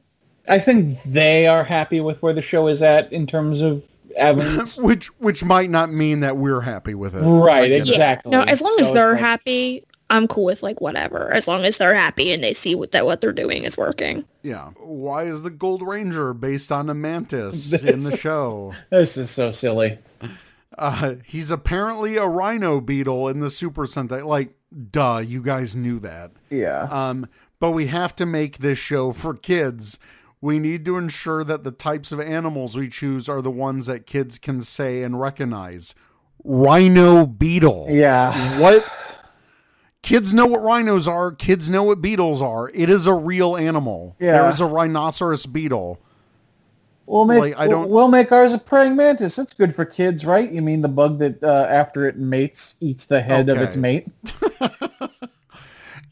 [0.49, 3.83] I think they are happy with where the show is at in terms of
[4.19, 4.77] avenues.
[4.81, 7.21] which which might not mean that we're happy with it.
[7.23, 7.89] right, I it.
[7.89, 8.31] exactly.
[8.31, 11.33] No, as long So as they're like- happy, I'm cool with like whatever.
[11.33, 14.25] As long as they're happy and they see what that what they're doing is working.
[14.43, 14.69] Yeah.
[14.79, 18.75] Why is the Gold Ranger based on a mantis in the show?
[18.91, 19.99] This is so silly.
[20.77, 24.25] Uh, he's apparently a rhino beetle in the Super Sentai.
[24.25, 24.55] Like,
[24.91, 26.33] duh, you guys knew that.
[26.51, 26.83] Yeah.
[26.91, 27.29] Um,
[27.61, 29.99] but we have to make this show for kids.
[30.45, 34.05] We need to ensure that the types of animals we choose are the ones that
[34.05, 35.95] kids can say and recognize.
[36.45, 37.87] Rhino beetle.
[37.89, 38.61] Yeah.
[38.61, 38.87] What?
[40.03, 41.33] Kids know what rhinos are.
[41.33, 42.71] Kids know what beetles are.
[42.75, 44.17] It is a real animal.
[44.21, 44.43] Yeah.
[44.43, 45.99] There is a rhinoceros beetle.
[47.07, 49.39] We'll make Like, I don't- we'll make ours a praying mantis.
[49.39, 50.51] It's good for kids, right?
[50.53, 54.09] You mean the bug that uh, after it mates eats the head of its mate?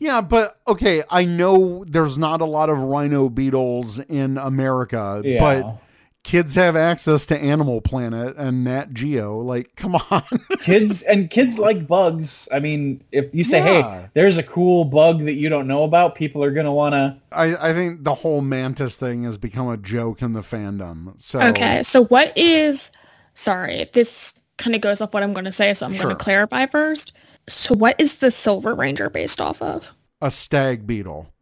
[0.02, 5.38] Yeah, but okay, I know there's not a lot of rhino beetles in America, Yeah.
[5.40, 5.78] but
[6.24, 9.36] kids have access to Animal Planet and Nat Geo.
[9.36, 10.22] Like, come on.
[10.60, 12.48] kids and kids like bugs.
[12.52, 14.00] I mean, if you say, Yeah.
[14.00, 17.16] "Hey, there's a cool bug that you don't know about," people are gonna want to.
[17.30, 21.14] I, I think the whole mantis thing has become a joke in the fandom.
[21.20, 22.90] So Okay, so what is
[23.34, 26.04] sorry, this kind of goes off what I'm going to say, so I'm Sure.
[26.04, 27.12] going to clarify first.
[27.48, 29.92] So what is the Silver Ranger based off of?
[30.20, 31.32] a stag beetle.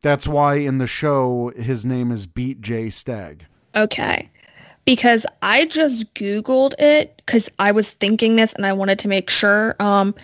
[0.00, 3.44] That's why in the show his name is Beet J Stag.
[3.76, 4.30] Okay.
[4.86, 9.28] Because I just Googled it because I was thinking this and I wanted to make
[9.28, 9.76] sure.
[9.80, 10.14] Um,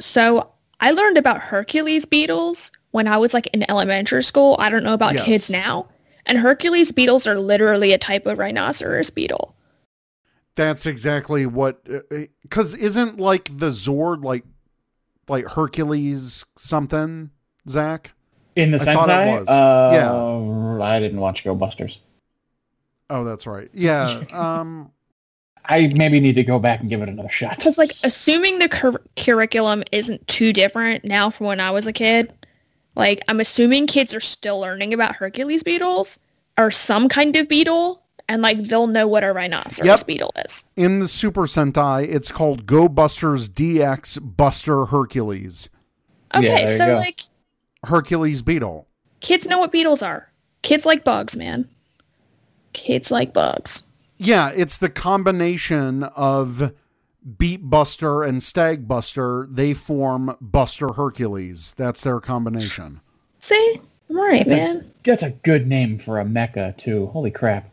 [0.00, 0.50] so
[0.80, 4.56] I learned about Hercules beetles when I was like in elementary school.
[4.58, 5.24] I don't know about Yes.
[5.24, 5.86] kids now.
[6.26, 9.54] And Hercules beetles are literally a type of rhinoceros beetle.
[10.60, 11.82] That's exactly what
[12.42, 14.44] because isn't like the Zord like
[15.26, 17.30] like Hercules something,
[17.66, 18.10] Zach?
[18.56, 19.48] In the I thought it Sentai, was.
[19.48, 22.00] uh, I didn't watch Go Busters.
[23.08, 23.70] Oh, that's right.
[23.72, 24.22] Yeah.
[24.34, 24.92] Um
[25.64, 27.56] I maybe need to go back and give it another shot.
[27.56, 31.92] Because like assuming the cur- curriculum isn't too different now from when I was a
[31.94, 32.34] kid,
[32.96, 36.18] like I'm assuming kids are still learning about Hercules beetles
[36.58, 40.06] or some kind of beetle, and like they'll know what a rhinoceros Yep.
[40.06, 40.64] beetle is.
[40.76, 45.68] in the Super Sentai, it's called Go Busters DX Buster Hercules.
[46.34, 47.22] Okay, there you so like
[47.84, 48.86] Hercules beetle.
[49.20, 50.30] kids know what beetles are.
[50.62, 51.68] Kids like bugs, man.
[52.72, 53.82] Kids like bugs.
[54.16, 56.72] Yeah, it's the combination of
[57.38, 59.46] Beet Buster and Stag Buster.
[59.50, 61.74] They form Buster Hercules.
[61.76, 63.00] That's their combination.
[63.38, 63.80] See?
[64.08, 64.92] I'm alright, That's a- man.
[65.04, 67.06] That's a good name for a mecha too.
[67.08, 67.68] Holy crap.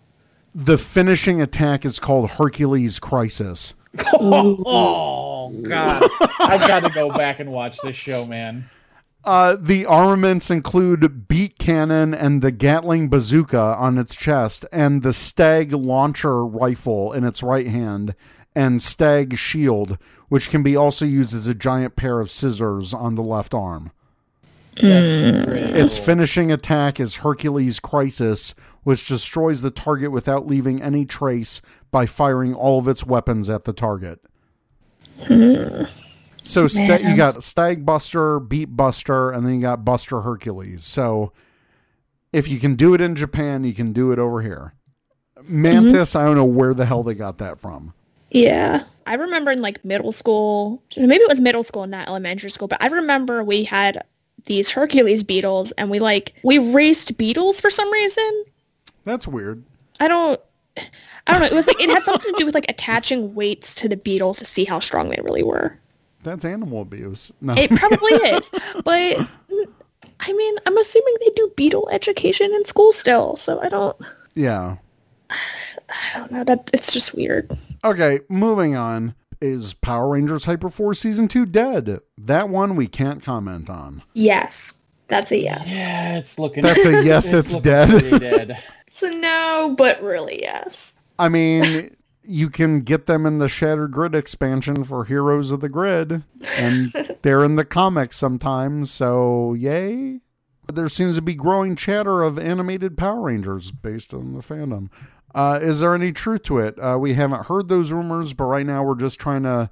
[0.60, 3.76] The finishing attack is called Hercules Crisis.
[4.16, 6.02] Oh god.
[6.40, 8.68] I gotta go back and watch this show, man.
[9.24, 15.14] Uh, the armaments include beat cannon and the Gatling bazooka on its chest, and the
[15.14, 18.16] Stag launcher rifle in its right hand,
[18.56, 23.14] and Stag shield, which can be also used as a giant pair of scissors on
[23.14, 23.92] the left arm.
[24.80, 28.56] Its finishing attack is Hercules Crisis,
[28.88, 31.62] which destroys the target without leaving any trace
[31.92, 34.22] by firing all of its weapons at the target.
[36.42, 40.86] So sta- you got Stag Buster, Beet Buster, and then you got Buster Hercules.
[40.86, 41.34] So
[42.32, 44.74] if you can do it in Japan, you can do it over here.
[45.44, 46.18] Mantis, mm-hmm.
[46.18, 47.94] I don't know where the hell they got that from.
[48.32, 48.84] Yeah.
[49.06, 52.82] I remember in like middle school, maybe it was middle school, not elementary school, but
[52.82, 54.06] I remember we had
[54.46, 58.46] these Hercules beetles and we like, we raced beetles for some reason.
[59.08, 59.64] That's weird.
[60.02, 60.40] I don't,
[60.76, 61.46] I don't know.
[61.48, 64.38] It was like, it had something to do with like attaching weights to the beetles
[64.40, 65.80] to see how strong they really were.
[66.24, 67.32] That's animal abuse.
[67.40, 67.54] No.
[67.56, 68.52] It probably is,
[68.84, 69.28] but
[70.20, 73.96] I mean, I'm assuming they do beetle education in school still, so I don't,
[74.36, 74.76] yeah.
[75.30, 76.44] I don't know.
[76.44, 77.58] That it's just weird.
[77.86, 79.16] Okay, moving on.
[79.40, 82.00] Is Power Rangers Hyper Force Season 2 dead?
[82.18, 84.04] That one we can't comment on.
[84.14, 84.74] Yes,
[85.08, 85.72] that's a yes.
[85.72, 87.90] Yeah, it's looking That's a yes, it's looking dead.
[88.20, 88.60] pretty
[89.00, 89.14] dead.
[89.14, 90.98] So no, but really yes.
[91.20, 95.70] I mean, you can get them in the Shattered Grid expansion for Heroes of the
[95.70, 96.24] Grid,
[96.60, 96.92] and
[97.22, 100.20] they're in the comics sometimes, so yay.
[100.72, 104.90] There seems to be growing chatter of animated Power Rangers based on the fandom.
[105.34, 106.78] Uh, is there any truth to it?
[106.78, 109.70] Uh, we haven't heard those rumors, but right now we're just trying to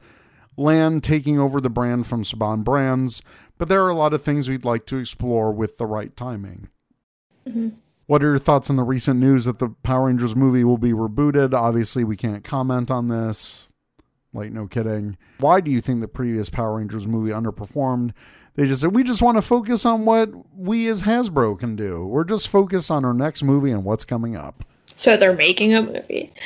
[0.55, 3.21] land taking over the brand from Saban Brands.
[3.57, 6.69] But there are a lot of things we'd like to explore with the right timing.
[8.07, 10.91] What are your thoughts on the recent news that the Power Rangers movie will be
[10.91, 11.53] rebooted?
[11.53, 13.71] Obviously, we can't comment on this.
[14.33, 15.17] Like, no kidding.
[15.39, 18.11] Why do you think the previous Power Rangers movie underperformed?
[18.55, 22.05] They just said, we just want to focus on what we as Hasbro can do.
[22.05, 24.63] We're just focused on our next movie and what's coming up.
[24.95, 26.31] So they're making a movie.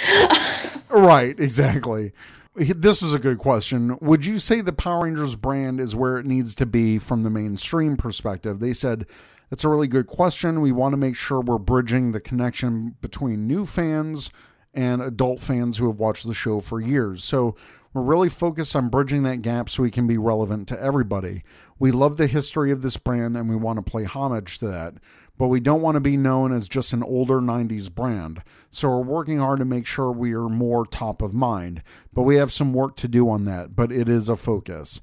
[0.90, 2.14] Right, exactly.
[2.56, 4.00] This is a good question.
[4.02, 7.30] Would you say the Power Rangers brand is where it needs to be from the
[7.30, 8.60] mainstream perspective?
[8.60, 9.06] They said,
[9.50, 10.62] that's a really good question.
[10.62, 14.30] We want to make sure we're bridging the connection between new fans
[14.74, 17.24] and adult fans who have watched the show for years.
[17.24, 17.56] So
[17.94, 21.44] we're really focused on bridging that gap so we can be relevant to everybody.
[21.80, 24.96] We love the history of this brand and we want to play homage to that
[25.40, 28.44] but we don't want to be known as just an older 90s brand.
[28.70, 31.82] So we're working hard to make sure we are more top of mind.
[32.14, 35.00] But we have some work to do on that, but it is a focus.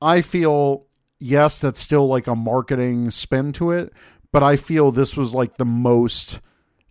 [0.00, 0.86] I feel,
[1.24, 3.92] yes, that's still like a marketing spin to it,
[4.30, 6.40] but I feel this was like the most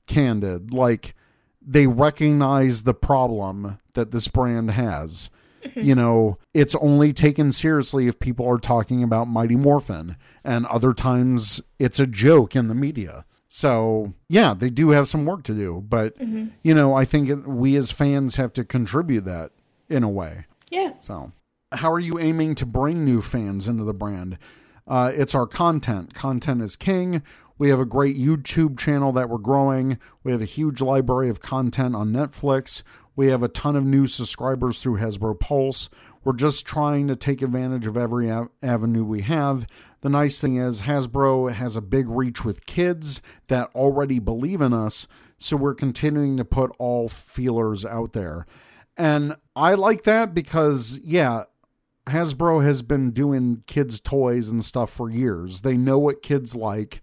[0.07, 0.73] candid.
[0.73, 1.13] Like
[1.61, 5.29] they recognize the problem that this brand has.
[5.75, 10.93] you know, it's only taken seriously if people are talking about Mighty Morphin, and other
[10.93, 13.23] times it's a joke in the media.
[13.47, 16.47] So, yeah, they do have some work to do, but, mm-hmm.
[16.63, 19.51] you know, I think we as fans have to contribute that
[19.87, 20.47] in a way.
[20.69, 20.93] Yeah.
[20.99, 21.31] So,
[21.73, 24.37] how are you aiming to bring new fans into the brand?
[24.87, 26.13] Uh, it's our content.
[26.13, 27.23] Content is king.
[27.57, 29.99] We have a great YouTube channel that we're growing.
[30.23, 32.83] We have a huge library of content on Netflix.
[33.15, 35.89] We have a ton of new subscribers through Hasbro Pulse.
[36.23, 39.67] We're just trying to take advantage of every av- avenue we have.
[40.01, 44.73] The nice thing is, Hasbro has a big reach with kids that already believe in
[44.73, 45.07] us.
[45.37, 48.45] So we're continuing to put all feelers out there.
[48.97, 51.43] And I like that because, yeah,
[52.07, 55.61] Hasbro has been doing kids' toys and stuff for years.
[55.61, 57.01] They know what kids like.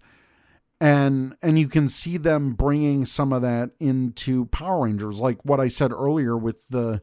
[0.79, 5.59] And and you can see them bringing some of that into Power Rangers, like what
[5.59, 7.01] I said earlier with the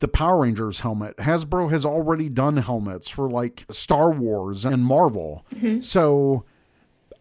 [0.00, 1.16] the Power Rangers helmet.
[1.18, 5.44] Hasbro has already done helmets for like Star Wars and Marvel.
[5.54, 5.80] Mm-hmm.
[5.80, 6.44] So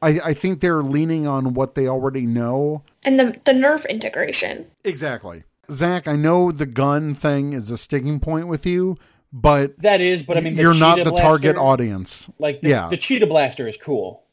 [0.02, 4.68] I, I think they're leaning on what they already know And the the Nerf integration.
[4.84, 5.44] Exactly.
[5.70, 8.98] Zach, I know the gun thing is a sticking point with you,
[9.34, 12.30] but That is, but I mean, the you're not the target audience.
[12.40, 12.90] Like, the, Yeah.
[12.90, 14.24] the Cheetah Blaster is cool.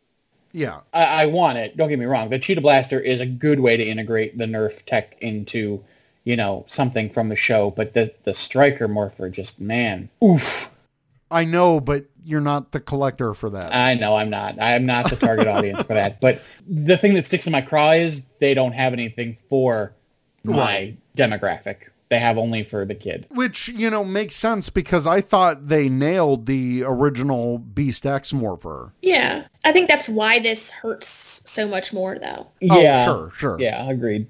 [0.53, 0.81] Yeah.
[0.93, 1.77] I, I want it.
[1.77, 2.31] Don't get me wrong.
[2.31, 5.83] The Cheetah Blaster is a good way to integrate the Nerf tech into,
[6.23, 7.71] you know, something from the show.
[7.73, 10.71] But the the Striker Morpher, just man, oof.
[11.31, 13.75] I know, but you're not the collector for that.
[13.75, 14.57] I know I'm not.
[14.61, 16.21] I'm not the target audience for that.
[16.21, 19.93] But the thing that sticks in my craw is they don't have anything for
[20.45, 21.89] my demographic.
[22.11, 23.27] They have only for the kid.
[23.31, 28.93] Which, you know, makes sense because I thought they nailed the original Beast X Morpher.
[29.03, 29.47] Yeah.
[29.65, 32.49] I think that's why this hurts so much more, though.
[32.61, 33.57] yeah, Oh, sure, sure.
[33.59, 34.27] yeah, agreed.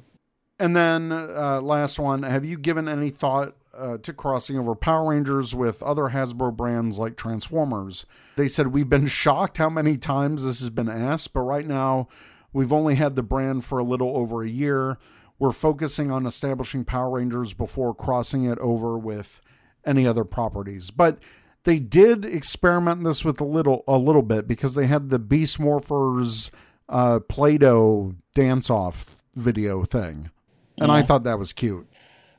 [0.58, 5.10] And then uh, last one, have you given any thought uh, to crossing over Power
[5.10, 8.06] Rangers with other Hasbro brands like Transformers?
[8.36, 12.06] They said we've been shocked how many times this has been asked, but right now
[12.52, 14.98] we've only had the brand for a little over a year.
[15.38, 19.40] We're focusing on establishing Power Rangers before crossing it over with
[19.84, 20.90] any other properties.
[20.90, 21.18] But
[21.64, 25.58] they did experiment this with a little a little bit because they had the Beast
[25.58, 26.50] Morphers
[26.88, 30.30] uh, Play-Doh dance-off video thing.
[30.78, 31.88] And I thought that was cute.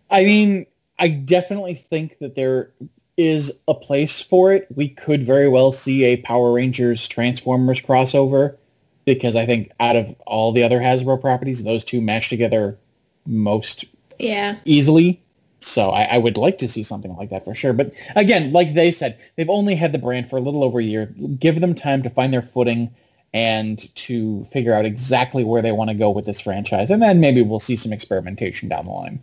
[0.10, 0.66] I mean,
[1.00, 2.72] I definitely think that there
[3.18, 4.68] is a place for it.
[4.76, 8.58] We could very well see a Power Rangers Transformers crossover
[9.06, 12.78] because I think out of all the other Hasbro properties, those two match together
[13.26, 13.86] most
[14.20, 14.58] Yeah.
[14.66, 15.22] easily.
[15.62, 17.74] So I, I would like to see something like that for sure.
[17.74, 20.84] But again, like they said, they've only had the brand for a little over a
[20.84, 21.08] year.
[21.40, 22.94] Give them time to find their footing
[23.34, 26.90] and to figure out exactly where they want to go with this franchise.
[26.92, 29.20] And then maybe we'll see some experimentation down the line.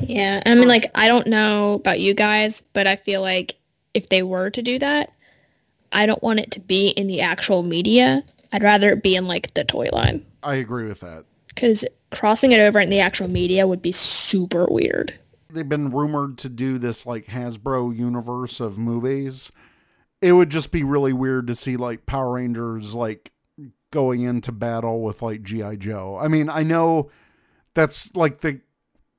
[0.00, 0.42] Yeah.
[0.44, 3.54] I mean, like, I don't know about you guys, but I feel like
[3.94, 5.12] if they were to do that,
[5.92, 8.24] I don't want it to be in the actual media.
[8.52, 10.24] I'd rather it be in, like, the toy line.
[10.42, 11.24] I agree with that.
[11.48, 15.14] Because crossing it over in the actual media would be super weird.
[15.50, 19.50] They've been rumored to do this like Hasbro universe of movies.
[20.20, 23.32] It would just be really weird to see like Power Rangers like
[23.90, 26.18] going into battle with like GI Joe.
[26.20, 27.10] I mean, I know
[27.74, 28.60] that's like the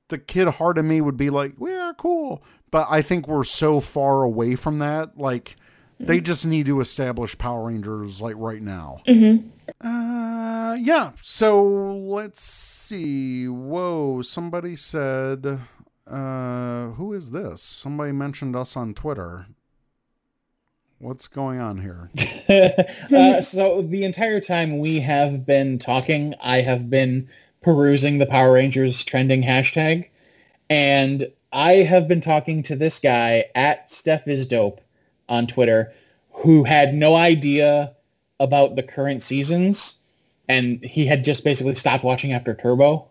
[0.08, 3.80] the kid heart of me would be like, "Yeah, cool." But I think we're so
[3.80, 5.18] far away from that.
[5.18, 5.56] Like
[6.00, 9.02] they just need to establish Power Rangers like right now.
[9.06, 11.12] Uh, yeah.
[11.20, 13.46] So let's see.
[13.46, 15.60] Whoa, somebody said,
[16.06, 17.62] uh, who is this?
[17.62, 19.46] Somebody mentioned us on Twitter.
[20.98, 22.10] What's going on here?
[23.14, 27.28] uh, so the entire time we have been talking, I have been
[27.62, 30.08] perusing the Power Rangers trending hashtag,
[30.68, 34.80] and I have been talking to this guy at Steph is dope
[35.30, 35.92] on Twitter,
[36.32, 37.94] who had no idea
[38.40, 39.94] about the current seasons,
[40.48, 43.06] and he had just basically stopped watching after Turbo.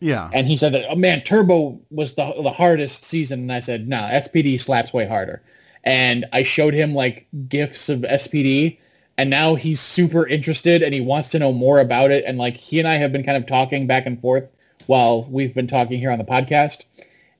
[0.00, 0.30] Yeah.
[0.32, 3.40] And he said that, oh man, Turbo was the the hardest season.
[3.40, 5.42] And I said, no, SPD slaps way harder.
[5.84, 8.78] And I showed him like gifs of SPD,
[9.18, 12.24] and now he's super interested and he wants to know more about it.
[12.26, 14.50] And like he and I have been kind of talking back and forth
[14.86, 16.84] while we've been talking here on the podcast.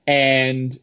[0.07, 0.79] And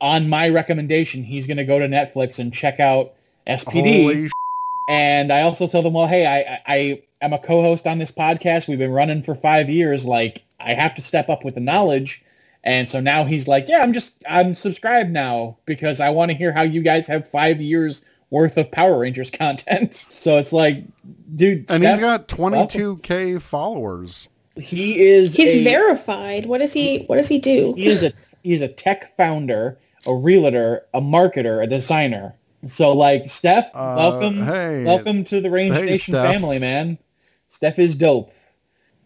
[0.00, 3.12] on my recommendation, he's going to go to Netflix and check out
[3.46, 4.02] SPD.
[4.02, 4.30] Holy
[4.88, 8.12] And I also told them, well, hey, I, I, I am a co-host on this
[8.12, 8.68] podcast.
[8.68, 10.04] We've been running for five years.
[10.04, 12.22] Like, I have to step up with the knowledge.
[12.64, 16.36] And so now he's like, yeah, I'm just, I'm subscribed now because I want to
[16.36, 20.06] hear how you guys have five years worth of Power Rangers content.
[20.08, 20.82] So it's like,
[21.34, 24.28] dude, and he's got 22k followers.
[24.56, 26.46] he is He's a- verified.
[26.46, 27.74] What does he, what does he do?
[27.76, 28.12] he is a
[28.42, 32.34] he is a tech founder, a realtor, a marketer, a designer.
[32.66, 34.84] So like Steph, Uh, welcome, hey.
[34.84, 36.32] welcome to the Range Hey, Nation Steph.
[36.32, 36.98] family, man.
[37.50, 38.32] Steph is dope.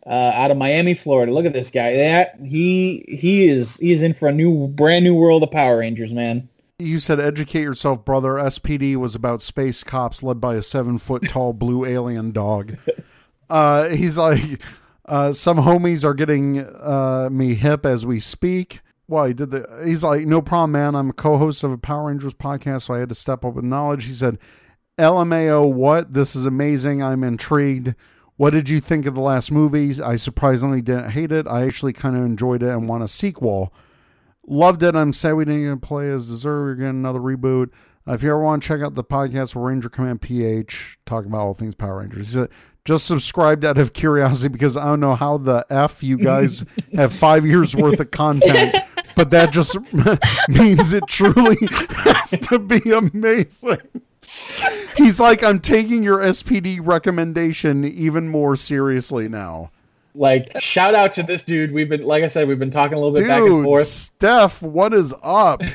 [0.07, 1.31] Uh, out of Miami, Florida.
[1.33, 1.97] Look at this guy.
[1.97, 5.79] That he he is he is in for a new brand new world of Power
[5.79, 6.49] Rangers, man.
[6.79, 8.35] You said educate yourself, brother.
[8.35, 12.77] SPD was about space cops led by a seven foot tall blue alien dog.
[13.51, 14.61] Uh, he's like,
[15.07, 18.81] uh, some homies are getting uh, me hip as we speak.
[19.09, 19.83] Well, he did the.
[19.85, 20.95] He's like, no problem, man.
[20.95, 23.65] I'm a co-host of a Power Rangers podcast, so I had to step up with
[23.65, 24.05] knowledge.
[24.05, 24.39] He said,
[24.99, 26.13] LMAO, what?
[26.13, 27.03] This is amazing.
[27.03, 27.95] I'm intrigued.
[28.37, 30.01] What did you think of the last movies?
[30.01, 31.47] I surprisingly didn't hate it.
[31.49, 33.73] I actually kind of enjoyed it and want a sequel.
[34.47, 34.95] Loved it.
[34.95, 36.67] I'm sad we didn't get to play as deserved.
[36.67, 37.71] We're getting another reboot.
[38.07, 41.31] Uh, if you ever want to check out the podcast with Ranger Command PH, talking
[41.31, 42.49] about all things Power Rangers, he said,
[42.85, 46.65] just subscribed out of curiosity because I don't know how the F you guys
[46.95, 48.77] have five years worth of content,
[49.19, 49.77] but that just
[50.49, 51.59] means it truly
[51.91, 53.81] has to be amazing.
[54.97, 59.73] He's like, I'm taking your SPD recommendation even more seriously now.
[60.15, 61.73] Like shout out to this dude.
[61.73, 63.87] We've been like I said, we've been talking a little bit back and forth.
[63.87, 65.63] Steph, what is up?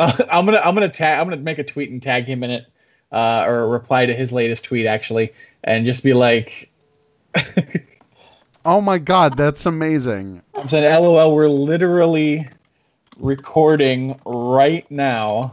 [0.00, 2.50] Uh, I'm gonna I'm gonna tag I'm gonna make a tweet and tag him in
[2.50, 2.66] it,
[3.12, 5.32] uh, or reply to his latest tweet actually,
[5.62, 6.70] and just be like,
[8.64, 10.42] Oh my god, that's amazing.
[10.54, 12.48] I'm saying, LOL, we're literally
[13.18, 15.52] recording right now.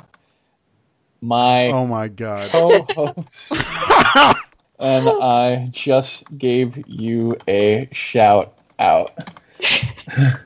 [1.22, 2.50] My Oh my god.
[2.50, 3.52] co-host
[4.80, 9.18] and I just gave you a shout out.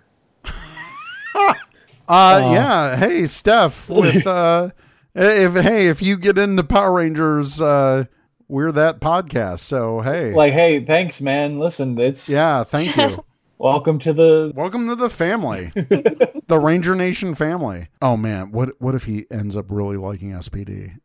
[2.07, 4.71] Uh yeah, hey Steph with uh
[5.15, 8.03] if hey, if you get into Power Rangers uh
[8.51, 9.59] we're that podcast.
[9.59, 11.57] So hey, Like, hey, thanks, man.
[11.57, 13.23] Listen, it's yeah, thank you.
[13.57, 14.51] Welcome to the.
[14.55, 17.87] Welcome to the family, the Ranger Nation family.
[18.01, 20.97] Oh man, what what if he ends up really liking SPD?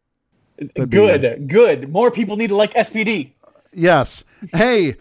[0.58, 1.92] That'd be Good, good.
[1.92, 3.32] More people need to like SPD.
[3.72, 4.24] Yes.
[4.54, 4.96] Hey,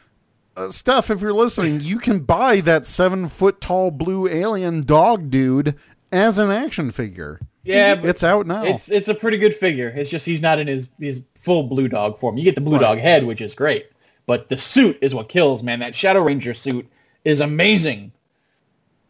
[0.57, 5.29] uh, Steph, if you're listening, you can buy that seven foot tall blue alien dog
[5.29, 5.75] dude
[6.11, 7.39] as an action figure.
[7.65, 8.63] Yeah, but It's out now.
[8.63, 9.91] it's it's a pretty good figure.
[9.95, 12.37] It's just he's not in his his full blue dog form.
[12.37, 13.87] You get the blue dog head, which is great,
[14.25, 15.79] but the suit is what kills, man.
[15.79, 16.87] That Shadow Ranger suit
[17.23, 18.11] is amazing.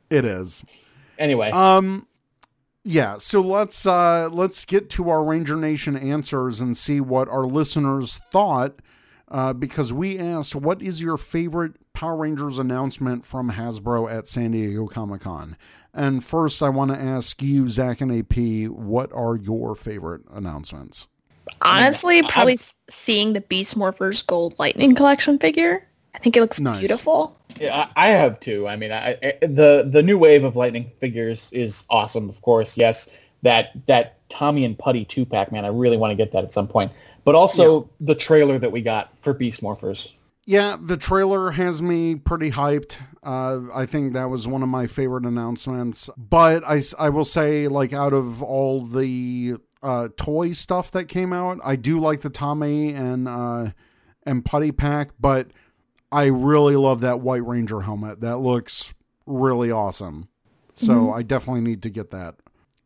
[0.09, 0.63] it is.
[1.19, 2.07] Anyway, Um
[2.87, 7.45] yeah, so let's uh let's get to our Ranger Nation answers and see what our
[7.45, 8.75] listeners thought
[9.27, 14.51] uh, because we asked what is your favorite Power Rangers announcement from Hasbro at San
[14.51, 15.57] Diego Comic Con?
[15.95, 21.07] And first I want to ask you, Zach and AP, what are your favorite announcements?
[21.61, 25.87] Honestly, probably s seeing the Beast Morphers Gold Lightning Collection figure.
[26.13, 26.79] I think it looks Nice.
[26.79, 27.37] beautiful.
[27.59, 28.67] Yeah, I I have two.
[28.67, 32.29] I mean, I, I, the the new wave of Lightning figures is awesome.
[32.29, 33.07] Of course, yes.
[33.43, 35.63] That that Tommy and Putty two pack, man.
[35.65, 36.91] I really want to get that at some point.
[37.23, 40.11] But also the trailer that we got for Beast Morphers.
[40.45, 42.97] Yeah, the trailer has me pretty hyped.
[43.23, 46.07] Uh, I think that was one of my favorite announcements.
[46.15, 51.33] But I, I will say, like, out of all the uh, toy stuff that came
[51.33, 53.71] out, I do like the Tommy and uh,
[54.23, 55.09] and Putty pack.
[55.19, 55.47] But
[56.11, 58.21] I really love that White Ranger helmet.
[58.21, 58.93] That looks
[59.25, 60.29] really awesome.
[60.75, 62.35] So I definitely need to get that.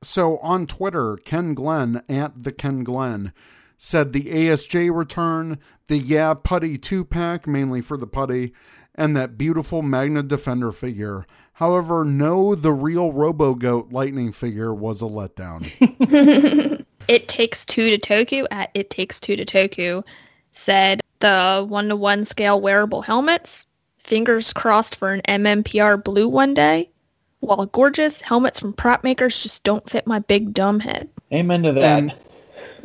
[0.02, 3.34] So on Twitter, Ken Glenn at the Ken Glenn
[3.82, 5.58] said the ASJ return,
[5.88, 8.54] the Yeah Putty 2 pack, mainly for the putty,
[8.94, 11.26] and that beautiful Magna Defender figure.
[11.54, 15.66] However, no, the real Robo Goat Lightning figure was a letdown.
[17.08, 20.04] It Takes Two to Toku at It Takes Two to Toku
[20.52, 23.66] said the one-to-one scale wearable helmets,
[23.98, 26.92] fingers crossed for an MMPR blue one day,
[27.40, 31.10] while gorgeous helmets from prop makers just don't fit my big dumb head.
[31.34, 31.98] Amen to that.
[32.00, 32.14] And-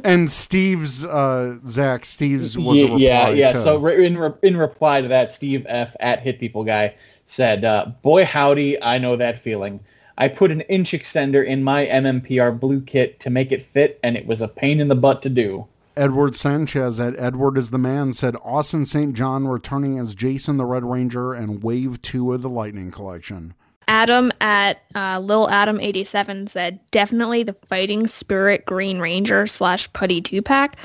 [0.03, 3.53] and Steve's, uh, Zach, Steve's was a Ye- reply yeah, yeah.
[3.53, 6.95] to- So in re- in reply to that, Steve F at Hit People Guy
[7.27, 9.81] said, uh, "Boy howdy, I know that feeling.
[10.17, 14.17] I put an inch extender in my MMPR blue kit to make it fit, and
[14.17, 17.79] it was a pain in the butt to do." Edward Sanchez at Edward is the
[17.79, 19.15] Man said Austin St.
[19.15, 23.55] John returning as Jason the Red Ranger and Wave 2 of the Lightning Collection.
[23.89, 30.20] Adam at uh, Lil Adam 87 said definitely the Fighting Spirit Green Ranger slash Putty
[30.20, 30.77] 2 pack.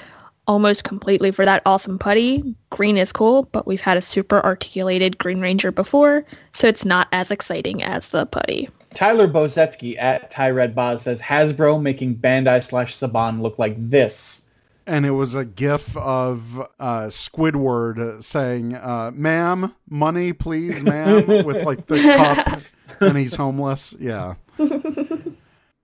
[0.48, 2.56] Almost completely for that awesome putty.
[2.72, 7.08] Green is cool, but we've had a super articulated Green Ranger before, so it's not
[7.12, 8.68] as exciting as the putty.
[8.96, 14.42] Tyler Bozetsky at Ty Red Boz says Hasbro making Bandai slash Saban look like this.
[14.88, 21.64] and it was a gif of uh, Squidward saying, uh, "Ma'am, money, please, ma'am," with
[21.64, 22.62] like the cup,
[23.00, 23.96] and he's homeless.
[24.00, 24.36] Yeah.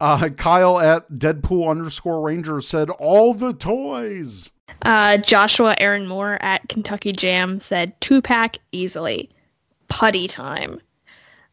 [0.01, 4.51] Uh, Kyle at Deadpool underscore Ranger said, "All the toys."
[4.81, 9.29] Uh, Joshua Aaron Moore at Kentucky Jam said two pack easily.
[9.87, 10.81] Putty time.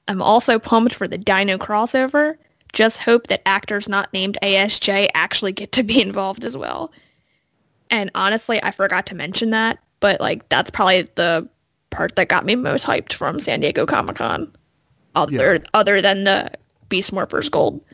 [0.09, 2.37] I'm also pumped for the Dino crossover.
[2.73, 6.91] Just hope that actors not named ASJ actually get to be involved as well.
[7.91, 11.49] And honestly, I forgot to mention that, but like that's probably the
[11.91, 14.51] part that got me most hyped from San Diego Comic Con.
[15.15, 16.51] Other other than the
[16.89, 17.85] Beast Morphers Gold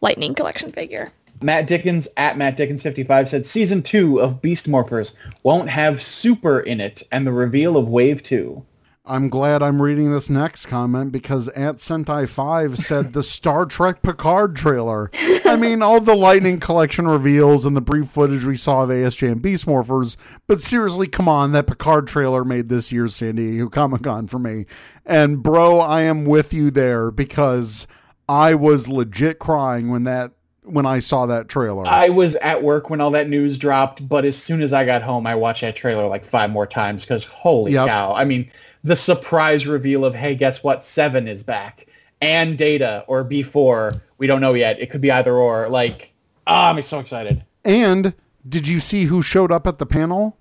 [0.00, 1.10] Lightning Collection figure.
[1.42, 6.60] Matt Dickens at Matt Dickens 55 said season two of Beast Morphers won't have super
[6.60, 8.62] in it, and the reveal of Wave Two.
[9.10, 14.02] I'm glad I'm reading this next comment because at Sentai 5 said the Star Trek
[14.02, 15.10] Picard trailer.
[15.44, 19.32] I mean, all the Lightning Collection reveals and the brief footage we saw of ASJ
[19.32, 20.16] and Beast Morphers,
[20.46, 24.38] but seriously, come on, that Picard trailer made this year's San Diego Comic Con for
[24.38, 24.66] me.
[25.04, 27.88] And bro, I am with you there because
[28.28, 30.30] I was legit crying when that
[30.62, 31.84] when I saw that trailer.
[31.84, 35.02] I was at work when all that news dropped, but as soon as I got
[35.02, 37.88] home, I watched that trailer like five more times because holy Yep.
[37.88, 38.14] cow!
[38.14, 38.48] I mean,
[38.84, 40.84] the surprise reveal of hey, guess what?
[40.84, 41.86] Seven is back,
[42.20, 44.00] and Data or B4.
[44.18, 44.80] We don't know yet.
[44.80, 45.68] It could be either or.
[45.68, 46.12] Like,
[46.46, 47.44] ah, I'm so excited.
[47.64, 48.14] And
[48.48, 50.36] did you see who showed up at the panel?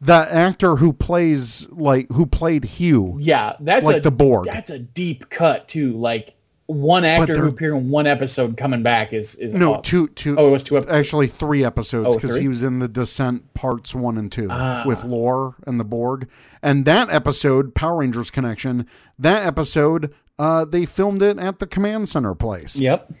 [0.00, 3.16] The actor who plays like who played Hugh.
[3.18, 4.46] Yeah, that's Like a, the Borg.
[4.46, 5.92] That's a deep cut too.
[5.96, 6.34] Like
[6.66, 10.36] one actor who appeared in one episode coming back is is No, oh, two two
[10.38, 10.96] Oh, it was two episodes.
[10.96, 12.40] actually three episodes Oh, because three?
[12.40, 12.42] Ah.
[12.42, 14.48] he was in the Descent parts one and two
[14.84, 16.28] with Lore and the Borg.
[16.62, 18.86] And that episode, Power Rangers connection,
[19.18, 22.76] that episode, uh, they filmed it at the command center place.
[22.80, 23.12] Yep.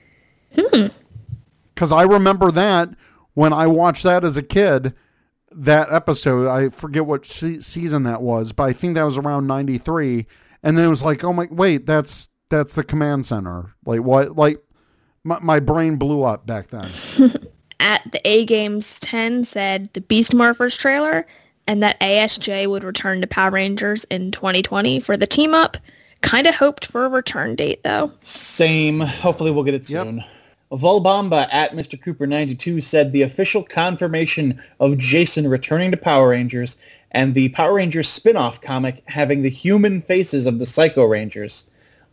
[1.74, 2.90] Because I remember that
[3.34, 4.94] when I watched that as a kid,
[5.50, 6.48] that episode.
[6.48, 10.26] I forget what se- season that was, but I think that was around '93.
[10.62, 13.74] And then it was like, oh my, wait, that's that's the command center.
[13.84, 14.36] Like what?
[14.36, 14.62] Like
[15.24, 16.90] my my brain blew up back then.
[17.80, 21.26] At the A Games 10 said the Beast Morphers trailer
[21.66, 25.76] and that ASJ would return to Power Rangers in 2020 for the team up.
[26.22, 28.10] Kind of hoped for a return date though.
[28.24, 29.00] Same.
[29.00, 30.06] Hopefully we'll get it Yep.
[30.06, 30.24] soon.
[30.72, 32.00] Volbamba at Mr.
[32.00, 36.76] Cooper 92 said the official confirmation of Jason returning to Power Rangers
[37.12, 41.66] and the Power Rangers spin-off comic having the human faces of the Psycho Rangers.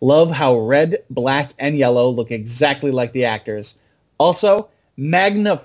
[0.04, 3.76] Love how red, black, and yellow look exactly like the actors.
[4.18, 4.68] Also,
[4.98, 5.62] Magna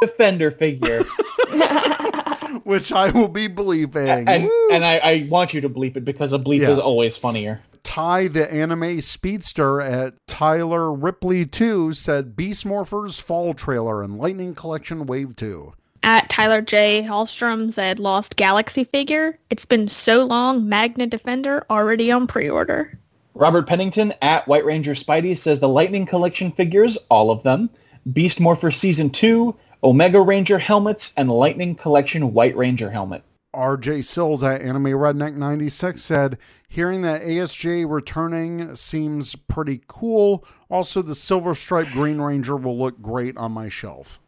[0.00, 1.02] Defender figure.
[2.62, 4.06] Which I will be believing.
[4.28, 4.68] and Woo.
[4.70, 6.70] and I, I want you to bleep it because a bleep Yeah.
[6.70, 7.60] is always funnier.
[7.82, 14.54] Ty, the anime speedster at Tyler Ripley 2, said Beast Morphers Fall Trailer and Lightning
[14.54, 15.72] Collection Wave 2.
[16.04, 17.02] At Tyler J.
[17.02, 19.36] Hallstrom said Lost Galaxy figure.
[19.50, 22.96] It's been so long, Magna Defender already on pre-order.
[23.34, 27.70] Robert Pennington at White Ranger Spidey says the Lightning Collection figures, all of them,
[28.12, 29.54] Beast Morpher Season 2,
[29.84, 33.24] Omega Ranger helmets, and Lightning Collection White Ranger helmet.
[33.54, 36.38] RJ Sills at Anime Redneck 96 said,
[36.68, 40.44] Hearing that ASJ returning seems pretty cool.
[40.70, 44.20] Also, the Silver Stripe Green Ranger will look great on my shelf.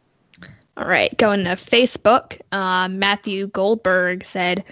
[0.77, 2.39] All right, going to Facebook.
[2.51, 4.63] Uh, Matthew Goldberg said,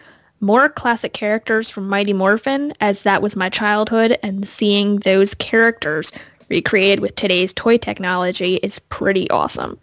[0.44, 6.12] more classic characters from Mighty Morphin, as that was my childhood, and seeing those characters
[6.50, 9.80] recreated with today's toy technology is pretty awesome.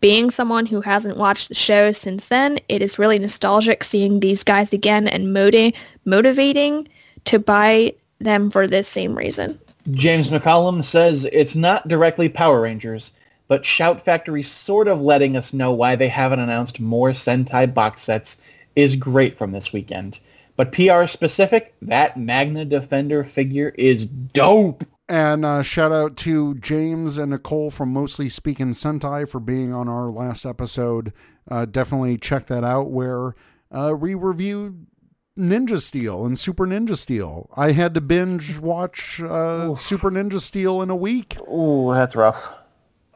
[0.00, 4.42] Being someone who hasn't watched the show since then, it is really nostalgic seeing these
[4.42, 5.74] guys again and moti-
[6.06, 6.88] motivating
[7.26, 9.60] to buy them for this same reason.
[9.90, 13.12] James McCollum says it's not directly Power Rangers,
[13.46, 18.02] but Shout Factory sort of letting us know why they haven't announced more Sentai box
[18.02, 18.38] sets
[18.76, 20.20] is great from this weekend.
[20.56, 24.84] But PR specific, that Magna Defender figure is dope.
[25.08, 29.88] And uh, shout out to James and Nicole from Mostly Speaking Sentai for being on
[29.88, 31.12] our last episode.
[31.50, 33.34] Uh, definitely check that out where
[33.70, 34.86] uh, we reviewed
[35.38, 37.48] Ninja Steel and Super Ninja Steel.
[37.56, 41.38] I had to binge watch uh, Super Ninja Steel in a week.
[41.48, 42.52] Ooh, that's rough.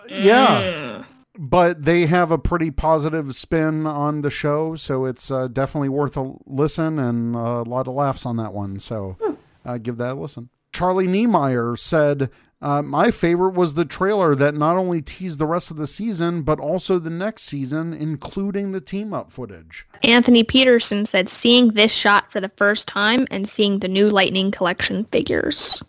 [0.08, 1.04] Yeah.
[1.38, 6.16] But they have a pretty positive spin on the show, so it's uh, definitely worth
[6.16, 8.78] a listen and uh, a lot of laughs on that one.
[8.78, 9.16] So
[9.64, 10.50] uh, give that a listen.
[10.72, 12.30] Charlie Niemeyer said,
[12.60, 16.42] uh, My favorite was the trailer that not only teased the rest of the season,
[16.42, 19.86] but also the next season, including the team up footage.
[20.02, 24.50] Anthony Peterson said seeing this shot for the first time and seeing the new Lightning
[24.50, 25.82] Collection figures.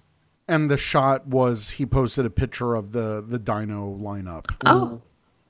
[0.48, 4.46] And the shot was he posted a picture of the, the dino lineup.
[4.66, 5.02] Oh.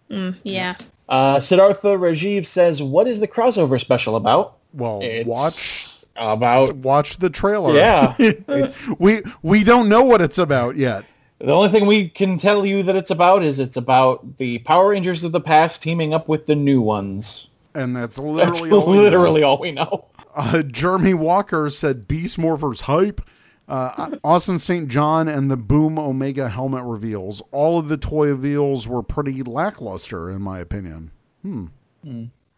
[0.10, 0.76] Mm, yeah.
[1.10, 4.58] Uh, Siddhartha Rajiv says, what is the crossover special about?
[4.74, 7.74] Well, It's watch about watch the trailer.
[7.76, 8.16] yeah.
[9.00, 11.06] We we don't know what it's about yet.
[11.40, 14.90] the only thing we can tell you that it's about is it's about the Power
[14.90, 17.48] Rangers of the past teaming up with the new ones.
[17.76, 19.02] And that's That's literally all we know.
[19.04, 20.06] literally all we know.
[20.36, 23.22] Uh, Jeremy Walker said Beast Morphers hype.
[23.68, 24.90] Uh, Austin St.
[24.90, 27.42] John and the Boom Omega helmet reveals.
[27.52, 31.12] All of the toy reveals were pretty lackluster, in my opinion.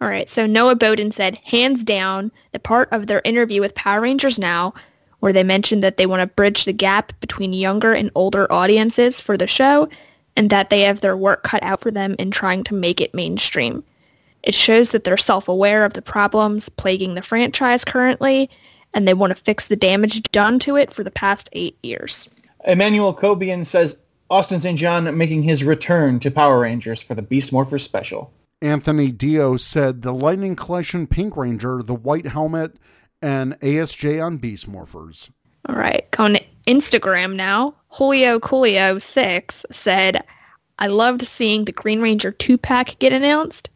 [0.01, 0.29] All right.
[0.29, 4.73] So Noah Bowden said, hands down, the part of their interview with Power Rangers Now,
[5.19, 9.19] where they mentioned that they want to bridge the gap between younger and older audiences
[9.21, 9.87] for the show,
[10.35, 13.13] and that they have their work cut out for them in trying to make it
[13.13, 13.83] mainstream.
[14.43, 18.49] It shows that they're self-aware of the problems plaguing the franchise currently,
[18.95, 22.27] and they want to fix the damage done to it for the past eight years.
[22.65, 23.97] Emmanuel Cobian says
[24.31, 24.79] Austin St.
[24.79, 28.33] John making his return to Power Rangers for the Beast Morphers special.
[28.61, 32.77] Anthony Dio said the Lightning Collection Pink Ranger, the white helmet,
[33.21, 35.29] and ASJ on Beast Morphers.
[35.67, 37.75] All right, going to Instagram now.
[37.89, 40.23] Julio Coolio 6 said,
[40.79, 43.69] I loved seeing the Green Ranger 2-pack get announced.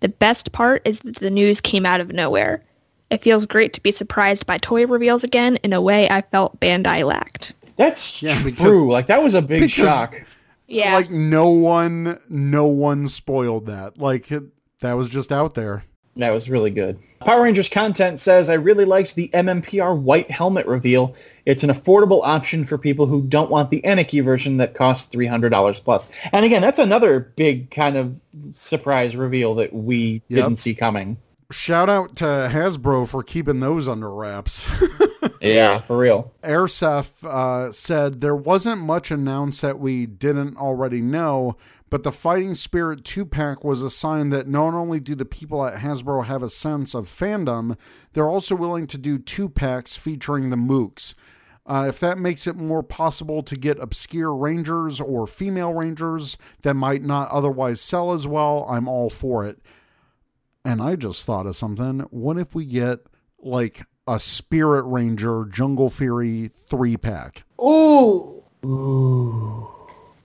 [0.00, 2.64] The best part is that the news came out of nowhere.
[3.12, 6.58] It feels great to be surprised by toy reveals again in a way I felt
[6.60, 7.52] Bandai lacked.
[7.76, 8.50] That's Yeah, true.
[8.50, 10.22] because- like that was a big because- shock.
[10.66, 10.94] Yeah.
[10.94, 13.98] Like no one, no one spoiled that.
[13.98, 14.44] Like it,
[14.80, 15.84] that was just out there.
[16.16, 16.98] That was really good.
[17.20, 21.14] Power Rangers content says I really liked the MMPR white helmet reveal.
[21.44, 25.26] It's an affordable option for people who don't want the Anarchy version that costs three
[25.26, 26.08] hundred dollars plus.
[26.32, 28.14] And again, that's another big kind of
[28.52, 30.44] surprise reveal that we Yep.
[30.44, 31.16] didn't see coming.
[31.52, 34.66] Shout out to Hasbro for keeping those under wraps.
[35.42, 36.32] Yeah, for real.
[36.44, 41.56] Airsef uh, said there wasn't much announced that we didn't already know,
[41.90, 45.66] but the Fighting Spirit 2 pack was a sign that not only do the people
[45.66, 47.76] at Hasbro have a sense of fandom,
[48.12, 51.14] they're also willing to do two packs featuring the Mooks.
[51.66, 56.74] Uh, if that makes it more possible to get obscure Rangers or female Rangers that
[56.74, 59.58] might not otherwise sell as well, I'm all for it.
[60.64, 62.00] And I just thought of something.
[62.10, 63.00] What if we get
[63.40, 67.44] like a Spirit Ranger Jungle Fury three pack?
[67.60, 68.42] Ooh.
[68.64, 69.68] Ooh.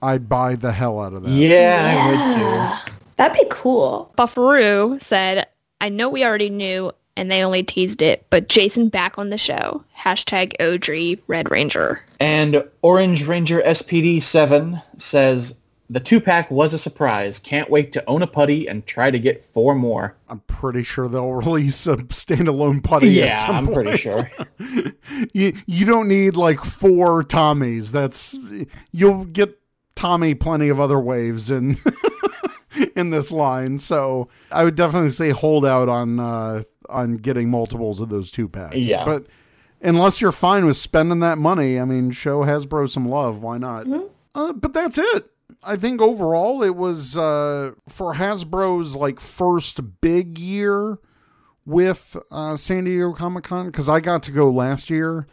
[0.00, 1.30] I'd buy the hell out of that.
[1.30, 2.78] Yeah, I would Yeah.
[3.16, 4.12] That'd be cool.
[4.16, 5.46] Buffaroo said,
[5.80, 9.38] I know we already knew and they only teased it, but Jason back on the
[9.38, 9.82] show.
[9.98, 12.00] Hashtag Odri Red Ranger.
[12.20, 15.52] And Orange Ranger SPD7 says,
[15.90, 17.38] the two-pack was a surprise.
[17.38, 20.16] Can't wait to own a putty and try to get four more.
[20.28, 23.20] I'm pretty sure they'll release a standalone putty.
[23.22, 24.30] at Yeah, I'm pretty sure.
[25.32, 27.92] you you don't need like four Tommies.
[27.92, 28.38] That's
[28.92, 29.58] you'll get
[29.94, 31.78] Tommy plenty of other waves in
[32.96, 33.78] in this line.
[33.78, 38.48] So I would definitely say hold out on uh, on getting multiples of those two
[38.48, 38.76] packs.
[38.76, 39.04] Yeah.
[39.04, 39.26] but
[39.80, 43.42] unless you're fine with spending that money, I mean, show Hasbro some love.
[43.42, 43.86] Why not?
[44.34, 45.30] Uh, but that's it.
[45.62, 50.98] I think overall it was uh, for Hasbro's like first big year
[51.64, 55.26] with uh, San Diego Comic Con because I got to go last year,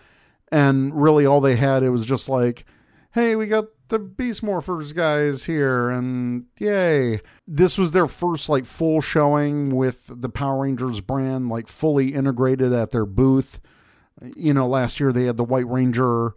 [0.51, 2.65] and really all they had it was just like,
[3.11, 7.21] hey, we got the Beast Morphers guys here, and yay!
[7.47, 12.73] This was their first like full showing with the Power Rangers brand like fully integrated
[12.73, 13.59] at their booth.
[14.35, 16.33] You know, last year they had the White Ranger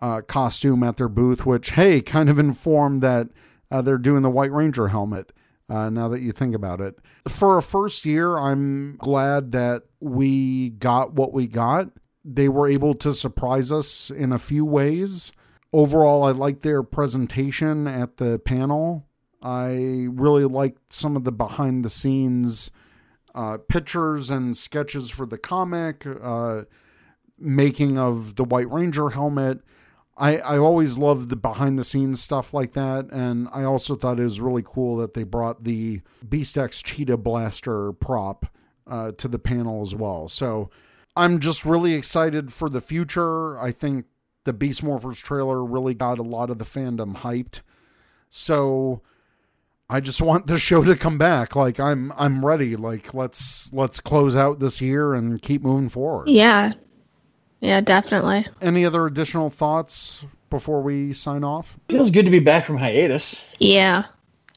[0.00, 3.28] uh, costume at their booth, which hey, kind of informed that
[3.70, 5.32] uh, they're doing the White Ranger helmet.
[5.68, 6.96] Uh, now that you think about it,
[7.28, 11.90] for a first year, I'm glad that we got what we got.
[12.24, 15.32] They were able to surprise us in a few ways.
[15.72, 19.06] Overall, I liked their presentation at the panel.
[19.42, 22.70] I really liked some of the behind the scenes
[23.36, 26.62] uh, pictures and sketches for the comic, uh,
[27.38, 29.60] making of the White Ranger helmet.
[30.18, 33.10] I, I always loved the behind the scenes stuff like that.
[33.10, 37.18] And I also thought it was really cool that they brought the Beast X Cheetah
[37.18, 38.46] Blaster prop
[38.86, 40.28] uh, to the panel as well.
[40.28, 40.70] So
[41.16, 43.58] I'm just really excited for the future.
[43.58, 44.06] I think
[44.44, 47.60] the Beast Morphers trailer really got a lot of the fandom hyped.
[48.30, 49.02] So
[49.88, 51.54] I just want the show to come back.
[51.54, 52.74] Like I'm I'm ready.
[52.74, 56.28] Like let's let's close out this year and keep moving forward.
[56.28, 56.72] Yeah.
[57.66, 58.46] Yeah, definitely.
[58.62, 61.76] Any other additional thoughts before we sign off?
[61.88, 63.42] Feels good to be back from hiatus.
[63.58, 64.04] Yeah.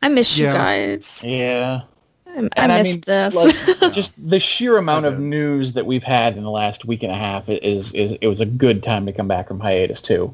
[0.03, 0.51] I miss Yeah.
[0.51, 1.23] you guys.
[1.25, 1.81] Yeah.
[2.27, 3.33] I, I And I mean, this.
[3.35, 3.55] like,
[3.93, 7.15] just the sheer amount of news that we've had in the last week and a
[7.15, 10.31] half is is it was a good time to come back from hiatus too.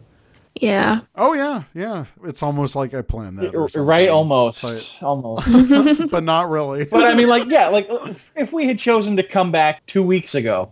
[0.62, 1.00] yeah.
[1.16, 2.06] Oh yeah, yeah.
[2.26, 3.56] It's almost like I planned that.
[3.56, 3.68] or.
[3.82, 5.48] Right, almost, So- almost.
[6.12, 6.84] but not really.
[6.86, 7.90] but I mean, like, yeah, like
[8.36, 10.72] if we had chosen to come back two weeks ago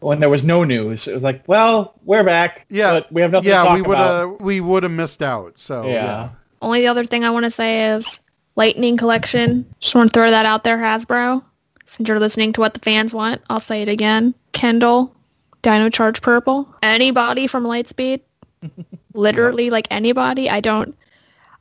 [0.00, 2.66] when there was no news, it was like, well, we're back.
[2.68, 5.22] yeah, but we have nothing yeah, to talk we would have we would have missed
[5.22, 5.58] out.
[5.58, 5.92] So yeah.
[5.92, 6.30] yeah.
[6.62, 8.20] Only the other thing I want to say is
[8.56, 9.64] Lightning Collection.
[9.80, 11.42] Just want to throw that out there, Hasbro.
[11.86, 14.34] Since you're listening to what the fans want, I'll say it again.
[14.52, 15.14] Kendall,
[15.62, 16.72] Dino Charge Purple.
[16.82, 18.20] Anybody from Lightspeed.
[19.14, 20.48] Literally, like anybody.
[20.48, 20.96] I don't,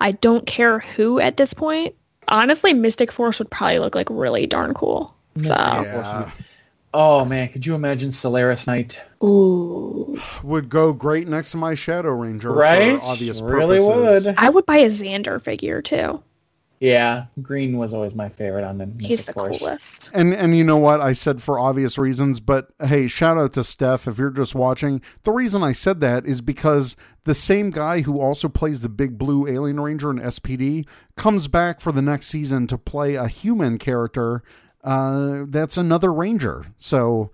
[0.02, 1.96] I don't care who at this point.
[2.28, 5.16] Honestly, Mystic Force would probably look like really darn cool.
[5.38, 6.30] So, Yeah.
[6.94, 9.00] Oh man, could you imagine Solaris Knight?
[9.24, 12.98] ooh, would go great next to my Shadow Ranger, Right?
[13.00, 14.26] For obvious really purposes.
[14.26, 14.36] would.
[14.38, 16.24] I would buy a Xander figure too.
[16.80, 19.60] Yeah, green was always my favorite on the He's Mystic the Force.
[19.60, 20.12] coolest.
[20.14, 23.64] And and you know what I said for obvious reasons, but hey, shout out to
[23.66, 25.02] Steph if you're just watching.
[25.24, 26.96] The reason I said that is because
[27.26, 30.88] the same guy who also plays the big blue alien ranger in SPD
[31.18, 34.42] comes back for the next season to play a human character.
[34.84, 36.68] Uh, that's another ranger.
[36.78, 37.32] So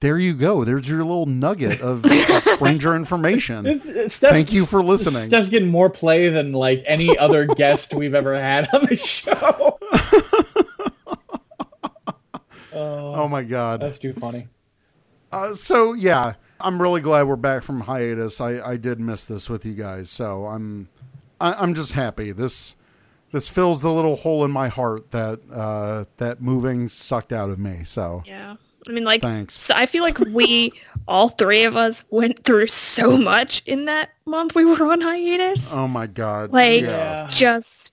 [0.00, 0.64] there you go.
[0.64, 2.04] There's your little nugget of
[2.60, 3.80] ranger information.
[3.80, 5.28] Steph's- Thank you for listening.
[5.28, 9.78] Steph's getting more play than like any other guest we've ever had on the show.
[12.72, 13.80] Oh my god.
[13.80, 14.48] That's too funny.
[15.32, 18.40] Uh, so yeah, I'm really glad we're back from hiatus.
[18.40, 20.88] I, I did miss this with you guys, so I'm
[21.40, 22.32] I, I'm just happy.
[22.32, 22.74] This
[23.32, 27.58] this fills the little hole in my heart that uh, that moving sucked out of
[27.58, 27.84] me.
[27.84, 28.56] So Yeah.
[28.88, 29.54] I mean, like, Thanks.
[29.54, 30.72] so I feel like we,
[31.08, 35.72] all three of us, went through so much in that month we were on hiatus.
[35.74, 37.28] oh my god, Like, yeah.
[37.30, 37.92] just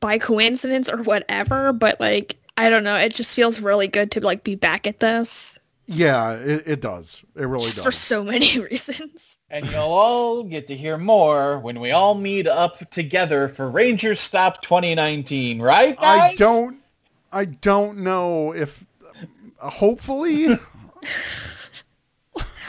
[0.00, 1.72] by coincidence or whatever.
[1.72, 2.96] But like, I don't know.
[2.96, 5.58] It just feels really good to like be back at this.
[5.86, 7.22] Yeah, it, it does.
[7.34, 9.35] It really Just for so many reasons.
[9.48, 14.14] And you'll all get to hear more when we all meet up together for Ranger
[14.16, 16.32] Stop 2019, right, guys?
[16.32, 16.78] I don't.
[17.32, 18.84] I don't know if.
[19.58, 20.48] Hopefully,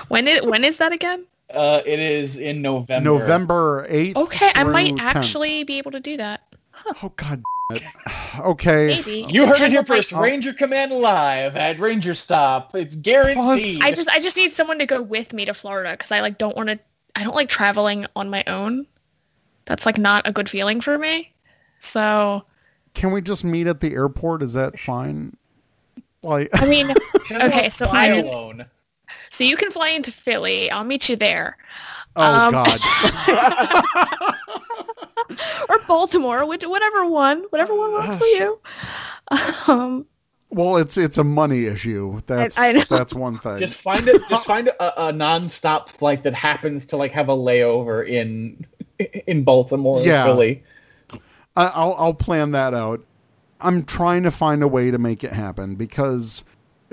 [0.07, 1.25] When is when is that again?
[1.53, 3.09] Uh, it is in November.
[3.09, 4.17] November eighth.
[4.17, 5.01] Okay, I might 10th.
[5.01, 6.41] actually be able to do that.
[7.03, 7.43] Oh God.
[8.39, 8.87] Okay.
[8.87, 9.25] Maybe.
[9.29, 10.11] You heard it here on, like, first.
[10.13, 12.75] Ranger Command Live at Ranger Stop.
[12.75, 13.35] It's guaranteed.
[13.35, 16.21] Plus- I just I just need someone to go with me to Florida because I
[16.21, 16.79] like don't want to.
[17.15, 18.85] I don't like traveling on my own.
[19.65, 21.33] That's like not a good feeling for me.
[21.79, 22.45] So
[22.93, 24.43] Can we just meet at the airport?
[24.43, 25.35] Is that fine?
[26.23, 26.93] Like, I mean,
[27.31, 28.65] okay, so fly mine is- alone.
[29.29, 30.69] so you can fly into Philly.
[30.71, 31.57] I'll meet you there,
[32.15, 32.79] oh Um, God.
[35.69, 38.59] or Baltimore, which whatever one, whatever one works for you.
[39.67, 40.05] Um,
[40.49, 42.21] Well, it's it's a money issue.
[42.27, 42.83] That's I know.
[42.89, 43.59] that's one thing.
[43.59, 44.21] Just find it.
[44.29, 48.65] Just find a, a non-stop flight that happens to like have a layover in
[49.27, 50.23] in Baltimore, Yeah.
[50.23, 50.63] or Philly.
[51.57, 53.03] I, I'll I'll plan that out.
[53.59, 56.45] I'm trying to find a way to make it happen because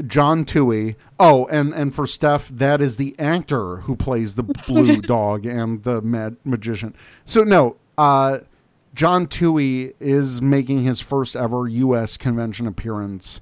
[0.05, 0.97] John Tui.
[1.21, 5.85] Oh, and and for Steph, that is the actor who plays the blue dog and
[5.85, 6.97] the mad magician.
[7.25, 8.39] So no, uh,
[8.95, 12.17] John Tui is making his first ever U.S.
[12.17, 13.41] convention appearance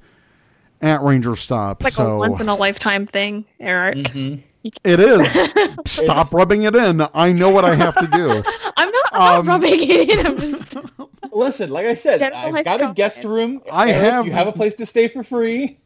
[0.81, 1.83] at Ranger Stop.
[1.83, 4.11] like so a once in a lifetime thing, Eric.
[4.15, 5.41] it is.
[5.87, 7.03] Stop rubbing it in.
[7.15, 8.43] I know what I have to do.
[8.77, 10.27] I'm not, I'm Um, not rubbing it in.
[10.27, 10.75] I'm just
[11.35, 13.63] Listen, like I said, Generalized I've got a guest compliment.
[13.65, 13.73] room.
[13.73, 15.79] I Eric, have- You have a place to stay for free.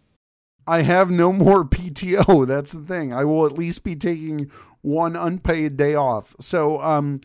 [0.67, 2.45] I have no more PTO.
[2.47, 3.13] That's the thing.
[3.15, 4.51] I will at least be taking
[4.83, 6.35] one unpaid day off.
[6.41, 7.21] So, um,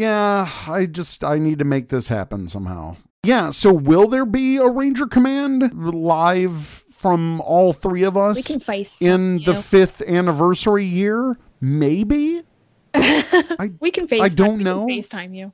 [0.00, 2.96] yeah, I just I need to make this happen somehow.
[3.22, 3.50] Yeah.
[3.50, 6.56] So, will there be a Ranger Command live
[6.90, 9.60] from all three of we us can face in the you.
[9.60, 11.36] fifth anniversary year?
[11.60, 12.40] Maybe.
[12.94, 14.20] we can FaceTime.
[14.22, 14.86] I don't we can know.
[14.86, 15.52] FaceTime you.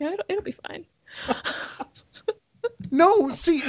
[0.00, 0.86] Yeah, it'll, it'll be fine.
[2.90, 3.62] No, see,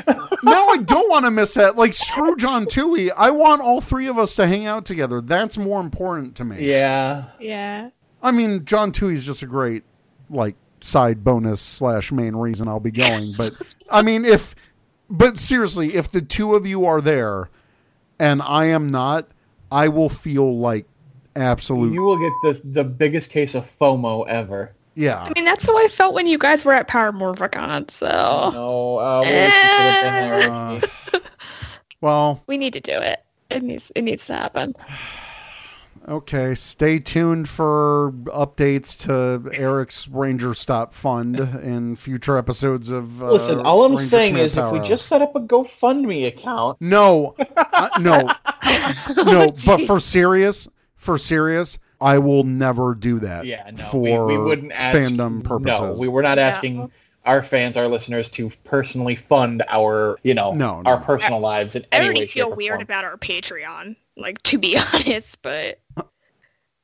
[0.43, 1.75] now I don't want to miss that.
[1.75, 3.11] Like, screw John Tui.
[3.11, 5.19] I want all three of us to hang out together.
[5.19, 6.63] That's more important to me.
[6.67, 7.29] Yeah.
[7.39, 7.89] Yeah.
[8.21, 9.83] I mean, John Tui's just a great
[10.29, 13.33] like side bonus slash main reason I'll be going.
[13.37, 13.53] But
[13.89, 14.55] I mean, if
[15.09, 17.49] but seriously, if the two of you are there
[18.19, 19.27] and I am not,
[19.71, 20.85] I will feel like
[21.35, 24.73] absolute You will get the the biggest case of FOMO ever.
[24.95, 25.21] yeah.
[25.21, 27.89] I mean, that's how I felt when you guys were at Power Morphicon.
[27.91, 30.81] So No, uh, we wish you could have been
[31.11, 31.19] there.
[31.19, 31.19] Uh,
[32.01, 33.23] well, we need to do it.
[33.49, 34.73] It needs it needs to happen.
[36.07, 36.55] okay.
[36.55, 43.21] Stay tuned for updates to Eric's Ranger Stop Fund in future episodes of.
[43.23, 45.39] Uh, Listen, all I'm Ranger saying Command is if we Power just set up a
[45.39, 48.29] GoFundMe account, No, uh, no,
[49.23, 49.51] no.
[49.65, 53.45] But for serious, for serious, I will never do that.
[53.45, 55.79] yeah, no, for we, we wouldn't ask fandom purposes.
[55.79, 56.47] No, we were not Yeah.
[56.47, 56.91] asking
[57.25, 60.91] our fans, our listeners, to personally fund our, you know, No, no.
[60.91, 62.81] our personal lives in I any already way, feel shape, or weird form.
[62.83, 65.79] about our Patreon, like to be honest, but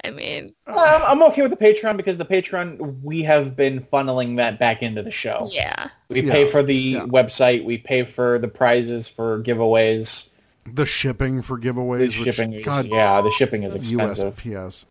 [0.03, 4.37] I mean, Um, I'm okay with the Patreon because the Patreon we have been funneling
[4.37, 5.47] that back into the show.
[5.51, 5.89] yeah.
[6.09, 6.99] We Yeah, pay for the yeah.
[7.05, 7.63] website.
[7.63, 10.27] We pay for the prizes for giveaways.
[10.73, 11.99] the shipping for The giveaways.
[11.99, 14.35] which, shipping is God, yeah, the shipping is expensive.
[14.35, 14.85] USPS.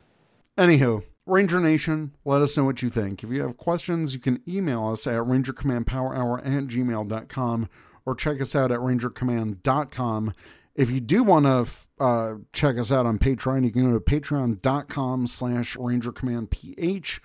[0.58, 3.22] Anywho, Ranger Nation, let us know what you think.
[3.24, 7.68] If you have questions, you can email us at rangercommandpowerhour at gmail.com
[8.06, 10.34] or check us out at rangercommand.com.
[10.74, 11.66] If you do want to
[12.02, 17.20] uh, check us out on Patreon, you can go to patreon.com slash rangercommandph.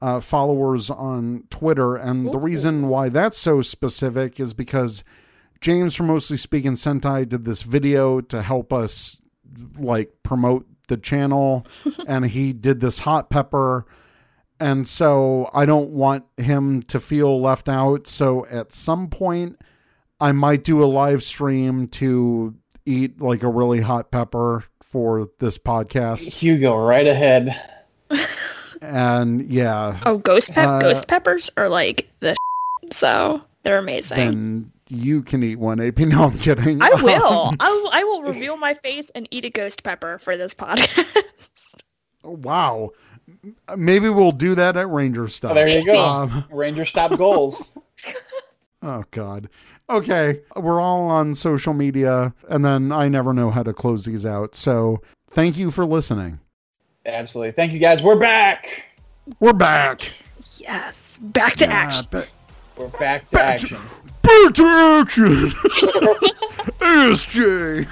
[0.00, 1.96] uh, followers on Twitter.
[1.96, 5.02] And the reason why that's so specific is because
[5.60, 9.20] James from Mostly Speaking Sentai did this video to help us
[9.78, 11.66] like promote the channel
[12.06, 13.86] and he did this hot pepper
[14.58, 19.60] and so I don't want him to feel left out so at some point
[20.20, 22.54] I might do a live stream to
[22.86, 27.60] eat like a really hot pepper for this podcast Hugo, right ahead.
[28.82, 32.36] and yeah Oh, ghost pep, Uh, ghost peppers are like the
[32.92, 34.16] so they're amazing.
[34.16, 35.98] then you can eat one AP.
[35.98, 36.80] No, I'm kidding.
[36.80, 37.52] I will.
[37.58, 37.90] I will.
[37.92, 41.74] I will reveal my face and eat a ghost pepper for this podcast.
[42.22, 42.90] wow.
[43.76, 45.50] Maybe we'll do that at Ranger Stop.
[45.50, 46.00] Oh, there you go.
[46.00, 47.68] Um, Ranger stop goals.
[48.84, 49.48] oh God.
[49.88, 54.26] Okay, we're all on social media, and then I never know how to close these
[54.26, 54.54] out.
[54.56, 55.00] So
[55.30, 56.40] thank you for listening.
[57.04, 57.52] Absolutely.
[57.52, 58.02] Thank you guys.
[58.02, 58.84] We're back.
[59.38, 60.12] We're back.
[60.56, 61.18] yes.
[61.22, 62.06] Back to Yeah, action.
[62.10, 62.26] ba-
[62.76, 63.74] We're back to Back to-
[64.22, 65.50] Back to action.
[66.80, 67.86] ASJ.